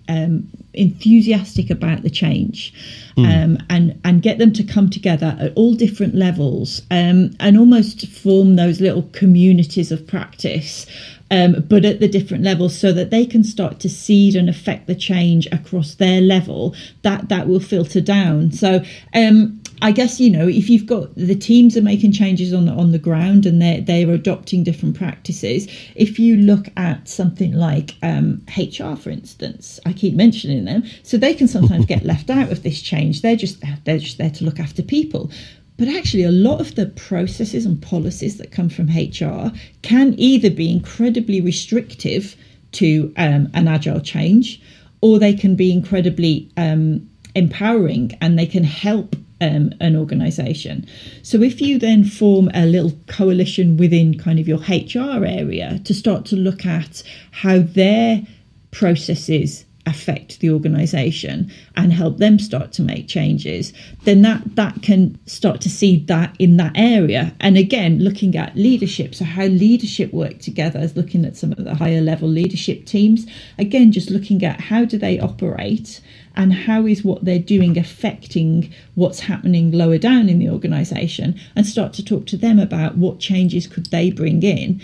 um, 0.08 0.50
enthusiastic 0.74 1.70
about 1.70 2.04
the 2.04 2.10
change 2.10 2.74
mm. 3.18 3.26
um, 3.26 3.58
and 3.70 4.00
and 4.04 4.22
get 4.22 4.38
them 4.38 4.54
to 4.54 4.64
come 4.64 4.90
together 4.90 5.36
at 5.40 5.54
all 5.56 5.74
different 5.74 6.16
levels 6.16 6.82
um, 6.92 7.32
and 7.40 7.58
almost 7.58 8.08
form 8.08 8.56
those 8.56 8.80
little 8.80 9.04
communities 9.14 9.92
of 9.92 10.06
practice 10.08 10.86
um, 11.32 11.64
but 11.68 11.86
at 11.86 12.00
the 12.00 12.08
different 12.08 12.44
levels 12.44 12.78
so 12.78 12.92
that 12.92 13.12
they 13.12 13.26
can 13.26 13.44
start 13.44 13.80
to 13.80 13.90
seed 13.90 14.36
and 14.36 14.50
affect 14.50 14.88
the 14.88 14.96
change 14.96 15.48
across 15.52 15.96
their 15.96 16.22
level 16.22 16.76
that 17.02 17.30
that 17.30 17.48
will 17.48 17.60
filter 17.60 18.02
down 18.02 18.52
so 18.52 18.84
um, 19.14 19.59
I 19.82 19.92
guess 19.92 20.20
you 20.20 20.30
know 20.30 20.48
if 20.48 20.70
you've 20.70 20.86
got 20.86 21.14
the 21.16 21.36
teams 21.36 21.78
are 21.78 21.82
making 21.82 22.12
changes 22.12 22.54
on 22.54 22.66
the 22.66 22.74
on 22.74 22.92
the 22.92 23.00
ground 23.00 23.46
and 23.46 23.62
they're 23.62 23.82
they're 23.82 24.12
adopting 24.12 24.64
different 24.64 24.98
practices. 24.98 25.68
If 25.96 26.20
you 26.20 26.36
look 26.38 26.68
at 26.76 27.08
something 27.08 27.54
like 27.54 27.96
um, 28.04 28.42
HR, 28.58 28.96
for 28.96 29.10
instance, 29.10 29.80
I 29.86 29.94
keep 29.94 30.16
mentioning 30.16 30.66
them, 30.66 30.84
so 31.04 31.18
they 31.18 31.34
can 31.34 31.48
sometimes 31.48 31.86
get 31.86 32.04
left 32.14 32.30
out 32.30 32.52
of 32.52 32.64
this 32.64 32.82
change. 32.82 33.22
They're 33.22 33.36
just 33.36 33.64
they're 33.86 34.00
just 34.00 34.18
there 34.18 34.32
to 34.32 34.44
look 34.44 34.60
after 34.60 34.84
people. 34.84 35.32
But 35.78 35.88
actually, 35.88 36.24
a 36.24 36.32
lot 36.32 36.60
of 36.60 36.76
the 36.76 36.88
processes 36.88 37.66
and 37.66 37.82
policies 37.82 38.38
that 38.38 38.52
come 38.52 38.68
from 38.68 38.88
HR 38.88 39.54
can 39.82 40.14
either 40.18 40.50
be 40.50 40.70
incredibly 40.70 41.40
restrictive 41.40 42.36
to 42.74 43.14
um, 43.16 43.50
an 43.54 43.70
agile 43.70 44.02
change, 44.02 44.62
or 45.00 45.20
they 45.20 45.34
can 45.34 45.56
be 45.56 45.72
incredibly 45.72 46.50
um, 46.58 47.10
empowering 47.34 48.12
and 48.20 48.38
they 48.38 48.46
can 48.46 48.66
help 48.66 49.16
um, 49.42 49.74
an 49.80 49.96
organization. 49.96 50.88
So 51.24 51.42
if 51.42 51.62
you 51.62 51.80
then 51.80 52.04
form 52.04 52.50
a 52.54 52.66
little 52.66 52.94
coalition 53.08 53.78
within 53.78 54.18
kind 54.18 54.40
of 54.40 54.48
your 54.48 54.60
HR 54.60 55.26
area 55.26 55.80
to 55.86 55.94
start 55.94 56.26
to 56.26 56.36
look 56.36 56.66
at 56.66 57.04
how 57.32 57.60
their 57.60 58.24
processes 58.72 59.66
affect 59.86 60.40
the 60.40 60.52
organization 60.52 61.52
and 61.76 61.92
help 61.92 62.18
them 62.18 62.38
start 62.38 62.72
to 62.72 62.82
make 62.82 63.08
changes 63.08 63.74
then 64.04 64.22
that 64.22 64.56
that 64.56 64.82
can 64.82 65.18
start 65.26 65.62
to 65.62 65.70
see 65.70 65.98
that 65.98 66.36
in 66.38 66.58
that 66.58 66.72
area 66.76 67.34
and 67.40 67.58
again 67.58 67.98
looking 68.00 68.36
at 68.36 68.56
leadership 68.56 69.16
so 69.16 69.26
how 69.26 69.46
leadership 69.46 70.14
work 70.14 70.38
together 70.40 70.80
is 70.80 70.96
looking 70.96 71.26
at 71.26 71.36
some 71.36 71.52
of 71.54 71.64
the 71.64 71.76
higher 71.76 72.02
level 72.02 72.30
leadership 72.30 72.86
teams 72.86 73.26
again 73.58 73.92
just 73.92 74.12
looking 74.12 74.44
at 74.44 74.62
how 74.62 74.86
do 74.86 74.98
they 74.98 75.20
operate 75.20 76.02
and 76.40 76.54
how 76.54 76.86
is 76.86 77.04
what 77.04 77.26
they're 77.26 77.38
doing 77.38 77.78
affecting 77.78 78.74
what's 78.96 79.20
happening 79.20 79.74
lower 79.74 79.98
down 79.98 80.30
in 80.30 80.40
the 80.40 80.50
organization 80.50 81.38
and 81.54 81.66
start 81.66 81.92
to 81.92 82.04
talk 82.04 82.26
to 82.26 82.38
them 82.38 82.58
about 82.58 82.96
what 82.96 83.20
changes 83.20 83.68
could 83.68 83.88
they 83.88 84.10
bring 84.10 84.42
in 84.42 84.82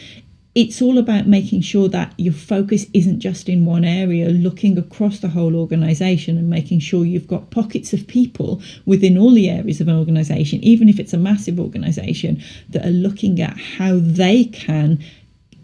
it's 0.53 0.81
all 0.81 0.97
about 0.97 1.27
making 1.27 1.59
sure 1.61 1.89
that 1.89 2.13
your 2.17 2.33
focus 2.33 2.85
isn't 2.93 3.19
just 3.19 3.49
in 3.49 3.65
one 3.65 3.83
area, 3.83 4.29
looking 4.29 4.77
across 4.77 5.19
the 5.19 5.27
whole 5.27 5.53
organization 5.53 6.37
and 6.37 6.49
making 6.49 6.79
sure 6.79 7.03
you've 7.03 7.27
got 7.27 7.51
pockets 7.51 7.91
of 7.91 8.07
people 8.07 8.61
within 8.85 9.17
all 9.17 9.31
the 9.31 9.49
areas 9.49 9.81
of 9.81 9.89
an 9.89 9.97
organization, 9.97 10.63
even 10.63 10.87
if 10.87 10.97
it's 10.97 11.11
a 11.11 11.17
massive 11.17 11.59
organization, 11.59 12.41
that 12.69 12.85
are 12.85 12.89
looking 12.91 13.41
at 13.41 13.57
how 13.57 13.99
they 13.99 14.45
can 14.45 14.97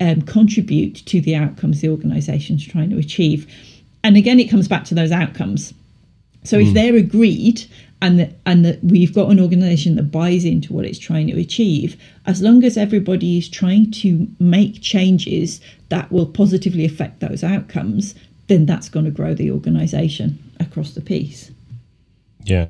um, 0.02 0.24
contribute 0.24 1.06
to 1.06 1.22
the 1.22 1.38
outcomes 1.38 1.80
the 1.80 1.88
organization's 1.88 2.68
trying 2.68 2.90
to 2.90 2.98
achieve. 2.98 3.50
And 4.04 4.18
again, 4.18 4.42
it 4.42 4.50
comes 4.50 4.68
back 4.68 4.84
to 4.86 4.96
those 4.96 5.14
outcomes. 5.14 5.74
So 6.44 6.58
if 6.58 6.70
hmm. 6.70 6.74
they're 6.74 6.96
agreed 6.96 7.66
and 8.02 8.20
that 8.20 8.34
and 8.46 8.66
that 8.66 8.84
we've 8.84 9.14
got 9.14 9.30
an 9.30 9.40
organization 9.40 9.96
that 9.96 10.12
buys 10.12 10.44
into 10.44 10.74
what 10.74 10.86
it's 10.86 11.00
trying 11.00 11.28
to 11.28 11.40
achieve, 11.40 12.02
as 12.26 12.42
long 12.42 12.64
as 12.64 12.78
everybody 12.78 13.38
is 13.38 13.48
trying 13.48 13.92
to 13.92 14.28
make 14.40 14.82
changes 14.82 15.62
that 15.90 16.12
will 16.12 16.26
positively 16.26 16.86
affect 16.86 17.20
those 17.20 17.44
outcomes, 17.44 18.16
then 18.48 18.66
that's 18.66 18.90
going 18.90 19.06
to 19.06 19.12
grow 19.12 19.34
the 19.34 19.52
organization 19.52 20.40
across 20.60 20.94
the 20.94 21.02
piece. 21.02 21.52
Yeah. 22.44 22.68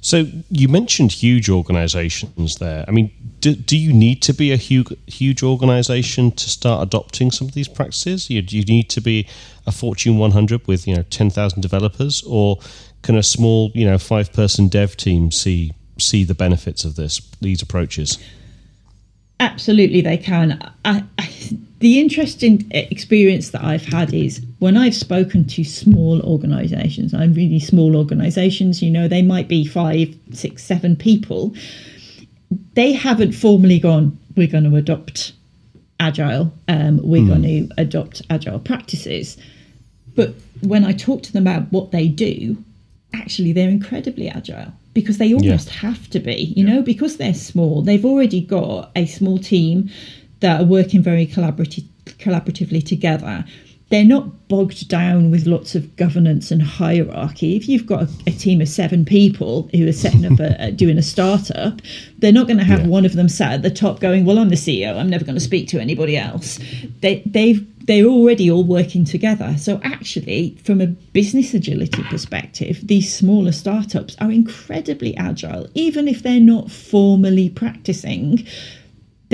So 0.00 0.26
you 0.50 0.68
mentioned 0.68 1.12
huge 1.12 1.48
organizations 1.48 2.56
there. 2.56 2.84
I 2.86 2.90
mean, 2.90 3.12
do, 3.40 3.54
do 3.54 3.76
you 3.76 3.92
need 3.92 4.22
to 4.22 4.32
be 4.32 4.52
a 4.52 4.56
huge, 4.56 4.88
huge 5.06 5.42
organization 5.42 6.32
to 6.32 6.50
start 6.50 6.86
adopting 6.86 7.30
some 7.30 7.48
of 7.48 7.54
these 7.54 7.68
practices? 7.68 8.30
You, 8.30 8.42
do 8.42 8.56
you 8.56 8.64
need 8.64 8.88
to 8.90 9.00
be 9.00 9.26
a 9.66 9.72
Fortune 9.72 10.18
100 10.18 10.66
with, 10.66 10.86
you 10.86 10.96
know, 10.96 11.02
10,000 11.02 11.60
developers 11.60 12.22
or 12.26 12.58
can 13.02 13.16
a 13.16 13.22
small, 13.22 13.70
you 13.74 13.84
know, 13.84 13.98
five 13.98 14.32
person 14.32 14.68
dev 14.68 14.96
team 14.96 15.30
see 15.30 15.72
see 15.96 16.24
the 16.24 16.34
benefits 16.34 16.84
of 16.84 16.96
this 16.96 17.20
these 17.40 17.62
approaches? 17.62 18.18
Absolutely, 19.40 20.00
they 20.00 20.16
can. 20.16 20.72
I, 20.84 21.04
I, 21.18 21.58
the 21.84 22.00
interesting 22.00 22.66
experience 22.70 23.50
that 23.50 23.62
I've 23.62 23.84
had 23.84 24.14
is 24.14 24.40
when 24.58 24.74
I've 24.74 24.94
spoken 24.94 25.44
to 25.48 25.64
small 25.64 26.18
organisations, 26.22 27.12
I'm 27.12 27.34
really 27.34 27.60
small 27.60 27.94
organisations, 27.94 28.82
you 28.82 28.90
know, 28.90 29.06
they 29.06 29.20
might 29.20 29.48
be 29.48 29.66
five, 29.66 30.16
six, 30.32 30.64
seven 30.64 30.96
people. 30.96 31.54
They 32.72 32.92
haven't 32.92 33.32
formally 33.32 33.78
gone, 33.78 34.18
we're 34.34 34.46
going 34.46 34.64
to 34.64 34.74
adopt 34.76 35.34
agile, 36.00 36.50
um, 36.68 37.00
we're 37.02 37.20
mm. 37.20 37.28
going 37.28 37.42
to 37.42 37.68
adopt 37.76 38.22
agile 38.30 38.60
practices. 38.60 39.36
But 40.14 40.32
when 40.62 40.86
I 40.86 40.92
talk 40.92 41.22
to 41.24 41.32
them 41.34 41.46
about 41.46 41.70
what 41.70 41.90
they 41.90 42.08
do, 42.08 42.56
actually 43.12 43.52
they're 43.52 43.68
incredibly 43.68 44.30
agile 44.30 44.72
because 44.94 45.18
they 45.18 45.34
almost 45.34 45.66
yeah. 45.66 45.90
have 45.90 46.08
to 46.10 46.18
be, 46.18 46.54
you 46.56 46.66
yeah. 46.66 46.76
know, 46.76 46.82
because 46.82 47.18
they're 47.18 47.34
small. 47.34 47.82
They've 47.82 48.06
already 48.06 48.40
got 48.40 48.90
a 48.96 49.04
small 49.04 49.36
team 49.36 49.90
that 50.44 50.60
are 50.60 50.64
working 50.64 51.02
very 51.02 51.26
collaborative, 51.26 51.86
collaboratively 52.04 52.84
together 52.86 53.44
they're 53.90 54.04
not 54.04 54.48
bogged 54.48 54.88
down 54.88 55.30
with 55.30 55.46
lots 55.46 55.74
of 55.74 55.94
governance 55.96 56.50
and 56.50 56.62
hierarchy. 56.62 57.54
If 57.54 57.68
you've 57.68 57.86
got 57.86 58.02
a, 58.02 58.08
a 58.26 58.30
team 58.30 58.60
of 58.60 58.68
seven 58.68 59.04
people 59.04 59.68
who 59.72 59.86
are 59.86 59.92
setting 59.92 60.24
up 60.24 60.40
a, 60.40 60.72
doing 60.82 60.98
a 60.98 61.02
startup, 61.02 61.80
they're 62.18 62.32
not 62.32 62.46
going 62.46 62.58
to 62.58 62.64
have 62.64 62.80
yeah. 62.80 62.86
one 62.86 63.04
of 63.04 63.14
them 63.14 63.28
sat 63.28 63.52
at 63.52 63.62
the 63.62 63.70
top 63.70 64.00
going, 64.00 64.24
"Well, 64.24 64.38
I'm 64.38 64.48
the 64.48 64.56
CEO. 64.56 64.98
I'm 64.98 65.10
never 65.10 65.24
going 65.24 65.36
to 65.36 65.40
speak 65.40 65.68
to 65.68 65.80
anybody 65.80 66.16
else." 66.16 66.58
They 67.00 67.22
they've 67.26 67.64
they're 67.86 68.06
already 68.06 68.50
all 68.50 68.64
working 68.64 69.04
together. 69.04 69.54
So 69.58 69.78
actually, 69.84 70.56
from 70.64 70.80
a 70.80 70.86
business 70.86 71.52
agility 71.52 72.02
perspective, 72.04 72.80
these 72.82 73.14
smaller 73.14 73.52
startups 73.52 74.16
are 74.20 74.32
incredibly 74.32 75.14
agile, 75.16 75.68
even 75.74 76.08
if 76.08 76.22
they're 76.22 76.40
not 76.40 76.70
formally 76.70 77.50
practicing. 77.50 78.46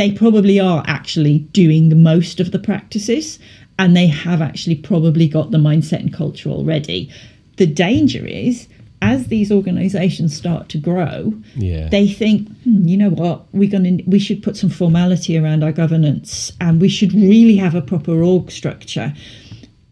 They 0.00 0.10
probably 0.10 0.58
are 0.58 0.82
actually 0.86 1.40
doing 1.52 2.02
most 2.02 2.40
of 2.40 2.52
the 2.52 2.58
practices 2.58 3.38
and 3.78 3.94
they 3.94 4.06
have 4.06 4.40
actually 4.40 4.76
probably 4.76 5.28
got 5.28 5.50
the 5.50 5.58
mindset 5.58 6.00
and 6.00 6.10
culture 6.10 6.48
already. 6.48 7.12
The 7.58 7.66
danger 7.66 8.24
is 8.24 8.66
as 9.02 9.26
these 9.26 9.52
organizations 9.52 10.34
start 10.34 10.70
to 10.70 10.78
grow, 10.78 11.34
yeah. 11.54 11.90
they 11.90 12.08
think, 12.08 12.48
hmm, 12.62 12.88
you 12.88 12.96
know 12.96 13.10
what, 13.10 13.44
we're 13.52 13.68
going 13.68 13.98
to 13.98 14.04
we 14.04 14.18
should 14.18 14.42
put 14.42 14.56
some 14.56 14.70
formality 14.70 15.36
around 15.36 15.62
our 15.62 15.72
governance 15.72 16.50
and 16.62 16.80
we 16.80 16.88
should 16.88 17.12
really 17.12 17.56
have 17.56 17.74
a 17.74 17.82
proper 17.82 18.22
org 18.22 18.50
structure 18.50 19.12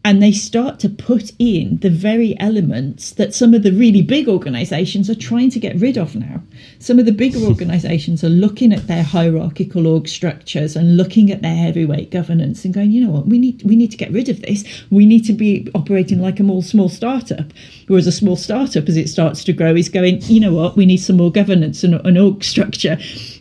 and 0.05 0.23
they 0.23 0.31
start 0.31 0.79
to 0.79 0.87
put 0.87 1.33
in 1.39 1.77
the 1.79 1.89
very 1.89 2.39
elements 2.39 3.11
that 3.11 3.33
some 3.33 3.53
of 3.53 3.63
the 3.63 3.71
really 3.71 4.01
big 4.01 4.29
organizations 4.29 5.09
are 5.09 5.15
trying 5.15 5.49
to 5.49 5.59
get 5.59 5.75
rid 5.75 5.97
of 5.97 6.15
now. 6.15 6.41
Some 6.79 6.99
of 6.99 7.05
the 7.05 7.11
bigger 7.11 7.39
organizations 7.45 8.23
are 8.23 8.29
looking 8.29 8.71
at 8.71 8.87
their 8.87 9.03
hierarchical 9.03 9.87
org 9.87 10.07
structures 10.07 10.77
and 10.77 10.95
looking 10.95 11.31
at 11.31 11.41
their 11.41 11.55
heavyweight 11.55 12.11
governance 12.11 12.63
and 12.63 12.73
going, 12.73 12.91
you 12.91 13.05
know 13.05 13.11
what, 13.11 13.27
we 13.27 13.37
need 13.37 13.61
we 13.63 13.75
need 13.75 13.91
to 13.91 13.97
get 13.97 14.11
rid 14.11 14.29
of 14.29 14.41
this. 14.41 14.63
We 14.89 15.05
need 15.05 15.25
to 15.25 15.33
be 15.33 15.69
operating 15.75 16.21
like 16.21 16.39
a 16.39 16.43
more 16.43 16.63
small 16.63 16.87
startup. 16.87 17.47
Whereas 17.87 18.07
a 18.07 18.11
small 18.13 18.37
startup, 18.37 18.87
as 18.87 18.95
it 18.95 19.09
starts 19.09 19.43
to 19.43 19.53
grow, 19.53 19.75
is 19.75 19.89
going, 19.89 20.21
you 20.23 20.39
know 20.39 20.53
what, 20.53 20.77
we 20.77 20.85
need 20.85 20.97
some 20.97 21.17
more 21.17 21.31
governance 21.31 21.83
and 21.83 21.95
an 22.05 22.17
org 22.17 22.43
structure. 22.43 22.97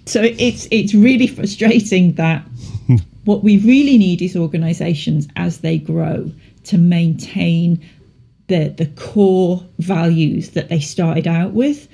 So 0.07 0.23
it's 0.23 0.67
it's 0.73 0.93
really 0.93 1.29
frustrating 1.29 2.15
that 2.15 2.43
hmm. 2.89 2.97
what 3.25 3.45
we 3.45 3.59
really 3.59 3.97
need 3.97 4.23
is 4.23 4.37
organizations 4.37 5.29
as 5.37 5.59
they 5.59 5.79
grow 5.79 6.33
to 6.65 6.79
maintain 6.79 7.81
the 8.49 8.69
the 8.69 8.87
core 8.97 9.65
values 9.79 10.51
that 10.51 10.69
they 10.69 10.81
started 10.81 11.27
out 11.27 11.53
with 11.53 11.89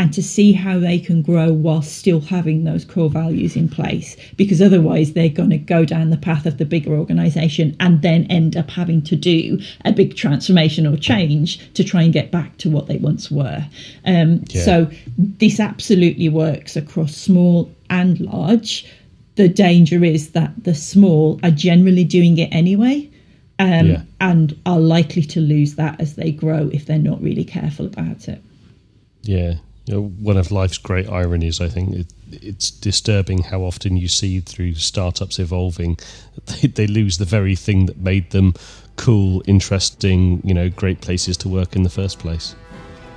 and 0.00 0.14
to 0.14 0.22
see 0.22 0.54
how 0.54 0.78
they 0.78 0.98
can 0.98 1.20
grow 1.20 1.52
while 1.52 1.82
still 1.82 2.22
having 2.22 2.64
those 2.64 2.86
core 2.86 3.10
values 3.10 3.54
in 3.54 3.68
place 3.68 4.16
because 4.34 4.62
otherwise 4.62 5.12
they're 5.12 5.28
going 5.28 5.50
to 5.50 5.58
go 5.58 5.84
down 5.84 6.08
the 6.08 6.16
path 6.16 6.46
of 6.46 6.56
the 6.56 6.64
bigger 6.64 6.94
organization 6.94 7.76
and 7.80 8.00
then 8.00 8.24
end 8.30 8.56
up 8.56 8.70
having 8.70 9.02
to 9.02 9.14
do 9.14 9.58
a 9.84 9.92
big 9.92 10.16
transformation 10.16 10.86
or 10.86 10.96
change 10.96 11.70
to 11.74 11.84
try 11.84 12.02
and 12.02 12.14
get 12.14 12.30
back 12.30 12.56
to 12.56 12.70
what 12.70 12.86
they 12.86 12.96
once 12.96 13.30
were 13.30 13.62
um, 14.06 14.42
yeah. 14.48 14.64
so 14.64 14.90
this 15.18 15.60
absolutely 15.60 16.30
works 16.30 16.76
across 16.76 17.14
small 17.14 17.70
and 17.90 18.20
large 18.20 18.86
the 19.36 19.50
danger 19.50 20.02
is 20.02 20.30
that 20.30 20.64
the 20.64 20.74
small 20.74 21.38
are 21.42 21.50
generally 21.50 22.04
doing 22.04 22.38
it 22.38 22.48
anyway 22.52 23.09
um, 23.60 23.86
yeah. 23.86 24.02
and 24.20 24.58
are 24.64 24.80
likely 24.80 25.22
to 25.22 25.40
lose 25.40 25.74
that 25.74 26.00
as 26.00 26.16
they 26.16 26.32
grow 26.32 26.70
if 26.72 26.86
they're 26.86 26.98
not 26.98 27.22
really 27.22 27.44
careful 27.44 27.86
about 27.86 28.26
it. 28.26 28.42
Yeah, 29.22 29.56
you 29.84 29.94
know, 29.94 30.02
one 30.20 30.38
of 30.38 30.50
life's 30.50 30.78
great 30.78 31.08
ironies, 31.08 31.60
I 31.60 31.68
think, 31.68 31.94
it, 31.94 32.06
it's 32.30 32.70
disturbing 32.70 33.42
how 33.42 33.60
often 33.60 33.98
you 33.98 34.08
see 34.08 34.40
through 34.40 34.76
startups 34.76 35.38
evolving, 35.38 35.98
they, 36.46 36.68
they 36.68 36.86
lose 36.86 37.18
the 37.18 37.26
very 37.26 37.54
thing 37.54 37.84
that 37.86 37.98
made 37.98 38.30
them 38.30 38.54
cool, 38.96 39.42
interesting, 39.46 40.40
you 40.42 40.54
know, 40.54 40.70
great 40.70 41.02
places 41.02 41.36
to 41.38 41.48
work 41.48 41.76
in 41.76 41.82
the 41.82 41.90
first 41.90 42.18
place. 42.18 42.54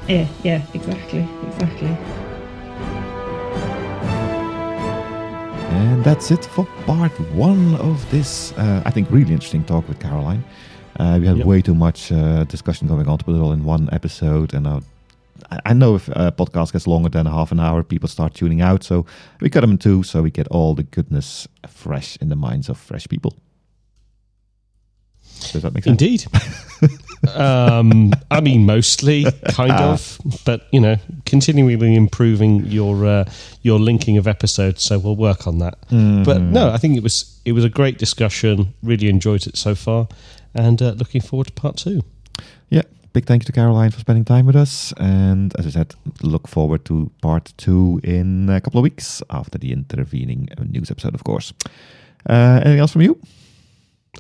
Yeah, 0.10 0.28
yeah, 0.44 0.62
exactly, 0.74 1.26
exactly. 1.48 2.33
And 5.72 6.04
that's 6.04 6.32
it 6.32 6.46
for 6.46 6.66
part 6.86 7.12
one 7.32 7.76
of 7.76 8.10
this, 8.12 8.52
uh, 8.54 8.84
I 8.86 8.92
think, 8.92 9.10
really 9.10 9.34
interesting 9.34 9.64
talk 9.64 9.88
with 9.88 10.00
Caroline. 10.00 10.44
Uh, 11.00 11.18
we 11.20 11.28
had 11.28 11.38
yep. 11.38 11.46
way 11.46 11.62
too 11.62 11.74
much 11.74 12.12
uh, 12.12 12.44
discussion 12.46 12.88
going 12.88 13.08
on 13.08 13.18
to 13.18 13.26
put 13.26 13.36
it 13.36 13.40
all 13.40 13.52
in 13.52 13.64
one 13.64 13.90
episode. 13.92 14.54
And 14.54 14.68
uh, 14.68 14.82
I 15.66 15.74
know 15.74 15.96
if 15.96 16.08
a 16.10 16.32
podcast 16.32 16.74
gets 16.74 16.88
longer 16.88 17.10
than 17.10 17.26
half 17.26 17.52
an 17.52 17.60
hour, 17.60 17.84
people 17.84 18.08
start 18.08 18.34
tuning 18.34 18.62
out. 18.62 18.84
So 18.84 19.06
we 19.42 19.50
cut 19.50 19.62
them 19.62 19.72
in 19.72 19.78
two 19.78 20.04
so 20.04 20.22
we 20.22 20.32
get 20.32 20.48
all 20.50 20.76
the 20.76 20.84
goodness 20.84 21.48
fresh 21.68 22.18
in 22.18 22.30
the 22.30 22.36
minds 22.36 22.70
of 22.70 22.78
fresh 22.78 23.08
people. 23.08 23.36
Does 25.52 25.64
that 25.64 25.74
make 25.74 25.84
sense? 25.84 26.02
Indeed. 26.02 26.26
um, 27.36 28.14
I 28.32 28.42
mean, 28.42 28.66
mostly, 28.66 29.26
kind 29.50 29.72
of, 29.72 30.20
but 30.46 30.68
you 30.72 30.80
know, 30.80 30.98
continually 31.26 31.96
improving 31.96 32.66
your 32.66 33.06
uh, 33.06 33.26
your 33.62 33.80
linking 33.80 34.18
of 34.18 34.28
episodes. 34.28 34.84
So 34.84 35.00
we'll 35.00 35.16
work 35.16 35.48
on 35.48 35.60
that. 35.60 35.80
Mm-hmm. 35.90 36.24
But 36.24 36.42
no, 36.42 36.70
I 36.70 36.78
think 36.78 36.98
it 36.98 37.04
was 37.04 37.40
it 37.46 37.54
was 37.54 37.64
a 37.64 37.70
great 37.70 37.98
discussion. 37.98 38.74
Really 38.84 39.10
enjoyed 39.10 39.48
it 39.48 39.58
so 39.58 39.76
far, 39.76 40.08
and 40.54 40.82
uh, 40.82 40.92
looking 40.92 41.22
forward 41.22 41.48
to 41.48 41.54
part 41.54 41.78
two. 41.78 42.02
Yeah, 42.70 42.84
big 43.14 43.26
thank 43.26 43.44
you 43.44 43.46
to 43.46 43.52
Caroline 43.52 43.92
for 43.92 44.00
spending 44.00 44.26
time 44.26 44.46
with 44.46 44.56
us. 44.56 44.94
And 44.98 45.56
as 45.58 45.66
I 45.68 45.70
said, 45.70 45.96
look 46.22 46.48
forward 46.48 46.86
to 46.86 47.12
part 47.22 47.54
two 47.58 48.02
in 48.04 48.50
a 48.50 48.60
couple 48.60 48.80
of 48.80 48.84
weeks 48.84 49.22
after 49.30 49.58
the 49.58 49.72
intervening 49.72 50.50
news 50.66 50.92
episode, 50.92 51.16
of 51.16 51.24
course. 51.24 51.54
Uh, 52.28 52.62
anything 52.64 52.80
else 52.80 52.92
from 52.92 53.02
you? 53.02 53.20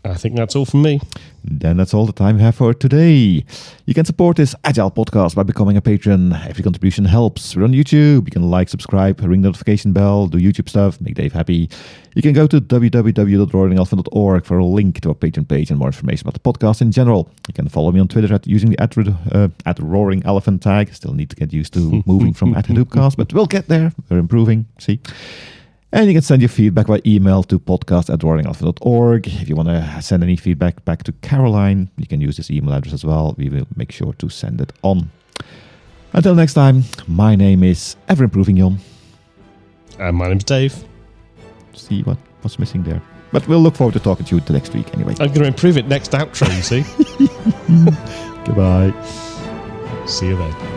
I 0.05 0.15
think 0.15 0.35
that's 0.35 0.55
all 0.55 0.65
from 0.65 0.81
me. 0.81 0.99
Then 1.45 1.77
that's 1.77 1.93
all 1.93 2.05
the 2.05 2.13
time 2.13 2.35
we 2.35 2.41
have 2.41 2.55
for 2.55 2.73
today. 2.73 3.45
You 3.85 3.93
can 3.93 4.03
support 4.03 4.35
this 4.35 4.53
Agile 4.65 4.91
podcast 4.91 5.35
by 5.35 5.43
becoming 5.43 5.77
a 5.77 5.81
patron. 5.81 6.33
Every 6.33 6.61
contribution 6.63 7.05
helps. 7.05 7.55
We're 7.55 7.63
on 7.63 7.71
YouTube. 7.71 8.25
You 8.25 8.31
can 8.31 8.49
like, 8.49 8.67
subscribe, 8.67 9.21
ring 9.21 9.41
the 9.41 9.47
notification 9.47 9.93
bell, 9.93 10.27
do 10.27 10.37
YouTube 10.37 10.67
stuff, 10.67 10.99
make 10.99 11.15
Dave 11.15 11.31
happy. 11.31 11.69
You 12.15 12.21
can 12.21 12.33
go 12.33 12.47
to 12.47 12.59
www.roaringelephant.org 12.59 14.45
for 14.45 14.57
a 14.57 14.65
link 14.65 14.99
to 15.01 15.09
our 15.09 15.15
Patreon 15.15 15.47
page 15.47 15.69
and 15.69 15.79
more 15.79 15.87
information 15.87 16.27
about 16.27 16.33
the 16.33 16.39
podcast 16.41 16.81
in 16.81 16.91
general. 16.91 17.29
You 17.47 17.53
can 17.53 17.69
follow 17.69 17.91
me 17.91 18.01
on 18.01 18.09
Twitter 18.09 18.33
at 18.33 18.45
using 18.45 18.71
the 18.71 18.81
at, 18.81 18.97
uh, 18.97 19.47
at 19.65 19.79
Roaring 19.79 20.21
Elephant 20.25 20.61
tag. 20.61 20.93
Still 20.93 21.13
need 21.13 21.29
to 21.29 21.35
get 21.37 21.53
used 21.53 21.73
to 21.73 22.03
moving 22.05 22.33
from 22.33 22.55
at 22.55 22.67
Hadoopcast, 22.67 23.15
but 23.15 23.33
we'll 23.33 23.45
get 23.45 23.67
there. 23.67 23.93
We're 24.09 24.19
improving. 24.19 24.65
See. 24.79 24.99
And 25.93 26.07
you 26.07 26.13
can 26.13 26.23
send 26.23 26.41
your 26.41 26.49
feedback 26.49 26.87
by 26.87 27.01
email 27.05 27.43
to 27.43 27.59
podcast 27.59 28.11
at 28.11 28.21
roaringelephant.org. 28.21 29.27
If 29.27 29.47
you 29.47 29.55
want 29.55 29.69
to 29.69 30.01
send 30.01 30.23
any 30.23 30.35
feedback 30.35 30.83
back 30.85 31.03
to 31.03 31.11
Caroline, 31.21 31.91
you 31.97 32.07
can 32.07 32.19
use 32.19 32.35
this 32.35 32.49
email 32.49 32.73
address 32.73 32.95
as 32.95 33.05
well. 33.05 33.35
We 33.37 33.47
will 33.49 33.67
make 33.75 33.91
sure 33.91 34.11
to 34.13 34.27
send 34.27 34.59
it 34.59 34.73
on. 34.81 35.11
Until 36.13 36.33
next 36.33 36.55
time, 36.55 36.85
my 37.07 37.35
name 37.35 37.63
is 37.63 37.95
Ever 38.09 38.23
Improving 38.23 38.57
Jon. 38.57 38.79
And 39.99 40.17
my 40.17 40.29
name's 40.29 40.43
Dave. 40.43 40.83
See 41.73 42.01
what 42.01 42.17
what's 42.41 42.57
missing 42.57 42.81
there. 42.81 43.01
But 43.31 43.47
we'll 43.47 43.61
look 43.61 43.75
forward 43.75 43.93
to 43.93 43.99
talking 43.99 44.25
to 44.25 44.35
you 44.35 44.41
the 44.41 44.53
next 44.53 44.73
week 44.73 44.91
anyway. 44.95 45.13
I'm 45.19 45.27
going 45.27 45.41
to 45.41 45.45
improve 45.45 45.77
it 45.77 45.87
next 45.87 46.11
outro, 46.13 46.47
you 46.55 46.63
see. 46.63 46.81
Goodbye. 48.45 48.93
See 50.07 50.29
you 50.29 50.37
then. 50.37 50.72